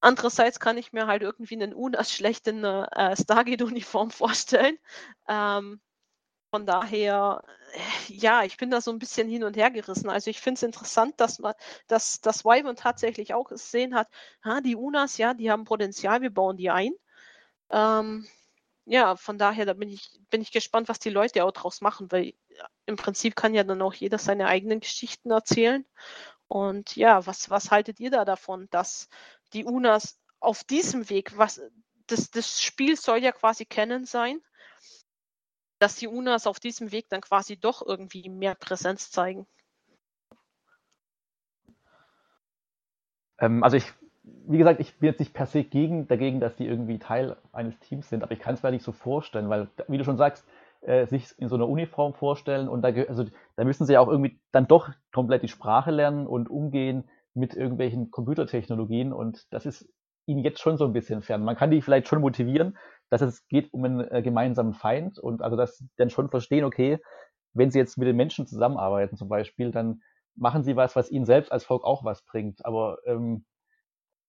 Andererseits 0.00 0.58
kann 0.58 0.78
ich 0.78 0.92
mir 0.92 1.06
halt 1.06 1.22
irgendwie 1.22 1.54
einen 1.54 1.74
Unas 1.74 2.12
schlecht 2.12 2.48
in 2.48 2.64
einer 2.64 2.88
äh, 2.92 3.16
Stargate-Uniform 3.16 4.10
vorstellen. 4.10 4.78
Ähm, 5.28 5.80
von 6.52 6.66
daher, 6.66 7.42
ja, 8.08 8.44
ich 8.44 8.58
bin 8.58 8.70
da 8.70 8.82
so 8.82 8.90
ein 8.90 8.98
bisschen 8.98 9.26
hin 9.26 9.42
und 9.42 9.56
her 9.56 9.70
gerissen. 9.70 10.10
Also 10.10 10.28
ich 10.28 10.38
finde 10.38 10.58
es 10.58 10.62
interessant, 10.62 11.18
dass 11.18 11.38
man, 11.38 11.54
dass 11.86 12.20
das 12.20 12.44
Wyvern 12.44 12.76
tatsächlich 12.76 13.32
auch 13.32 13.48
gesehen 13.48 13.94
hat, 13.94 14.06
ha, 14.44 14.60
die 14.60 14.76
Unas, 14.76 15.16
ja, 15.16 15.32
die 15.32 15.50
haben 15.50 15.64
Potenzial, 15.64 16.20
wir 16.20 16.28
bauen 16.28 16.58
die 16.58 16.68
ein. 16.68 16.92
Ähm, 17.70 18.28
ja, 18.84 19.16
von 19.16 19.38
daher, 19.38 19.64
da 19.64 19.72
bin 19.72 19.88
ich, 19.88 20.20
bin 20.28 20.42
ich 20.42 20.52
gespannt, 20.52 20.90
was 20.90 20.98
die 20.98 21.08
Leute 21.08 21.42
auch 21.42 21.52
draus 21.52 21.80
machen, 21.80 22.12
weil 22.12 22.34
im 22.84 22.96
Prinzip 22.96 23.34
kann 23.34 23.54
ja 23.54 23.64
dann 23.64 23.80
auch 23.80 23.94
jeder 23.94 24.18
seine 24.18 24.46
eigenen 24.46 24.80
Geschichten 24.80 25.30
erzählen. 25.30 25.86
Und 26.48 26.96
ja, 26.96 27.24
was, 27.26 27.48
was 27.48 27.70
haltet 27.70 27.98
ihr 27.98 28.10
da 28.10 28.26
davon, 28.26 28.68
dass 28.70 29.08
die 29.54 29.64
Unas 29.64 30.18
auf 30.38 30.64
diesem 30.64 31.08
Weg, 31.08 31.38
was 31.38 31.62
das, 32.08 32.30
das 32.30 32.60
Spiel 32.60 32.98
soll 32.98 33.22
ja 33.22 33.32
quasi 33.32 33.64
kennen 33.64 34.04
sein, 34.04 34.42
dass 35.82 35.96
die 35.96 36.06
Unas 36.06 36.46
auf 36.46 36.60
diesem 36.60 36.92
Weg 36.92 37.08
dann 37.08 37.20
quasi 37.20 37.56
doch 37.56 37.84
irgendwie 37.84 38.28
mehr 38.28 38.54
Präsenz 38.54 39.10
zeigen? 39.10 39.46
Ähm, 43.40 43.64
also 43.64 43.76
ich, 43.76 43.92
wie 44.22 44.58
gesagt, 44.58 44.78
ich 44.78 44.96
bin 44.98 45.08
jetzt 45.08 45.18
nicht 45.18 45.34
per 45.34 45.46
se 45.46 45.64
gegen, 45.64 46.06
dagegen, 46.06 46.38
dass 46.38 46.54
die 46.54 46.68
irgendwie 46.68 47.00
Teil 47.00 47.36
eines 47.52 47.76
Teams 47.80 48.08
sind, 48.08 48.22
aber 48.22 48.30
ich 48.30 48.38
kann 48.38 48.54
es 48.54 48.62
mir 48.62 48.70
nicht 48.70 48.84
so 48.84 48.92
vorstellen, 48.92 49.48
weil, 49.48 49.68
wie 49.88 49.98
du 49.98 50.04
schon 50.04 50.16
sagst, 50.16 50.46
äh, 50.82 51.06
sich 51.06 51.34
in 51.38 51.48
so 51.48 51.56
einer 51.56 51.68
Uniform 51.68 52.14
vorstellen 52.14 52.68
und 52.68 52.82
da, 52.82 52.88
also, 52.88 53.24
da 53.56 53.64
müssen 53.64 53.84
sie 53.84 53.98
auch 53.98 54.08
irgendwie 54.08 54.38
dann 54.52 54.68
doch 54.68 54.88
komplett 55.12 55.42
die 55.42 55.48
Sprache 55.48 55.90
lernen 55.90 56.28
und 56.28 56.48
umgehen 56.48 57.10
mit 57.34 57.54
irgendwelchen 57.54 58.12
Computertechnologien 58.12 59.12
und 59.12 59.52
das 59.52 59.66
ist 59.66 59.88
ihnen 60.26 60.44
jetzt 60.44 60.60
schon 60.60 60.76
so 60.76 60.84
ein 60.84 60.92
bisschen 60.92 61.22
fern. 61.22 61.42
Man 61.42 61.56
kann 61.56 61.72
die 61.72 61.82
vielleicht 61.82 62.06
schon 62.06 62.20
motivieren, 62.20 62.78
dass 63.12 63.20
es 63.20 63.46
geht 63.46 63.72
um 63.74 63.84
einen 63.84 64.00
äh, 64.10 64.22
gemeinsamen 64.22 64.72
Feind 64.72 65.18
und 65.18 65.42
also 65.42 65.54
dass 65.54 65.76
sie 65.76 65.88
dann 65.96 66.08
schon 66.08 66.30
verstehen, 66.30 66.64
okay, 66.64 66.98
wenn 67.52 67.70
sie 67.70 67.78
jetzt 67.78 67.98
mit 67.98 68.08
den 68.08 68.16
Menschen 68.16 68.46
zusammenarbeiten 68.46 69.18
zum 69.18 69.28
Beispiel, 69.28 69.70
dann 69.70 70.00
machen 70.34 70.62
sie 70.64 70.76
was, 70.76 70.96
was 70.96 71.10
ihnen 71.10 71.26
selbst 71.26 71.52
als 71.52 71.64
Volk 71.64 71.84
auch 71.84 72.04
was 72.04 72.22
bringt. 72.24 72.64
Aber 72.64 72.96
ähm, 73.04 73.44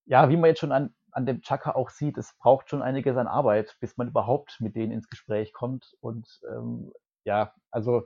ja, 0.06 0.28
wie 0.30 0.36
man 0.36 0.50
jetzt 0.50 0.60
schon 0.60 0.74
an, 0.74 0.94
an 1.12 1.26
dem 1.26 1.42
Chaka 1.42 1.72
auch 1.76 1.92
sieht, 1.92 2.18
es 2.18 2.36
braucht 2.40 2.70
schon 2.70 2.82
einiges 2.82 3.16
an 3.16 3.28
Arbeit, 3.28 3.78
bis 3.80 3.96
man 3.96 4.10
überhaupt 4.10 4.58
mit 4.60 4.76
denen 4.76 4.92
ins 4.92 5.08
Gespräch 5.08 5.54
kommt. 5.54 5.96
Und 6.02 6.42
ähm, 6.52 6.92
ja, 7.24 7.54
also 7.72 8.06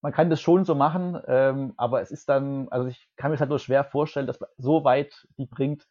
man 0.00 0.12
kann 0.12 0.28
das 0.28 0.40
schon 0.40 0.64
so 0.64 0.74
machen, 0.74 1.20
ähm, 1.28 1.74
aber 1.76 2.00
es 2.00 2.10
ist 2.10 2.28
dann, 2.28 2.68
also 2.70 2.88
ich 2.88 3.08
kann 3.14 3.30
mir 3.30 3.36
das 3.36 3.42
halt 3.42 3.50
nur 3.50 3.60
schwer 3.60 3.84
vorstellen, 3.84 4.26
dass 4.26 4.40
man 4.40 4.50
so 4.56 4.82
weit 4.82 5.28
die 5.38 5.46
bringt, 5.46 5.86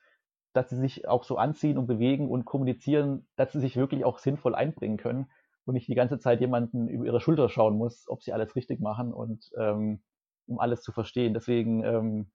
dass 0.56 0.70
sie 0.70 0.78
sich 0.78 1.08
auch 1.08 1.24
so 1.24 1.38
anziehen 1.38 1.78
und 1.78 1.88
bewegen 1.88 2.30
und 2.30 2.46
kommunizieren, 2.46 3.28
dass 3.36 3.52
sie 3.52 3.60
sich 3.60 3.76
wirklich 3.76 4.06
auch 4.06 4.20
sinnvoll 4.20 4.56
einbringen 4.56 4.98
können 4.98 5.30
und 5.66 5.74
nicht 5.74 5.88
die 5.88 5.96
ganze 5.96 6.20
Zeit 6.20 6.40
jemanden 6.40 6.88
über 6.88 7.06
ihre 7.06 7.20
Schulter 7.20 7.50
schauen 7.50 7.78
muss, 7.78 8.08
ob 8.08 8.24
sie 8.24 8.34
alles 8.34 8.56
richtig 8.56 8.80
machen 8.80 9.14
und 9.14 9.52
ähm, 9.58 10.02
um 10.48 10.60
alles 10.60 10.82
zu 10.82 10.92
verstehen. 10.92 11.34
Deswegen 11.34 11.84
ähm, 11.84 12.32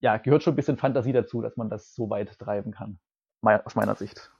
ja, 0.00 0.16
gehört 0.16 0.42
schon 0.42 0.54
ein 0.54 0.56
bisschen 0.56 0.78
Fantasie 0.78 1.12
dazu, 1.12 1.42
dass 1.42 1.56
man 1.56 1.68
das 1.68 1.94
so 1.94 2.08
weit 2.08 2.38
treiben 2.38 2.72
kann, 2.72 2.98
aus 3.42 3.74
meiner 3.74 3.96
Sicht. 3.96 4.30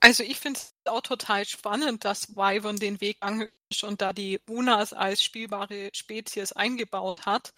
Also 0.00 0.22
ich 0.22 0.38
finde 0.38 0.58
es 0.58 0.74
auch 0.84 1.00
total 1.00 1.44
spannend, 1.44 2.04
dass 2.04 2.36
Wyvern 2.36 2.76
den 2.76 3.00
Weg 3.00 3.16
angeht 3.20 3.52
und 3.82 4.00
da 4.00 4.12
die 4.12 4.40
Unas 4.48 4.92
als 4.92 5.22
spielbare 5.22 5.90
Spezies 5.92 6.52
eingebaut 6.52 7.26
hat. 7.26 7.52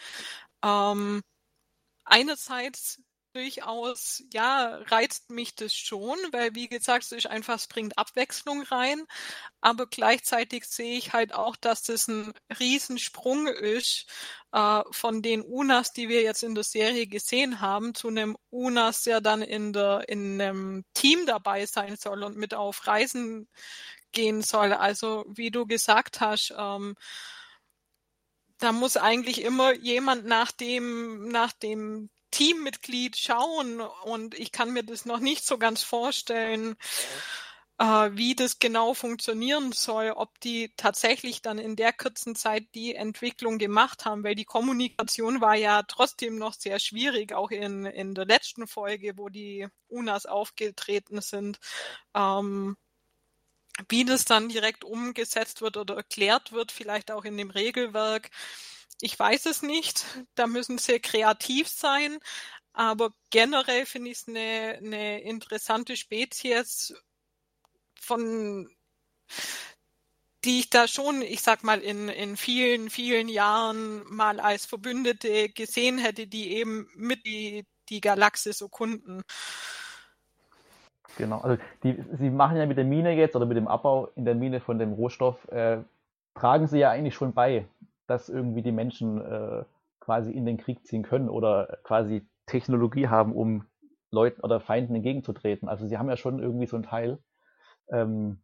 Ähm, 0.64 1.22
einerseits 2.04 3.02
durchaus, 3.32 4.22
ja, 4.32 4.76
reizt 4.86 5.30
mich 5.30 5.54
das 5.54 5.74
schon, 5.74 6.18
weil 6.32 6.54
wie 6.54 6.68
gesagt, 6.68 7.04
es 7.04 7.12
ist 7.12 7.26
einfach, 7.26 7.56
es 7.56 7.68
bringt 7.68 7.96
Abwechslung 7.98 8.62
rein, 8.62 9.04
aber 9.60 9.86
gleichzeitig 9.86 10.64
sehe 10.64 10.98
ich 10.98 11.12
halt 11.12 11.34
auch, 11.34 11.56
dass 11.56 11.82
das 11.82 12.08
ein 12.08 12.32
Riesensprung 12.58 13.46
ist 13.46 14.06
äh, 14.52 14.82
von 14.90 15.22
den 15.22 15.42
Unas, 15.42 15.92
die 15.92 16.08
wir 16.08 16.22
jetzt 16.22 16.42
in 16.42 16.54
der 16.54 16.64
Serie 16.64 17.06
gesehen 17.06 17.60
haben, 17.60 17.94
zu 17.94 18.08
einem 18.08 18.36
Unas, 18.50 19.02
der 19.04 19.20
dann 19.20 19.42
in 19.42 19.72
der 19.72 20.08
in 20.08 20.40
einem 20.40 20.84
Team 20.94 21.26
dabei 21.26 21.66
sein 21.66 21.96
soll 21.96 22.22
und 22.24 22.36
mit 22.36 22.54
auf 22.54 22.86
Reisen 22.86 23.48
gehen 24.12 24.42
soll. 24.42 24.72
Also 24.72 25.24
wie 25.28 25.50
du 25.50 25.66
gesagt 25.66 26.20
hast, 26.20 26.52
ähm, 26.56 26.96
da 28.58 28.72
muss 28.72 28.96
eigentlich 28.96 29.42
immer 29.42 29.72
jemand 29.74 30.26
nach 30.26 30.52
dem, 30.52 31.28
nach 31.28 31.52
dem 31.52 32.10
Teammitglied 32.30 33.16
schauen 33.16 33.80
und 33.80 34.34
ich 34.38 34.52
kann 34.52 34.72
mir 34.72 34.82
das 34.82 35.04
noch 35.04 35.20
nicht 35.20 35.44
so 35.44 35.58
ganz 35.58 35.82
vorstellen, 35.82 36.76
äh, 37.80 38.10
wie 38.12 38.34
das 38.34 38.58
genau 38.58 38.92
funktionieren 38.94 39.72
soll, 39.72 40.10
ob 40.10 40.38
die 40.40 40.72
tatsächlich 40.76 41.40
dann 41.42 41.58
in 41.58 41.76
der 41.76 41.92
kurzen 41.94 42.36
Zeit 42.36 42.66
die 42.74 42.94
Entwicklung 42.94 43.58
gemacht 43.58 44.04
haben, 44.04 44.22
weil 44.22 44.34
die 44.34 44.44
Kommunikation 44.44 45.40
war 45.40 45.54
ja 45.54 45.82
trotzdem 45.84 46.36
noch 46.36 46.52
sehr 46.52 46.78
schwierig, 46.78 47.32
auch 47.32 47.50
in, 47.50 47.86
in 47.86 48.14
der 48.14 48.26
letzten 48.26 48.66
Folge, 48.66 49.16
wo 49.16 49.30
die 49.30 49.66
UNAs 49.88 50.26
aufgetreten 50.26 51.22
sind. 51.22 51.58
Ähm, 52.14 52.76
wie 53.88 54.04
das 54.04 54.26
dann 54.26 54.50
direkt 54.50 54.84
umgesetzt 54.84 55.62
wird 55.62 55.78
oder 55.78 55.96
erklärt 55.96 56.52
wird, 56.52 56.72
vielleicht 56.72 57.10
auch 57.10 57.24
in 57.24 57.38
dem 57.38 57.50
Regelwerk, 57.50 58.30
ich 59.00 59.18
weiß 59.18 59.46
es 59.46 59.62
nicht. 59.62 60.04
Da 60.34 60.46
müssen 60.46 60.78
sie 60.78 61.00
kreativ 61.00 61.68
sein. 61.68 62.18
Aber 62.72 63.12
generell 63.30 63.86
finde 63.86 64.10
ich 64.10 64.18
es 64.18 64.28
eine, 64.28 64.78
eine 64.78 65.20
interessante 65.22 65.96
Spezies 65.96 66.94
von 68.00 68.68
die 70.44 70.60
ich 70.60 70.70
da 70.70 70.88
schon, 70.88 71.22
ich 71.22 71.42
sag 71.42 71.64
mal, 71.64 71.80
in, 71.80 72.08
in 72.08 72.36
vielen, 72.36 72.88
vielen 72.88 73.28
Jahren 73.28 74.02
mal 74.08 74.40
als 74.40 74.64
Verbündete 74.64 75.50
gesehen 75.50 75.98
hätte, 75.98 76.26
die 76.26 76.56
eben 76.56 76.88
mit 76.96 77.26
die, 77.26 77.66
die 77.88 78.00
Galaxis 78.00 78.60
erkunden. 78.60 79.22
Genau, 81.18 81.40
also 81.40 81.62
die, 81.82 82.02
sie 82.18 82.30
machen 82.30 82.56
ja 82.56 82.64
mit 82.64 82.78
der 82.78 82.84
Mine 82.84 83.12
jetzt 83.12 83.36
oder 83.36 83.44
mit 83.44 83.56
dem 83.56 83.68
Abbau 83.68 84.08
in 84.14 84.24
der 84.24 84.34
Mine 84.34 84.60
von 84.60 84.78
dem 84.78 84.92
Rohstoff, 84.92 85.46
äh, 85.48 85.78
tragen 86.34 86.68
sie 86.68 86.78
ja 86.78 86.90
eigentlich 86.90 87.14
schon 87.14 87.34
bei 87.34 87.66
dass 88.10 88.28
irgendwie 88.28 88.62
die 88.62 88.72
Menschen 88.72 89.20
äh, 89.20 89.64
quasi 90.00 90.32
in 90.32 90.44
den 90.44 90.58
Krieg 90.58 90.84
ziehen 90.86 91.02
können 91.02 91.28
oder 91.28 91.78
quasi 91.84 92.26
Technologie 92.46 93.08
haben, 93.08 93.32
um 93.32 93.66
Leuten 94.10 94.40
oder 94.40 94.60
Feinden 94.60 94.96
entgegenzutreten. 94.96 95.68
Also 95.68 95.86
sie 95.86 95.96
haben 95.96 96.08
ja 96.08 96.16
schon 96.16 96.42
irgendwie 96.42 96.66
so 96.66 96.76
einen 96.76 96.84
Teil. 96.84 97.18
Ähm, 97.92 98.42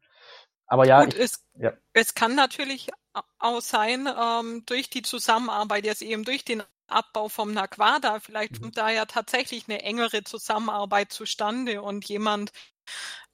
aber 0.67 0.87
ja, 0.87 1.05
Gut, 1.05 1.14
ich, 1.14 1.21
es, 1.21 1.45
ja, 1.59 1.73
es 1.93 2.14
kann 2.14 2.35
natürlich 2.35 2.91
auch 3.39 3.61
sein, 3.61 4.09
ähm, 4.09 4.62
durch 4.67 4.91
die 4.91 5.03
Zusammenarbeit 5.03 5.85
jetzt 5.85 6.03
eben 6.03 6.25
durch 6.25 6.45
den 6.45 6.62
Abbau 6.89 7.29
vom 7.29 7.53
Naquada, 7.53 8.21
vielleicht 8.21 8.53
mhm. 8.53 8.62
kommt 8.62 8.77
da 8.77 8.91
ja 8.91 9.07
tatsächlich 9.07 9.69
eine 9.69 9.83
engere 9.83 10.23
Zusammenarbeit 10.23 11.12
zustande 11.12 11.83
und 11.83 12.05
jemand, 12.09 12.53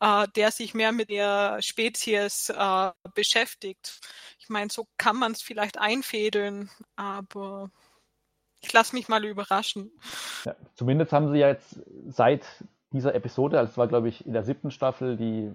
äh, 0.00 0.26
der 0.36 0.50
sich 0.50 0.74
mehr 0.74 0.92
mit 0.92 1.10
der 1.10 1.60
Spezies 1.60 2.48
äh, 2.50 2.90
beschäftigt. 3.14 4.00
Ich 4.38 4.48
meine, 4.48 4.70
so 4.70 4.86
kann 4.98 5.16
man 5.16 5.32
es 5.32 5.42
vielleicht 5.42 5.78
einfädeln, 5.78 6.70
aber 6.96 7.70
ich 8.60 8.72
lasse 8.72 8.94
mich 8.94 9.08
mal 9.08 9.24
überraschen. 9.24 9.90
Ja, 10.44 10.54
zumindest 10.74 11.12
haben 11.12 11.30
sie 11.30 11.38
ja 11.38 11.48
jetzt 11.48 11.80
seit 12.08 12.44
dieser 12.92 13.14
Episode, 13.14 13.58
also 13.58 13.70
es 13.70 13.78
war 13.78 13.88
glaube 13.88 14.08
ich 14.08 14.26
in 14.26 14.32
der 14.32 14.44
siebten 14.44 14.70
Staffel, 14.70 15.16
die, 15.16 15.50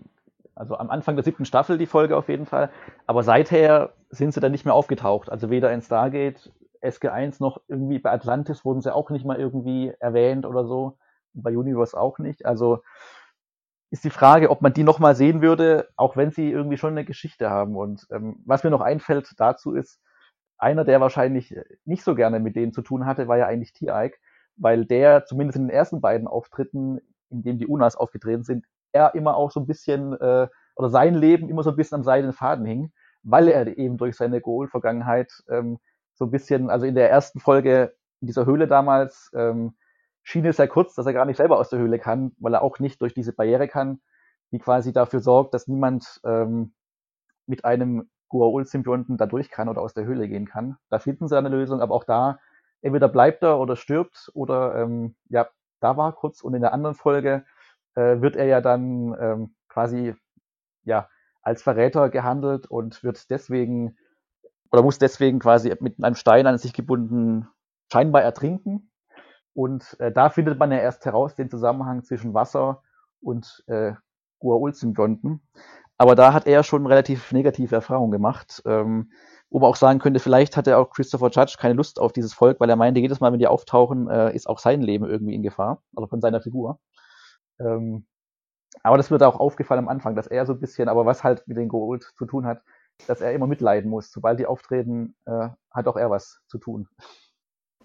also 0.56 0.78
am 0.78 0.90
Anfang 0.90 1.16
der 1.16 1.24
siebten 1.24 1.46
Staffel 1.46 1.78
die 1.78 1.86
Folge 1.86 2.18
auf 2.18 2.30
jeden 2.30 2.46
Fall, 2.46 2.72
aber 3.06 3.24
seither 3.24 3.94
sind 4.10 4.34
sie 4.34 4.40
dann 4.40 4.52
nicht 4.52 4.66
mehr 4.66 4.74
aufgetaucht. 4.74 5.30
Also 5.30 5.50
weder 5.50 5.72
in 5.72 5.82
Stargate, 5.82 6.52
SG1 6.82 7.38
noch 7.40 7.62
irgendwie 7.68 8.00
bei 8.00 8.12
Atlantis 8.12 8.66
wurden 8.66 8.82
sie 8.82 8.94
auch 8.94 9.10
nicht 9.10 9.26
mal 9.26 9.40
irgendwie 9.40 9.94
erwähnt 10.00 10.46
oder 10.46 10.66
so. 10.66 10.98
Bei 11.34 11.56
Universe 11.56 12.00
auch 12.00 12.20
nicht. 12.20 12.46
Also 12.46 12.82
ist 13.90 14.04
die 14.04 14.10
Frage, 14.10 14.50
ob 14.50 14.62
man 14.62 14.74
die 14.74 14.84
nochmal 14.84 15.16
sehen 15.16 15.42
würde, 15.42 15.88
auch 15.96 16.18
wenn 16.18 16.32
sie 16.32 16.52
irgendwie 16.52 16.78
schon 16.78 16.92
eine 16.92 17.06
Geschichte 17.06 17.50
haben. 17.50 17.76
Und 17.76 18.06
ähm, 18.12 18.42
was 18.46 18.64
mir 18.64 18.70
noch 18.70 18.82
einfällt 18.82 19.34
dazu 19.38 19.74
ist, 19.74 20.00
einer, 20.58 20.84
der 20.84 21.00
wahrscheinlich 21.00 21.56
nicht 21.86 22.04
so 22.04 22.16
gerne 22.16 22.40
mit 22.40 22.56
denen 22.56 22.74
zu 22.74 22.82
tun 22.82 23.06
hatte, 23.06 23.28
war 23.28 23.38
ja 23.38 23.46
eigentlich 23.46 23.74
T-Ike, 23.74 24.18
weil 24.56 24.86
der 24.86 25.26
zumindest 25.26 25.58
in 25.58 25.68
den 25.68 25.76
ersten 25.76 26.02
beiden 26.02 26.28
Auftritten, 26.28 27.00
in 27.30 27.44
denen 27.44 27.60
die 27.60 27.68
Unas 27.68 27.96
aufgetreten 27.96 28.44
sind, 28.44 28.66
er 28.92 29.14
immer 29.16 29.36
auch 29.36 29.52
so 29.52 29.60
ein 29.60 29.68
bisschen, 29.68 30.14
äh, 30.14 30.48
oder 30.76 30.90
sein 30.90 31.16
Leben 31.16 31.50
immer 31.50 31.64
so 31.64 31.70
ein 31.70 31.76
bisschen 31.76 31.96
am 31.96 32.04
seidenen 32.04 32.34
Faden 32.34 32.66
hing, 32.66 32.92
weil 33.24 33.48
er 33.48 33.78
eben 33.78 33.98
durch 33.98 34.16
seine 34.16 34.42
Goal-Vergangenheit 34.42 35.32
ähm, 35.50 35.80
so 36.16 36.26
ein 36.26 36.32
bisschen, 36.32 36.70
also 36.70 36.86
in 36.86 36.96
der 36.96 37.10
ersten 37.10 37.40
Folge 37.40 37.94
in 38.22 38.28
dieser 38.28 38.46
Höhle 38.46 38.68
damals, 38.68 39.32
ähm, 39.36 39.76
schien 40.28 40.46
es 40.46 40.58
sehr 40.58 40.68
kurz, 40.68 40.94
dass 40.94 41.06
er 41.06 41.14
gar 41.14 41.24
nicht 41.24 41.38
selber 41.38 41.58
aus 41.58 41.70
der 41.70 41.80
Höhle 41.80 42.00
kann, 42.00 42.34
weil 42.38 42.54
er 42.54 42.62
auch 42.62 42.80
nicht 42.80 43.02
durch 43.02 43.14
diese 43.14 43.32
Barriere 43.32 43.70
kann, 43.70 44.02
die 44.52 44.60
quasi 44.60 44.92
dafür 44.92 45.22
sorgt, 45.22 45.54
dass 45.54 45.70
niemand 45.70 46.20
ähm, 46.26 46.74
mit 47.46 47.64
einem 47.64 48.10
Guaul-Symbionten 48.28 49.16
da 49.16 49.26
durch 49.26 49.50
kann 49.50 49.70
oder 49.70 49.82
aus 49.82 49.94
der 49.94 50.04
Höhle 50.04 50.28
gehen 50.28 50.46
kann. 50.46 50.76
Da 50.90 51.00
finden 51.00 51.30
sie 51.30 51.38
eine 51.38 51.48
Lösung, 51.48 51.80
aber 51.80 51.96
auch 51.96 52.04
da, 52.04 52.40
entweder 52.82 53.08
bleibt 53.08 53.42
er 53.42 53.58
oder 53.58 53.78
stirbt 53.78 54.30
oder 54.34 54.76
ähm, 54.76 55.16
ja, 55.30 55.48
da 55.80 55.96
war 55.96 56.12
kurz 56.12 56.42
und 56.42 56.54
in 56.54 56.62
der 56.62 56.74
anderen 56.74 56.96
Folge 56.96 57.46
äh, 57.96 58.20
wird 58.20 58.36
er 58.36 58.48
ja 58.48 58.60
dann 58.60 59.16
ähm, 59.18 59.56
quasi 59.70 60.14
ja 60.84 61.08
als 61.42 61.64
Verräter 61.64 62.10
gehandelt 62.10 62.68
und 62.68 63.02
wird 63.02 63.30
deswegen 63.30 63.96
oder 64.74 64.84
muss 64.84 65.00
deswegen 65.00 65.40
quasi 65.40 65.74
mit 65.80 66.04
einem 66.04 66.16
Stein 66.16 66.48
an 66.48 66.58
sich 66.58 66.74
gebunden 66.74 67.48
scheinbar 67.90 68.24
ertrinken 68.24 68.92
und 69.58 70.00
äh, 70.00 70.12
da 70.12 70.30
findet 70.30 70.60
man 70.60 70.72
ja 70.72 70.78
erst 70.78 71.04
heraus 71.04 71.34
den 71.34 71.50
Zusammenhang 71.50 72.04
zwischen 72.04 72.36
Wasser 72.36 72.84
und 73.22 73.64
äh, 73.66 73.94
Guaul-Symbionten. 74.38 75.42
Aber 75.98 76.14
da 76.14 76.32
hat 76.32 76.46
er 76.46 76.62
schon 76.62 76.86
relativ 76.86 77.32
negative 77.32 77.74
Erfahrungen 77.74 78.12
gemacht. 78.12 78.62
Ähm, 78.68 79.12
wo 79.50 79.58
man 79.58 79.72
auch 79.72 79.76
sagen 79.76 79.98
könnte, 79.98 80.20
vielleicht 80.20 80.58
hatte 80.58 80.78
auch 80.78 80.92
Christopher 80.92 81.32
Judge 81.32 81.56
keine 81.58 81.74
Lust 81.74 82.00
auf 82.00 82.14
dieses 82.14 82.36
Volk, 82.36 82.60
weil 82.60 82.70
er 82.70 82.76
meinte, 82.76 83.00
jedes 83.00 83.20
Mal, 83.20 83.32
wenn 83.32 83.40
die 83.40 83.48
auftauchen, 83.48 84.08
äh, 84.08 84.36
ist 84.36 84.48
auch 84.48 84.60
sein 84.60 84.84
Leben 84.84 85.06
irgendwie 85.06 85.34
in 85.34 85.42
Gefahr, 85.42 85.82
also 85.96 86.06
von 86.06 86.22
seiner 86.22 86.40
Figur. 86.40 86.80
Ähm, 87.60 88.06
aber 88.84 88.98
das 88.98 89.10
wird 89.10 89.24
auch 89.24 89.40
aufgefallen 89.40 89.80
am 89.80 89.90
Anfang, 89.90 90.16
dass 90.16 90.28
er 90.28 90.46
so 90.46 90.54
ein 90.54 90.60
bisschen, 90.60 90.88
aber 90.88 91.08
was 91.08 91.24
halt 91.24 91.48
mit 91.48 91.58
den 91.58 91.70
Gold 91.70 92.04
zu 92.16 92.28
tun 92.28 92.46
hat, 92.46 92.62
dass 93.08 93.22
er 93.22 93.34
immer 93.34 93.48
mitleiden 93.48 93.90
muss. 93.90 94.12
Sobald 94.12 94.40
die 94.40 94.46
auftreten, 94.46 95.16
äh, 95.26 95.50
hat 95.72 95.88
auch 95.88 95.96
er 95.96 96.12
was 96.12 96.42
zu 96.48 96.60
tun. 96.60 96.88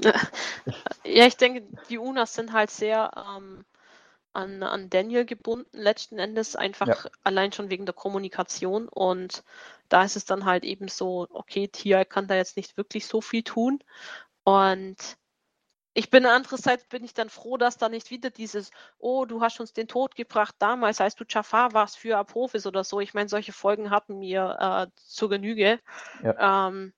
Ja, 1.04 1.26
ich 1.26 1.36
denke, 1.36 1.66
die 1.90 1.98
Unas 1.98 2.34
sind 2.34 2.52
halt 2.52 2.70
sehr 2.70 3.10
ähm, 3.16 3.64
an, 4.32 4.62
an 4.62 4.88
Daniel 4.88 5.24
gebunden, 5.24 5.68
letzten 5.72 6.18
Endes, 6.18 6.56
einfach 6.56 6.86
ja. 6.86 6.96
allein 7.22 7.52
schon 7.52 7.70
wegen 7.70 7.86
der 7.86 7.94
Kommunikation. 7.94 8.88
Und 8.88 9.44
da 9.88 10.04
ist 10.04 10.16
es 10.16 10.24
dann 10.24 10.44
halt 10.44 10.64
eben 10.64 10.88
so, 10.88 11.26
okay, 11.30 11.68
Tia 11.68 12.04
kann 12.04 12.28
da 12.28 12.34
jetzt 12.34 12.56
nicht 12.56 12.76
wirklich 12.76 13.06
so 13.06 13.20
viel 13.20 13.42
tun. 13.42 13.82
Und 14.44 14.96
ich 15.94 16.08
bin 16.08 16.24
andererseits 16.24 16.86
bin 16.86 17.04
ich 17.04 17.12
dann 17.12 17.28
froh, 17.28 17.58
dass 17.58 17.76
da 17.76 17.88
nicht 17.90 18.10
wieder 18.10 18.30
dieses, 18.30 18.70
oh, 18.98 19.26
du 19.26 19.42
hast 19.42 19.60
uns 19.60 19.74
den 19.74 19.88
Tod 19.88 20.14
gebracht 20.14 20.54
damals, 20.58 21.00
als 21.02 21.16
du 21.16 21.24
Jafar 21.28 21.74
warst 21.74 21.98
für 21.98 22.16
Apophis 22.16 22.66
oder 22.66 22.82
so. 22.82 23.00
Ich 23.00 23.12
meine, 23.12 23.28
solche 23.28 23.52
Folgen 23.52 23.90
hatten 23.90 24.20
wir 24.20 24.56
äh, 24.58 24.86
zur 24.96 25.28
Genüge. 25.28 25.80
Ja. 26.22 26.68
Ähm, 26.68 26.94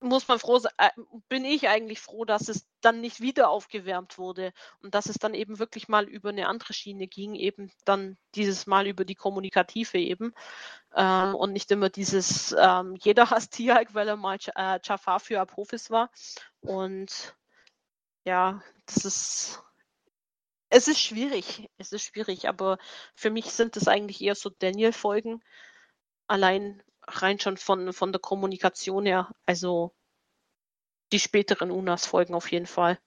muss 0.00 0.28
man 0.28 0.38
froh 0.38 0.58
sein, 0.58 0.72
äh, 0.78 0.90
bin 1.28 1.44
ich 1.44 1.68
eigentlich 1.68 2.00
froh, 2.00 2.24
dass 2.24 2.48
es 2.48 2.66
dann 2.80 3.00
nicht 3.00 3.20
wieder 3.20 3.48
aufgewärmt 3.48 4.18
wurde 4.18 4.52
und 4.82 4.94
dass 4.94 5.06
es 5.06 5.16
dann 5.18 5.34
eben 5.34 5.58
wirklich 5.58 5.88
mal 5.88 6.08
über 6.08 6.28
eine 6.30 6.48
andere 6.48 6.72
Schiene 6.72 7.06
ging, 7.06 7.34
eben 7.34 7.72
dann 7.84 8.18
dieses 8.34 8.66
Mal 8.66 8.86
über 8.86 9.04
die 9.04 9.14
kommunikative 9.14 9.98
eben 9.98 10.34
ähm, 10.94 11.34
und 11.34 11.52
nicht 11.52 11.70
immer 11.70 11.88
dieses, 11.90 12.54
ähm, 12.58 12.96
jeder 13.02 13.30
hasst 13.30 13.52
Tiag, 13.52 13.94
weil 13.94 14.08
er 14.08 14.16
mal 14.16 14.38
äh, 14.56 14.78
Jafar 14.82 15.20
für 15.20 15.40
Apophis 15.40 15.90
war. 15.90 16.10
Und 16.60 17.36
ja, 18.24 18.62
das 18.86 19.04
ist 19.04 19.64
es 20.70 20.88
ist 20.88 21.00
schwierig, 21.00 21.70
es 21.78 21.92
ist 21.92 22.02
schwierig, 22.02 22.48
aber 22.48 22.78
für 23.14 23.30
mich 23.30 23.52
sind 23.52 23.76
es 23.76 23.86
eigentlich 23.86 24.20
eher 24.20 24.34
so 24.34 24.50
Daniel-Folgen, 24.50 25.40
allein 26.26 26.82
rein 27.06 27.38
schon 27.38 27.56
von, 27.56 27.92
von 27.92 28.12
der 28.12 28.20
Kommunikation 28.20 29.06
her. 29.06 29.30
Also 29.46 29.92
die 31.12 31.18
späteren 31.18 31.70
Unas 31.70 32.06
folgen 32.06 32.34
auf 32.34 32.50
jeden 32.50 32.66
Fall. 32.66 32.98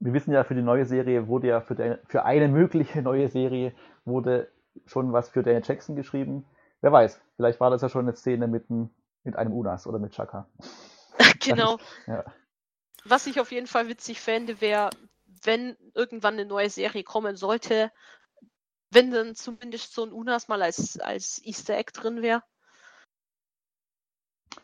Wir 0.00 0.12
wissen 0.12 0.32
ja, 0.32 0.44
für 0.44 0.54
die 0.54 0.62
neue 0.62 0.84
Serie 0.84 1.26
wurde 1.26 1.48
ja 1.48 1.60
für, 1.60 1.74
der, 1.74 2.00
für 2.06 2.24
eine 2.24 2.48
mögliche 2.48 3.02
neue 3.02 3.28
Serie 3.28 3.74
wurde 4.04 4.50
schon 4.86 5.12
was 5.12 5.28
für 5.28 5.42
Daniel 5.42 5.62
Jackson 5.64 5.96
geschrieben. 5.96 6.44
Wer 6.80 6.92
weiß, 6.92 7.20
vielleicht 7.36 7.58
war 7.58 7.70
das 7.70 7.82
ja 7.82 7.88
schon 7.88 8.06
eine 8.06 8.14
Szene 8.14 8.46
mit, 8.46 8.70
ein, 8.70 8.90
mit 9.24 9.34
einem 9.34 9.52
Unas 9.52 9.86
oder 9.86 9.98
mit 9.98 10.12
Chaka. 10.12 10.48
genau. 11.40 11.78
ja. 12.06 12.24
Was 13.04 13.26
ich 13.26 13.40
auf 13.40 13.50
jeden 13.50 13.66
Fall 13.66 13.88
witzig 13.88 14.20
fände, 14.20 14.60
wäre, 14.60 14.90
wenn 15.42 15.76
irgendwann 15.94 16.34
eine 16.34 16.44
neue 16.44 16.70
Serie 16.70 17.02
kommen 17.02 17.36
sollte, 17.36 17.90
wenn 18.90 19.10
dann 19.10 19.34
zumindest 19.34 19.92
so 19.94 20.04
ein 20.04 20.12
Unas 20.12 20.48
mal 20.48 20.62
als, 20.62 20.98
als 20.98 21.40
Easter 21.44 21.76
Egg 21.76 21.92
drin 21.92 22.22
wäre. 22.22 22.42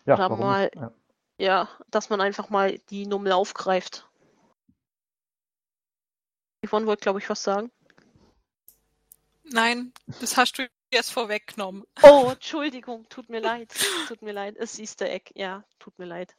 Ja, 0.07 0.15
Oder 0.15 0.37
mal, 0.37 0.71
ja. 0.75 0.93
ja. 1.39 1.69
dass 1.91 2.11
man 2.11 2.21
einfach 2.21 2.51
mal 2.51 2.79
die 2.91 3.07
Nummer 3.07 3.37
aufgreift. 3.37 4.09
Yvonne 6.67 6.87
wollte, 6.87 7.03
glaube 7.03 7.19
ich, 7.19 7.29
was 7.29 7.43
sagen. 7.43 7.71
Nein, 9.45 9.93
das 10.21 10.37
hast 10.39 10.59
du 10.59 10.69
jetzt 10.91 11.11
vorweggenommen. 11.11 11.85
Oh, 12.03 12.29
Entschuldigung, 12.33 13.07
tut 13.11 13.29
mir 13.29 13.41
leid. 13.41 13.71
Tut 14.09 14.23
mir 14.23 14.33
leid. 14.33 14.57
Es 14.57 14.75
ist 14.75 14.81
Easter 14.81 15.07
Egg, 15.07 15.33
ja, 15.35 15.65
tut 15.79 15.99
mir 15.99 16.07
leid. 16.07 16.35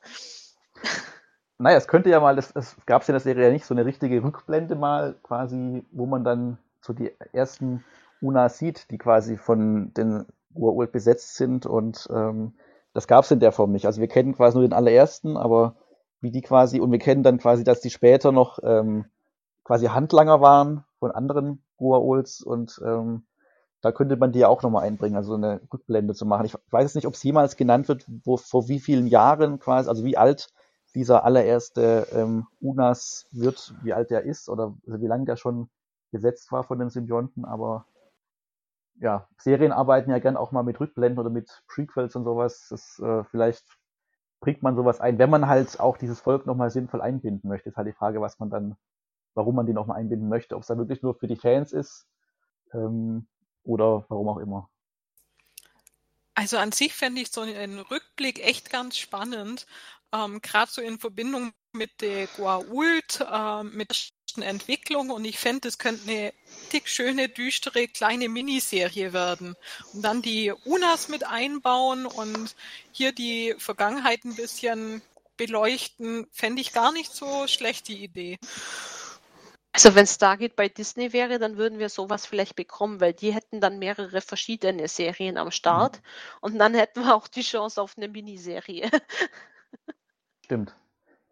Naja, 1.57 1.77
es 1.77 1.87
könnte 1.87 2.09
ja 2.09 2.19
mal, 2.19 2.37
es 2.37 2.75
gab 2.85 3.03
es 3.03 3.09
in 3.09 3.13
der 3.13 3.21
Serie 3.21 3.45
ja 3.45 3.51
nicht, 3.51 3.65
so 3.65 3.73
eine 3.73 3.85
richtige 3.85 4.23
Rückblende 4.23 4.75
mal 4.75 5.17
quasi, 5.23 5.85
wo 5.91 6.05
man 6.05 6.23
dann 6.23 6.57
so 6.85 6.93
die 6.93 7.11
ersten 7.33 7.83
Unas 8.21 8.57
sieht, 8.57 8.89
die 8.91 8.97
quasi 8.97 9.37
von 9.37 9.93
den 9.93 10.25
Urult 10.53 10.91
besetzt 10.91 11.35
sind 11.35 11.65
und 11.65 12.07
ähm, 12.11 12.53
das 12.93 13.07
gab 13.07 13.25
es 13.25 13.31
in 13.31 13.41
der 13.41 13.51
Form 13.51 13.71
nicht. 13.73 13.85
Also 13.85 13.99
wir 13.99 14.07
kennen 14.07 14.33
quasi 14.33 14.57
nur 14.57 14.67
den 14.67 14.73
allerersten, 14.73 15.35
aber 15.35 15.75
wie 16.21 16.31
die 16.31 16.41
quasi, 16.41 16.79
und 16.79 16.91
wir 16.91 16.99
kennen 16.99 17.23
dann 17.23 17.39
quasi, 17.39 17.63
dass 17.63 17.81
die 17.81 17.89
später 17.89 18.31
noch 18.31 18.59
ähm, 18.63 19.05
quasi 19.63 19.87
Handlanger 19.87 20.39
waren 20.39 20.85
von 20.99 21.11
anderen 21.11 21.61
Guauls 21.77 22.41
und 22.41 22.79
ähm, 22.85 23.25
da 23.81 23.91
könnte 23.91 24.15
man 24.15 24.31
die 24.31 24.39
ja 24.39 24.47
auch 24.47 24.63
nochmal 24.63 24.83
einbringen, 24.87 25.17
also 25.17 25.35
eine 25.35 25.61
Rückblende 25.71 26.13
zu 26.13 26.25
machen. 26.25 26.45
Ich 26.45 26.55
weiß 26.71 26.83
jetzt 26.83 26.95
nicht, 26.95 27.05
ob 27.05 27.13
es 27.13 27.23
jemals 27.23 27.57
genannt 27.57 27.87
wird, 27.87 28.05
wo, 28.23 28.37
vor 28.37 28.67
wie 28.67 28.79
vielen 28.79 29.07
Jahren 29.07 29.59
quasi, 29.59 29.89
also 29.89 30.03
wie 30.05 30.17
alt 30.17 30.47
dieser 30.95 31.25
allererste 31.25 32.07
ähm, 32.13 32.47
Unas 32.61 33.27
wird, 33.31 33.75
wie 33.83 33.93
alt 33.93 34.09
der 34.09 34.23
ist 34.23 34.49
oder 34.49 34.73
also 34.87 35.01
wie 35.01 35.07
lange 35.07 35.25
der 35.25 35.35
schon 35.35 35.69
gesetzt 36.11 36.51
war 36.51 36.63
von 36.63 36.79
den 36.79 36.89
Symbionten, 36.89 37.45
aber 37.45 37.85
ja, 38.99 39.27
Serien 39.37 39.71
arbeiten 39.71 40.09
ja 40.09 40.19
gern 40.19 40.37
auch 40.37 40.51
mal 40.51 40.63
mit 40.63 40.79
Rückblenden 40.79 41.19
oder 41.19 41.29
mit 41.29 41.63
Prequels 41.67 42.15
und 42.15 42.23
sowas. 42.23 42.67
Das, 42.69 42.99
äh, 42.99 43.23
vielleicht 43.25 43.65
bringt 44.39 44.61
man 44.61 44.75
sowas 44.75 45.01
ein, 45.01 45.17
wenn 45.17 45.29
man 45.29 45.47
halt 45.47 45.79
auch 45.79 45.97
dieses 45.97 46.21
Volk 46.21 46.45
nochmal 46.45 46.69
sinnvoll 46.69 47.01
einbinden 47.01 47.49
möchte. 47.49 47.69
Ist 47.69 47.77
halt 47.77 47.87
die 47.87 47.93
Frage, 47.93 48.21
was 48.21 48.39
man 48.39 48.49
dann, 48.49 48.77
warum 49.33 49.55
man 49.55 49.65
die 49.65 49.73
nochmal 49.73 49.97
einbinden 49.97 50.29
möchte. 50.29 50.55
Ob 50.55 50.61
es 50.61 50.67
da 50.67 50.77
wirklich 50.77 51.01
nur 51.01 51.15
für 51.15 51.27
die 51.27 51.35
Fans 51.35 51.73
ist 51.73 52.07
ähm, 52.73 53.27
oder 53.63 54.05
warum 54.07 54.29
auch 54.29 54.37
immer. 54.37 54.69
Also 56.35 56.57
an 56.57 56.71
sich 56.71 56.93
fände 56.93 57.21
ich 57.21 57.31
so 57.31 57.41
einen 57.41 57.79
Rückblick 57.79 58.45
echt 58.45 58.69
ganz 58.69 58.97
spannend, 58.97 59.65
ähm, 60.13 60.41
gerade 60.41 60.69
so 60.69 60.81
in 60.81 60.99
Verbindung 60.99 61.53
mit 61.71 62.01
der 62.01 62.27
Guault, 62.27 63.25
äh, 63.29 63.63
mit 63.63 64.13
der 64.41 64.49
Entwicklung 64.49 65.09
und 65.09 65.25
ich 65.25 65.39
fände, 65.39 65.67
es 65.67 65.77
könnte 65.77 66.09
eine 66.09 66.33
richtig 66.75 66.89
schöne, 66.89 67.29
düstere, 67.29 67.87
kleine 67.87 68.29
Miniserie 68.29 69.13
werden. 69.13 69.55
Und 69.93 70.01
dann 70.01 70.21
die 70.21 70.51
Unas 70.65 71.09
mit 71.09 71.25
einbauen 71.25 72.05
und 72.05 72.55
hier 72.91 73.11
die 73.11 73.55
Vergangenheit 73.57 74.25
ein 74.25 74.35
bisschen 74.35 75.01
beleuchten, 75.37 76.27
fände 76.31 76.61
ich 76.61 76.73
gar 76.73 76.91
nicht 76.91 77.13
so 77.13 77.47
schlecht 77.47 77.87
die 77.87 78.03
Idee. 78.03 78.37
Also 79.73 79.93
wenn 79.93 80.07
Stargate 80.07 80.55
bei 80.55 80.69
Disney 80.69 81.11
wäre, 81.11 81.37
dann 81.37 81.57
würden 81.57 81.79
wir 81.79 81.89
sowas 81.89 82.25
vielleicht 82.25 82.55
bekommen, 82.55 83.01
weil 83.01 83.11
die 83.11 83.33
hätten 83.33 83.59
dann 83.59 83.77
mehrere 83.77 84.21
verschiedene 84.21 84.87
Serien 84.87 85.37
am 85.37 85.51
Start 85.51 85.97
mhm. 85.97 86.01
und 86.41 86.59
dann 86.59 86.73
hätten 86.73 87.03
wir 87.03 87.13
auch 87.13 87.27
die 87.27 87.41
Chance 87.41 87.81
auf 87.81 87.97
eine 87.97 88.07
Miniserie. 88.07 88.89
Stimmt. 90.45 90.73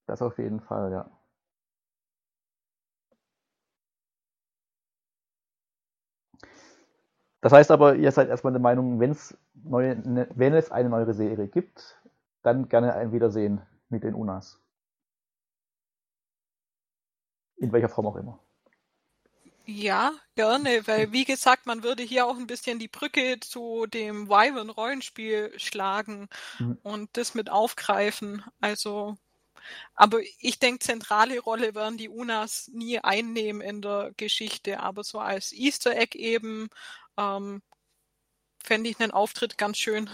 Das 0.08 0.22
auf 0.22 0.38
jeden 0.38 0.60
Fall, 0.60 0.91
ja. 0.91 1.10
Das 7.44 7.52
heißt 7.52 7.72
aber, 7.72 7.96
ihr 7.98 8.10
seid 8.14 8.30
erstmal 8.30 8.54
der 8.54 8.62
Meinung, 8.62 9.02
wenn's 9.02 9.38
neue, 9.66 9.98
ne, 9.98 10.30
wenn 10.34 10.54
es 10.54 10.72
eine 10.72 10.88
neue 10.88 11.14
Serie 11.14 11.50
gibt, 11.50 12.02
dann 12.41 12.70
gerne 12.70 12.96
ein 12.96 13.12
Wiedersehen 13.12 13.62
mit 13.89 14.06
den 14.06 14.16
Unas. 14.16 14.62
In 17.58 17.74
welcher 17.74 17.89
Form 17.89 18.08
auch 18.08 18.16
immer. 18.16 18.39
Ja, 19.66 20.14
gerne, 20.36 20.88
weil 20.88 21.12
wie 21.12 21.26
gesagt, 21.26 21.66
man 21.66 21.84
würde 21.84 22.04
hier 22.04 22.28
auch 22.28 22.38
ein 22.38 22.48
bisschen 22.48 22.80
die 22.80 22.88
Brücke 22.88 23.41
zu 23.41 23.88
dem 23.88 24.30
Wyvern-Rollenspiel 24.30 25.52
schlagen 25.58 26.30
mhm. 26.60 26.78
und 26.82 27.10
das 27.18 27.36
mit 27.36 27.50
aufgreifen. 27.50 28.41
Also, 28.62 29.18
aber 29.96 30.20
ich 30.39 30.60
denke, 30.60 30.80
zentrale 30.80 31.39
Rolle 31.41 31.76
werden 31.76 31.98
die 31.98 32.10
Unas 32.10 32.70
nie 32.74 33.00
einnehmen 33.00 33.62
in 33.62 33.82
der 33.82 34.12
Geschichte, 34.16 34.80
aber 34.80 35.04
so 35.04 35.20
als 35.20 35.52
Easter 35.52 35.94
Egg 35.98 36.18
eben 36.18 36.70
ähm, 37.18 37.61
fände 38.64 38.89
ich 38.89 38.99
einen 38.99 39.11
Auftritt 39.11 39.57
ganz 39.57 39.78
schön. 39.78 40.09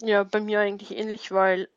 Ja, 0.00 0.24
bei 0.24 0.40
mir 0.40 0.60
eigentlich 0.60 0.96
ähnlich, 0.96 1.30
weil 1.30 1.68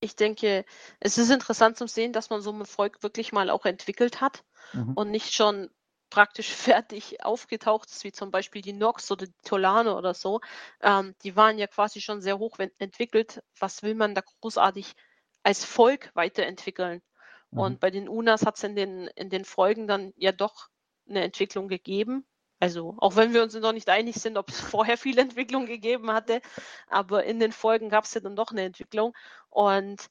ich 0.00 0.16
denke, 0.16 0.64
es 1.00 1.18
ist 1.18 1.30
interessant 1.30 1.76
zu 1.76 1.86
sehen, 1.86 2.12
dass 2.12 2.30
man 2.30 2.40
so 2.40 2.52
ein 2.52 2.64
Volk 2.64 3.02
wirklich 3.02 3.32
mal 3.32 3.50
auch 3.50 3.64
entwickelt 3.66 4.20
hat 4.20 4.44
mhm. 4.72 4.94
und 4.94 5.10
nicht 5.10 5.34
schon 5.34 5.70
praktisch 6.10 6.48
fertig 6.54 7.24
aufgetaucht 7.24 7.90
ist, 7.90 8.04
wie 8.04 8.12
zum 8.12 8.30
Beispiel 8.30 8.62
die 8.62 8.72
Nox 8.72 9.10
oder 9.10 9.26
die 9.26 9.42
Tolano 9.44 9.96
oder 9.96 10.14
so. 10.14 10.40
Ähm, 10.80 11.14
die 11.22 11.36
waren 11.36 11.58
ja 11.58 11.66
quasi 11.66 12.00
schon 12.00 12.22
sehr 12.22 12.38
hoch 12.38 12.58
entwickelt. 12.78 13.42
Was 13.58 13.82
will 13.82 13.94
man 13.94 14.14
da 14.14 14.22
großartig 14.40 14.94
als 15.42 15.64
Volk 15.64 16.10
weiterentwickeln? 16.14 17.02
Mhm. 17.50 17.58
Und 17.58 17.80
bei 17.80 17.90
den 17.90 18.08
Unas 18.08 18.46
hat 18.46 18.56
es 18.56 18.64
in 18.64 18.76
den, 18.76 19.08
in 19.08 19.30
den 19.30 19.44
Folgen 19.44 19.86
dann 19.86 20.12
ja 20.16 20.32
doch 20.32 20.68
eine 21.08 21.22
Entwicklung 21.22 21.68
gegeben. 21.68 22.26
Also, 22.60 22.96
auch 22.98 23.16
wenn 23.16 23.34
wir 23.34 23.42
uns 23.42 23.54
noch 23.54 23.72
nicht 23.72 23.88
einig 23.88 24.16
sind, 24.16 24.36
ob 24.36 24.48
es 24.50 24.60
vorher 24.60 24.98
viel 24.98 25.18
Entwicklung 25.18 25.66
gegeben 25.66 26.12
hatte, 26.12 26.40
aber 26.88 27.24
in 27.24 27.40
den 27.40 27.52
Folgen 27.52 27.88
gab 27.88 28.04
es 28.04 28.14
ja 28.14 28.20
dann 28.20 28.36
doch 28.36 28.50
eine 28.50 28.62
Entwicklung. 28.62 29.14
Und 29.50 30.10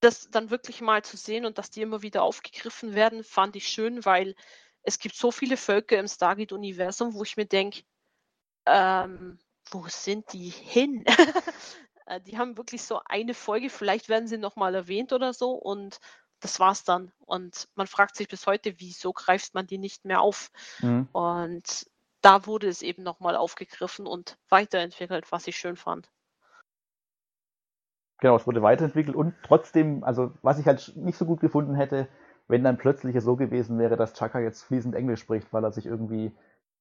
das 0.00 0.28
dann 0.30 0.50
wirklich 0.50 0.80
mal 0.80 1.02
zu 1.02 1.16
sehen 1.16 1.46
und 1.46 1.58
dass 1.58 1.70
die 1.70 1.82
immer 1.82 2.02
wieder 2.02 2.22
aufgegriffen 2.22 2.94
werden, 2.94 3.22
fand 3.22 3.54
ich 3.56 3.68
schön, 3.68 4.04
weil 4.04 4.34
es 4.82 4.98
gibt 4.98 5.14
so 5.14 5.30
viele 5.30 5.56
Völker 5.56 5.98
im 5.98 6.08
Stargate-Universum, 6.08 7.14
wo 7.14 7.22
ich 7.22 7.36
mir 7.36 7.46
denke, 7.46 7.82
ähm, 8.66 9.38
wo 9.70 9.86
sind 9.88 10.32
die 10.32 10.50
hin? 10.50 11.04
Äh, 12.06 12.20
die 12.20 12.36
haben 12.36 12.56
wirklich 12.56 12.82
so 12.82 13.00
eine 13.04 13.32
Folge, 13.32 13.70
vielleicht 13.70 14.08
werden 14.08 14.26
sie 14.26 14.36
nochmal 14.36 14.74
erwähnt 14.74 15.12
oder 15.12 15.32
so 15.32 15.52
und 15.52 16.00
das 16.42 16.60
war's 16.60 16.84
dann. 16.84 17.12
Und 17.24 17.68
man 17.74 17.86
fragt 17.86 18.16
sich 18.16 18.28
bis 18.28 18.46
heute, 18.46 18.74
wieso 18.78 19.12
greift 19.12 19.54
man 19.54 19.66
die 19.66 19.78
nicht 19.78 20.04
mehr 20.04 20.20
auf? 20.20 20.50
Mhm. 20.80 21.08
Und 21.12 21.86
da 22.20 22.46
wurde 22.46 22.68
es 22.68 22.82
eben 22.82 23.02
nochmal 23.02 23.36
aufgegriffen 23.36 24.06
und 24.06 24.36
weiterentwickelt, 24.48 25.30
was 25.32 25.46
ich 25.46 25.56
schön 25.56 25.76
fand. 25.76 26.10
Genau, 28.20 28.36
es 28.36 28.46
wurde 28.46 28.62
weiterentwickelt 28.62 29.16
und 29.16 29.34
trotzdem, 29.42 30.04
also 30.04 30.32
was 30.42 30.58
ich 30.58 30.66
halt 30.66 30.92
nicht 30.96 31.18
so 31.18 31.24
gut 31.24 31.40
gefunden 31.40 31.74
hätte, 31.74 32.06
wenn 32.46 32.62
dann 32.62 32.78
plötzlich 32.78 33.16
es 33.16 33.24
so 33.24 33.34
gewesen 33.34 33.78
wäre, 33.78 33.96
dass 33.96 34.14
Chaka 34.14 34.38
jetzt 34.38 34.62
fließend 34.62 34.94
Englisch 34.94 35.20
spricht, 35.20 35.52
weil 35.52 35.64
er 35.64 35.72
sich 35.72 35.86
irgendwie, 35.86 36.32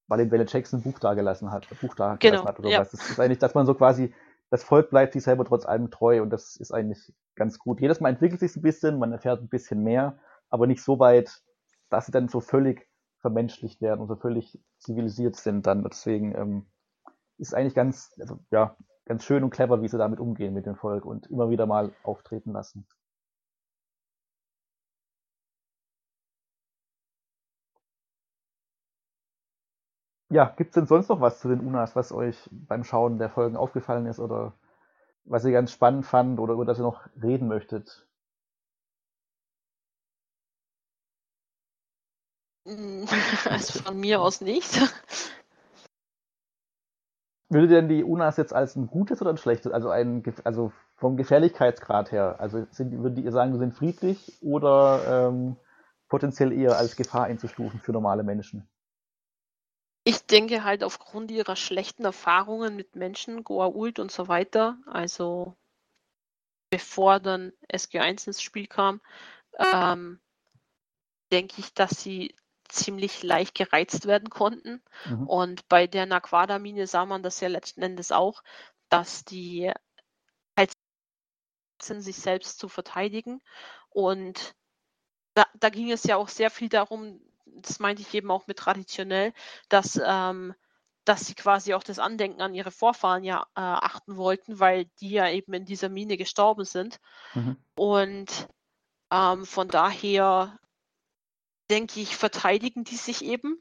weil 0.07 0.19
ihm 0.19 0.29
Bella 0.29 0.45
Jackson 0.47 0.79
ein 0.79 0.83
Buch 0.83 0.99
dagelassen 0.99 1.51
hat, 1.51 1.67
Buch 1.81 1.95
dagelassen 1.95 2.19
genau, 2.19 2.45
hat 2.45 2.59
oder 2.59 2.69
ja. 2.69 2.79
was. 2.79 2.91
Das 2.91 3.09
ist 3.09 3.19
eigentlich, 3.19 3.39
dass 3.39 3.55
man 3.55 3.65
so 3.65 3.73
quasi, 3.73 4.13
das 4.51 4.63
Volk 4.63 4.89
bleibt 4.89 5.13
sich 5.13 5.23
selber 5.23 5.45
trotz 5.45 5.65
allem 5.65 5.89
treu 5.89 6.21
und 6.21 6.29
das 6.29 6.57
ist 6.57 6.71
eigentlich 6.71 7.13
ganz 7.35 7.57
gut. 7.57 7.79
Jedes 7.79 8.01
Mal 8.01 8.09
entwickelt 8.09 8.41
sich 8.41 8.55
ein 8.55 8.61
bisschen, 8.61 8.99
man 8.99 9.13
erfährt 9.13 9.41
ein 9.41 9.47
bisschen 9.47 9.81
mehr, 9.81 10.19
aber 10.49 10.67
nicht 10.67 10.83
so 10.83 10.99
weit, 10.99 11.41
dass 11.89 12.05
sie 12.05 12.11
dann 12.11 12.27
so 12.27 12.41
völlig 12.41 12.87
vermenschlicht 13.21 13.81
werden 13.81 14.01
und 14.01 14.07
so 14.07 14.17
völlig 14.17 14.59
zivilisiert 14.77 15.37
sind 15.37 15.65
dann. 15.65 15.83
Deswegen 15.83 16.35
ähm, 16.35 16.65
ist 17.37 17.55
eigentlich 17.55 17.75
ganz, 17.75 18.13
also, 18.19 18.39
ja, 18.51 18.75
ganz 19.05 19.23
schön 19.23 19.43
und 19.43 19.51
clever, 19.51 19.81
wie 19.81 19.87
sie 19.87 19.97
damit 19.97 20.19
umgehen 20.19 20.53
mit 20.53 20.65
dem 20.65 20.75
Volk 20.75 21.05
und 21.05 21.27
immer 21.27 21.49
wieder 21.49 21.65
mal 21.65 21.93
auftreten 22.03 22.51
lassen. 22.51 22.85
Ja, 30.31 30.45
gibt 30.55 30.69
es 30.69 30.75
denn 30.75 30.87
sonst 30.87 31.09
noch 31.09 31.19
was 31.19 31.41
zu 31.41 31.49
den 31.49 31.59
Unas, 31.59 31.95
was 31.97 32.13
euch 32.13 32.37
beim 32.51 32.85
Schauen 32.85 33.17
der 33.17 33.29
Folgen 33.29 33.57
aufgefallen 33.57 34.05
ist 34.05 34.17
oder 34.19 34.53
was 35.25 35.43
ihr 35.43 35.51
ganz 35.51 35.71
spannend 35.73 36.05
fand 36.05 36.39
oder 36.39 36.53
über 36.53 36.63
das 36.65 36.79
ihr 36.79 36.83
noch 36.83 37.01
reden 37.21 37.47
möchtet? 37.49 38.07
Also 43.49 43.83
von 43.83 43.99
mir 43.99 44.21
aus 44.21 44.39
nicht. 44.39 44.79
Würde 47.49 47.67
denn 47.67 47.89
die 47.89 48.03
Unas 48.05 48.37
jetzt 48.37 48.53
als 48.53 48.77
ein 48.77 48.87
gutes 48.87 49.21
oder 49.21 49.31
ein 49.31 49.37
schlechtes, 49.37 49.73
also 49.73 49.89
ein, 49.89 50.23
also 50.45 50.71
vom 50.95 51.17
Gefährlichkeitsgrad 51.17 52.13
her, 52.13 52.39
also 52.39 52.65
sind, 52.71 52.97
würdet 53.03 53.25
ihr 53.25 53.31
sagen, 53.33 53.51
sie 53.51 53.59
sind 53.59 53.73
friedlich 53.73 54.37
oder 54.41 55.27
ähm, 55.27 55.57
potenziell 56.07 56.53
eher 56.53 56.77
als 56.77 56.95
Gefahr 56.95 57.25
einzustufen 57.25 57.81
für 57.81 57.91
normale 57.91 58.23
Menschen? 58.23 58.70
Ich 60.03 60.25
denke 60.25 60.63
halt 60.63 60.83
aufgrund 60.83 61.29
ihrer 61.31 61.55
schlechten 61.55 62.05
Erfahrungen 62.05 62.75
mit 62.75 62.95
Menschen, 62.95 63.43
Goa'uld 63.43 63.99
und 63.99 64.11
so 64.11 64.27
weiter, 64.27 64.77
also 64.87 65.55
bevor 66.71 67.19
dann 67.19 67.53
SG1 67.71 68.27
ins 68.27 68.41
Spiel 68.41 68.65
kam, 68.65 69.01
ähm, 69.73 70.19
denke 71.31 71.55
ich, 71.59 71.73
dass 71.73 72.01
sie 72.01 72.35
ziemlich 72.67 73.21
leicht 73.21 73.55
gereizt 73.55 74.05
werden 74.05 74.29
konnten. 74.29 74.81
Mhm. 75.05 75.27
Und 75.27 75.67
bei 75.67 75.87
der 75.87 76.05
Naquada-Mine 76.05 76.87
sah 76.87 77.05
man 77.05 77.21
das 77.21 77.39
ja 77.41 77.49
letzten 77.49 77.81
Endes 77.81 78.11
auch, 78.11 78.43
dass 78.89 79.25
die 79.25 79.71
halt 80.57 80.71
sind, 81.81 82.01
sich 82.01 82.17
selbst 82.17 82.59
zu 82.59 82.69
verteidigen. 82.69 83.41
Und 83.89 84.55
da, 85.33 85.45
da, 85.55 85.69
ging 85.69 85.91
es 85.91 86.03
ja 86.03 86.15
auch 86.15 86.29
sehr 86.29 86.49
viel 86.49 86.69
darum, 86.69 87.21
das 87.55 87.79
meinte 87.79 88.01
ich 88.01 88.13
eben 88.13 88.31
auch 88.31 88.47
mit 88.47 88.57
traditionell, 88.57 89.33
dass, 89.69 89.99
ähm, 90.03 90.53
dass 91.05 91.25
sie 91.25 91.35
quasi 91.35 91.73
auch 91.73 91.83
das 91.83 91.99
Andenken 91.99 92.41
an 92.41 92.53
ihre 92.53 92.71
Vorfahren 92.71 93.23
ja 93.23 93.43
äh, 93.55 93.61
achten 93.61 94.17
wollten, 94.17 94.59
weil 94.59 94.85
die 94.99 95.11
ja 95.11 95.29
eben 95.29 95.53
in 95.53 95.65
dieser 95.65 95.89
Mine 95.89 96.17
gestorben 96.17 96.65
sind. 96.65 96.99
Mhm. 97.33 97.57
Und 97.75 98.47
ähm, 99.11 99.45
von 99.45 99.67
daher 99.67 100.57
denke 101.69 101.99
ich, 101.99 102.15
verteidigen 102.15 102.83
die 102.83 102.97
sich 102.97 103.23
eben. 103.23 103.59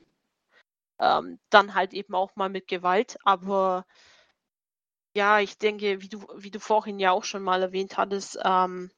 Ähm, 0.99 1.41
dann 1.49 1.75
halt 1.75 1.95
eben 1.95 2.15
auch 2.15 2.37
mal 2.37 2.51
mit 2.51 2.69
Gewalt. 2.69 3.17
Aber 3.25 3.87
ja, 5.15 5.41
ich 5.41 5.59
denke, 5.59 6.03
wie 6.03 6.09
du, 6.09 6.27
wie 6.37 6.51
du 6.51 6.61
vorhin 6.61 6.99
ja 6.99 7.13
auch 7.13 7.25
schon 7.25 7.43
mal 7.43 7.63
erwähnt 7.63 7.97
hattest, 7.97 8.39
ähm, 8.45 8.91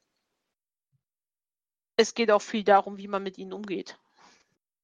es 1.95 2.13
geht 2.13 2.31
auch 2.31 2.41
viel 2.41 2.63
darum, 2.63 2.97
wie 2.97 3.07
man 3.07 3.23
mit 3.23 3.37
ihnen 3.37 3.53
umgeht. 3.53 3.97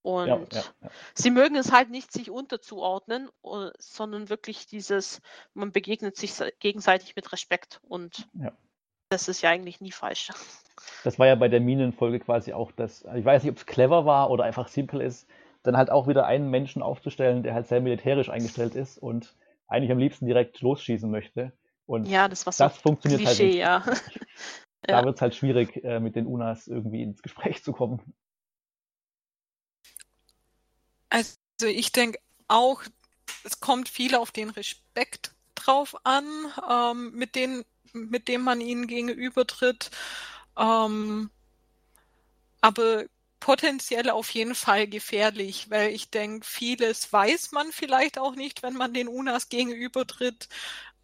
Und 0.02 0.28
ja, 0.28 0.38
ja, 0.38 0.64
ja. 0.82 0.90
sie 1.14 1.30
mögen 1.30 1.56
es 1.56 1.72
halt 1.72 1.90
nicht, 1.90 2.12
sich 2.12 2.32
unterzuordnen, 2.32 3.30
äh, 3.44 3.70
sondern 3.78 4.30
wirklich 4.30 4.66
dieses, 4.66 5.22
man 5.54 5.72
begegnet 5.72 6.16
sich 6.16 6.34
gegenseitig 6.60 7.16
mit 7.16 7.32
Respekt. 7.34 7.82
Und 7.84 8.28
das 9.10 9.28
ist 9.28 9.42
ja 9.42 9.50
eigentlich 9.50 9.82
nie 9.82 9.92
falsch. 9.92 10.30
Das 11.04 11.20
war 11.20 11.28
ja 11.28 11.36
bei 11.36 11.50
der 11.50 11.60
Minenfolge 11.60 12.20
quasi 12.20 12.54
auch 12.54 12.72
das, 12.72 13.06
ich 13.16 13.24
weiß 13.24 13.44
nicht, 13.44 13.52
ob 13.52 13.58
es 13.58 13.66
clever 13.66 14.06
war 14.06 14.30
oder 14.32 14.46
einfach 14.46 14.70
simpel 14.70 15.02
ist, 15.02 15.28
dann 15.62 15.76
halt 15.78 15.92
auch 15.92 16.08
wieder 16.08 16.26
einen 16.26 16.50
Menschen 16.50 16.82
aufzustellen, 16.82 17.44
der 17.44 17.54
halt 17.54 17.68
sehr 17.68 17.82
militärisch 17.82 18.30
eingestellt 18.30 18.76
ist 18.76 18.98
und 18.98 19.36
eigentlich 19.68 19.92
am 19.92 19.98
liebsten 19.98 20.26
direkt 20.26 20.62
losschießen 20.62 21.10
möchte. 21.10 21.54
Und 21.86 22.08
ja, 22.08 22.28
das, 22.28 22.46
war 22.46 22.54
so 22.54 22.64
das 22.64 22.78
funktioniert 22.78 23.26
halt 23.26 23.38
Klischee, 23.38 23.66
halt 23.66 23.86
nicht. 23.88 23.98
Ja. 23.98 24.22
Da 24.82 25.04
wird 25.04 25.16
es 25.16 25.22
halt 25.22 25.36
schwierig, 25.36 25.84
äh, 25.84 26.00
mit 26.00 26.16
den 26.16 26.26
Unas 26.26 26.68
irgendwie 26.68 27.04
ins 27.04 27.22
Gespräch 27.22 27.64
zu 27.64 27.74
kommen. 27.74 28.14
Also 31.10 31.38
ich 31.66 31.92
denke 31.92 32.20
auch, 32.48 32.84
es 33.44 33.60
kommt 33.60 33.90
viel 33.90 34.16
auf 34.16 34.32
den 34.32 34.50
Respekt 34.50 35.32
drauf 35.56 35.96
an, 36.04 36.26
ähm, 36.70 37.12
mit, 37.14 37.36
den, 37.36 37.66
mit 37.94 38.28
dem 38.28 38.42
man 38.42 38.62
ihnen 38.62 38.88
gegenübertritt. 38.88 39.92
Ähm, 40.58 41.30
aber 42.62 43.06
potenziell 43.40 44.10
auf 44.10 44.30
jeden 44.32 44.56
Fall 44.56 44.88
gefährlich, 44.88 45.70
weil 45.70 45.92
ich 45.92 46.10
denke, 46.10 46.46
vieles 46.46 47.12
weiß 47.12 47.52
man 47.52 47.72
vielleicht 47.72 48.18
auch 48.18 48.36
nicht, 48.36 48.64
wenn 48.64 48.74
man 48.74 48.94
den 48.94 49.08
UNAS 49.08 49.50
gegenübertritt, 49.50 50.50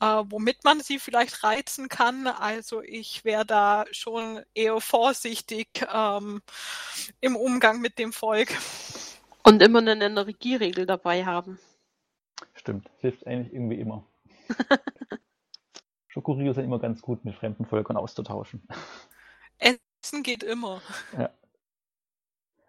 äh, 0.02 0.06
womit 0.06 0.64
man 0.64 0.82
sie 0.82 1.00
vielleicht 1.00 1.44
reizen 1.44 1.88
kann. 1.90 2.28
Also 2.28 2.82
ich 2.82 3.24
wäre 3.24 3.46
da 3.46 3.86
schon 3.92 4.44
eher 4.54 4.82
vorsichtig 4.82 5.68
ähm, 5.94 6.42
im 7.22 7.36
Umgang 7.36 7.80
mit 7.80 8.00
dem 8.00 8.12
Volk. 8.12 8.50
Und 9.46 9.62
immer 9.62 9.80
eine 9.80 10.04
Energieregel 10.04 10.88
dabei 10.88 11.24
haben. 11.24 11.60
Stimmt, 12.56 12.90
hilft 12.98 13.28
eigentlich 13.28 13.54
irgendwie 13.54 13.80
immer. 13.80 14.04
Schokorios 16.08 16.56
sind 16.56 16.66
immer 16.66 16.80
ganz 16.80 17.02
gut 17.02 17.24
mit 17.26 17.36
fremden 17.36 17.66
Völkern 17.66 17.96
auszutauschen. 17.96 18.68
Essen 19.60 20.24
geht 20.24 20.42
immer. 20.42 20.82
Ja. 21.18 21.30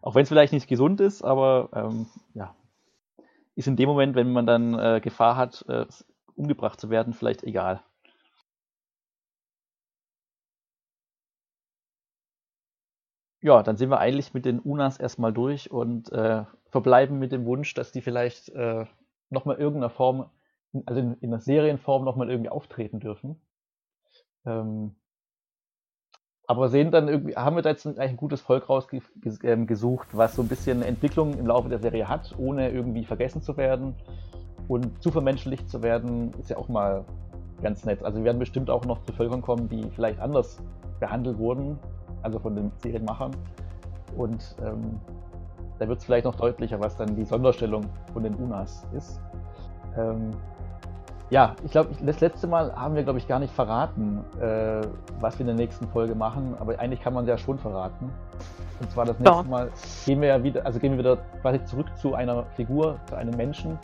Auch 0.02 0.14
wenn 0.14 0.24
es 0.24 0.28
vielleicht 0.28 0.52
nicht 0.52 0.68
gesund 0.68 1.00
ist, 1.00 1.22
aber 1.22 1.70
ähm, 1.72 2.06
ja, 2.34 2.54
ist 3.54 3.68
in 3.68 3.76
dem 3.76 3.88
Moment, 3.88 4.14
wenn 4.14 4.32
man 4.32 4.46
dann 4.46 4.78
äh, 4.78 5.00
Gefahr 5.00 5.36
hat, 5.36 5.64
äh, 5.68 5.86
umgebracht 6.34 6.78
zu 6.78 6.90
werden, 6.90 7.14
vielleicht 7.14 7.42
egal. 7.42 7.82
Ja, 13.40 13.62
dann 13.62 13.76
sind 13.76 13.90
wir 13.90 13.98
eigentlich 13.98 14.34
mit 14.34 14.44
den 14.44 14.58
Unas 14.60 14.98
erstmal 14.98 15.32
durch 15.32 15.70
und 15.70 16.10
äh, 16.12 16.44
verbleiben 16.76 17.18
mit 17.18 17.32
dem 17.32 17.46
Wunsch, 17.46 17.72
dass 17.72 17.90
die 17.90 18.02
vielleicht 18.02 18.50
äh, 18.50 18.84
nochmal 19.30 19.56
irgendeiner 19.56 19.88
Form, 19.88 20.28
also 20.84 21.00
in, 21.00 21.14
in 21.20 21.32
einer 21.32 21.40
Serienform 21.40 22.04
nochmal 22.04 22.28
irgendwie 22.28 22.50
auftreten 22.50 23.00
dürfen. 23.00 23.40
Ähm, 24.44 24.94
aber 26.46 26.68
sehen 26.68 26.90
dann 26.90 27.08
irgendwie, 27.08 27.34
haben 27.34 27.56
wir 27.56 27.62
da 27.62 27.70
jetzt 27.70 27.86
eigentlich 27.86 28.10
ein 28.10 28.18
gutes 28.18 28.42
Volk 28.42 28.68
rausgesucht, 28.68 29.38
ähm, 29.42 30.18
was 30.18 30.36
so 30.36 30.42
ein 30.42 30.48
bisschen 30.48 30.82
Entwicklung 30.82 31.32
im 31.38 31.46
Laufe 31.46 31.70
der 31.70 31.78
Serie 31.78 32.10
hat, 32.10 32.34
ohne 32.36 32.70
irgendwie 32.70 33.06
vergessen 33.06 33.40
zu 33.40 33.56
werden 33.56 33.94
und 34.68 35.02
zu 35.02 35.10
vermenschlicht 35.10 35.70
zu 35.70 35.82
werden, 35.82 36.30
ist 36.38 36.50
ja 36.50 36.58
auch 36.58 36.68
mal 36.68 37.06
ganz 37.62 37.86
nett. 37.86 38.02
Also 38.02 38.18
wir 38.18 38.26
werden 38.26 38.38
bestimmt 38.38 38.68
auch 38.68 38.84
noch 38.84 39.02
zu 39.04 39.14
Völkern 39.14 39.40
kommen, 39.40 39.70
die 39.70 39.88
vielleicht 39.92 40.20
anders 40.20 40.62
behandelt 41.00 41.38
wurden, 41.38 41.78
also 42.20 42.38
von 42.38 42.54
den 42.54 42.70
Serienmachern. 42.76 43.34
Und 44.14 44.56
ähm, 44.62 45.00
da 45.78 45.88
wird 45.88 45.98
es 45.98 46.04
vielleicht 46.04 46.24
noch 46.24 46.34
deutlicher, 46.34 46.80
was 46.80 46.96
dann 46.96 47.16
die 47.16 47.24
Sonderstellung 47.24 47.84
von 48.12 48.22
den 48.22 48.34
Unas 48.34 48.86
ist. 48.96 49.20
Ähm, 49.96 50.30
ja, 51.28 51.56
ich 51.64 51.72
glaube, 51.72 51.90
das 52.02 52.20
letzte 52.20 52.46
Mal 52.46 52.72
haben 52.74 52.94
wir, 52.94 53.02
glaube 53.02 53.18
ich, 53.18 53.26
gar 53.26 53.40
nicht 53.40 53.52
verraten, 53.52 54.24
äh, 54.40 54.80
was 55.18 55.38
wir 55.38 55.40
in 55.40 55.48
der 55.48 55.56
nächsten 55.56 55.88
Folge 55.88 56.14
machen, 56.14 56.54
aber 56.60 56.78
eigentlich 56.78 57.00
kann 57.00 57.14
man 57.14 57.26
ja 57.26 57.36
schon 57.36 57.58
verraten. 57.58 58.10
Und 58.80 58.90
zwar 58.90 59.06
das 59.06 59.18
nächste 59.18 59.42
ja. 59.42 59.42
Mal 59.42 59.70
gehen 60.04 60.20
wir 60.20 60.28
ja 60.28 60.42
wieder, 60.42 60.64
also 60.64 60.78
gehen 60.78 60.92
wir 60.92 60.98
wieder 60.98 61.16
quasi 61.42 61.64
zurück 61.64 61.86
zu 61.96 62.14
einer 62.14 62.44
Figur, 62.54 62.98
zu 63.06 63.16
einem 63.16 63.36
Menschen, 63.36 63.78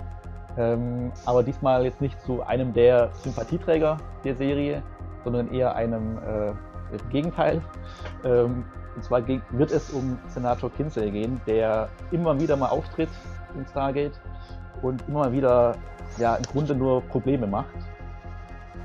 ähm, 0.57 1.11
aber 1.25 1.43
diesmal 1.43 1.85
jetzt 1.85 2.01
nicht 2.01 2.21
zu 2.21 2.43
einem 2.43 2.73
der 2.75 3.11
Sympathieträger 3.15 3.97
der 4.23 4.37
Serie, 4.37 4.83
sondern 5.25 5.53
eher 5.53 5.75
einem 5.75 6.19
äh, 6.19 6.53
im 6.93 7.09
Gegenteil. 7.11 7.61
Ähm, 8.25 8.65
und 8.95 9.05
zwar 9.05 9.27
wird 9.27 9.71
es 9.71 9.91
um 9.91 10.19
Senator 10.29 10.71
Kinsey 10.71 11.11
gehen, 11.11 11.41
der 11.47 11.89
immer 12.11 12.39
wieder 12.39 12.57
mal 12.57 12.69
auftritt 12.69 13.09
in 13.57 13.67
Stargate 13.67 14.21
und 14.83 15.03
immer 15.09 15.33
wieder 15.33 15.75
ja 16.19 16.35
im 16.35 16.45
Grunde 16.45 16.75
nur 16.75 17.01
Probleme 17.03 17.47
macht. 17.47 17.75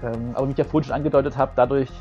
Ähm, 0.03 0.31
aber 0.33 0.47
wie 0.47 0.51
ich 0.51 0.57
ja 0.57 0.63
vorhin 0.63 0.87
schon 0.87 0.95
angedeutet 0.95 1.37
habe, 1.37 1.51
dadurch 1.55 1.91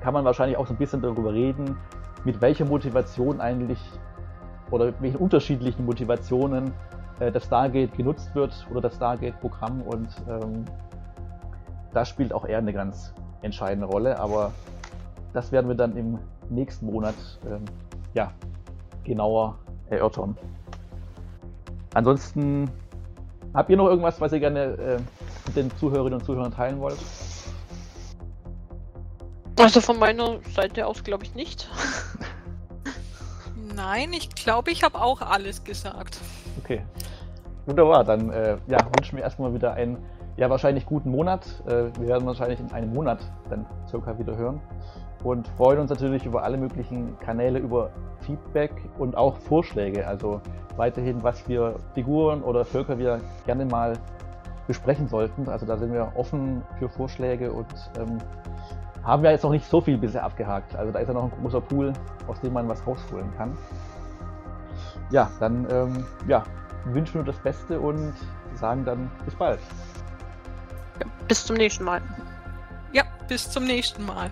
kann 0.00 0.14
man 0.14 0.24
wahrscheinlich 0.24 0.56
auch 0.56 0.66
so 0.66 0.74
ein 0.74 0.78
bisschen 0.78 1.02
darüber 1.02 1.32
reden, 1.32 1.76
mit 2.24 2.40
welcher 2.40 2.64
Motivation 2.64 3.40
eigentlich 3.40 3.78
oder 4.70 4.86
mit 4.86 5.02
welchen 5.02 5.16
unterschiedlichen 5.16 5.84
Motivationen 5.84 6.72
äh, 7.18 7.30
das 7.30 7.44
Stargate 7.44 7.94
genutzt 7.96 8.34
wird 8.34 8.66
oder 8.70 8.80
das 8.82 8.96
Stargate-Programm 8.96 9.82
und 9.82 10.08
ähm, 10.28 10.64
das 11.92 12.08
spielt 12.08 12.32
auch 12.32 12.44
er 12.44 12.58
eine 12.58 12.72
ganz 12.72 13.12
entscheidende 13.42 13.86
Rolle, 13.86 14.18
aber 14.18 14.52
das 15.32 15.52
werden 15.52 15.68
wir 15.68 15.76
dann 15.76 15.96
im 15.96 16.18
nächsten 16.48 16.86
Monat 16.86 17.14
ähm, 17.46 17.64
ja, 18.14 18.32
genauer 19.04 19.58
erörtern. 19.88 20.36
Ansonsten 21.94 22.70
habt 23.54 23.70
ihr 23.70 23.76
noch 23.76 23.86
irgendwas, 23.86 24.20
was 24.20 24.32
ihr 24.32 24.40
gerne 24.40 24.60
äh, 24.60 24.98
mit 25.46 25.56
den 25.56 25.76
Zuhörerinnen 25.76 26.20
und 26.20 26.24
Zuhörern 26.24 26.52
teilen 26.52 26.80
wollt? 26.80 26.98
Also 29.58 29.80
von 29.80 29.98
meiner 29.98 30.38
Seite 30.54 30.86
aus 30.86 31.04
glaube 31.04 31.24
ich 31.24 31.34
nicht. 31.34 31.68
Nein, 33.76 34.12
ich 34.12 34.30
glaube, 34.34 34.70
ich 34.70 34.82
habe 34.82 35.00
auch 35.00 35.20
alles 35.20 35.64
gesagt. 35.64 36.18
Okay. 36.62 36.82
Wunderbar, 37.66 38.04
dann 38.04 38.30
äh, 38.30 38.56
ja, 38.68 38.78
wünschen 38.96 39.16
wir 39.16 39.22
erstmal 39.22 39.52
wieder 39.52 39.74
einen 39.74 39.98
ja, 40.36 40.48
wahrscheinlich 40.48 40.86
guten 40.86 41.10
Monat. 41.10 41.46
Äh, 41.66 41.92
wir 41.98 42.08
werden 42.08 42.26
wahrscheinlich 42.26 42.58
in 42.58 42.72
einem 42.72 42.92
Monat 42.92 43.20
dann 43.50 43.66
circa 43.88 44.18
wieder 44.18 44.36
hören 44.36 44.60
und 45.22 45.48
freuen 45.48 45.78
uns 45.78 45.90
natürlich 45.90 46.24
über 46.24 46.42
alle 46.42 46.56
möglichen 46.56 47.18
Kanäle, 47.18 47.58
über 47.58 47.90
Feedback 48.20 48.72
und 48.98 49.16
auch 49.16 49.36
Vorschläge. 49.38 50.06
Also 50.06 50.40
weiterhin, 50.76 51.22
was 51.22 51.46
wir 51.48 51.76
Figuren 51.94 52.42
oder 52.42 52.64
Völker 52.64 52.98
wir 52.98 53.20
gerne 53.46 53.64
mal 53.66 53.94
besprechen 54.66 55.08
sollten. 55.08 55.48
Also 55.48 55.66
da 55.66 55.76
sind 55.76 55.92
wir 55.92 56.12
offen 56.14 56.62
für 56.78 56.88
Vorschläge 56.88 57.52
und 57.52 57.66
ähm, 57.98 58.18
haben 59.02 59.22
wir 59.22 59.30
jetzt 59.30 59.42
noch 59.42 59.50
nicht 59.50 59.66
so 59.66 59.80
viel 59.80 59.98
bisher 59.98 60.22
abgehakt. 60.22 60.74
Also 60.76 60.92
da 60.92 61.00
ist 61.00 61.08
ja 61.08 61.14
noch 61.14 61.24
ein 61.24 61.32
großer 61.42 61.60
Pool, 61.60 61.92
aus 62.26 62.40
dem 62.40 62.52
man 62.52 62.68
was 62.68 62.86
rausholen 62.86 63.30
kann. 63.36 63.56
Ja, 65.10 65.30
dann 65.40 65.66
ähm, 65.70 66.06
ja, 66.28 66.44
wünschen 66.84 67.14
wir 67.14 67.24
das 67.24 67.38
Beste 67.38 67.80
und 67.80 68.12
sagen 68.54 68.84
dann 68.84 69.10
bis 69.24 69.34
bald. 69.34 69.60
Ja, 71.00 71.06
bis 71.26 71.44
zum 71.44 71.56
nächsten 71.56 71.84
Mal. 71.84 72.00
Ja, 72.92 73.02
bis 73.28 73.50
zum 73.50 73.64
nächsten 73.64 74.04
Mal. 74.04 74.30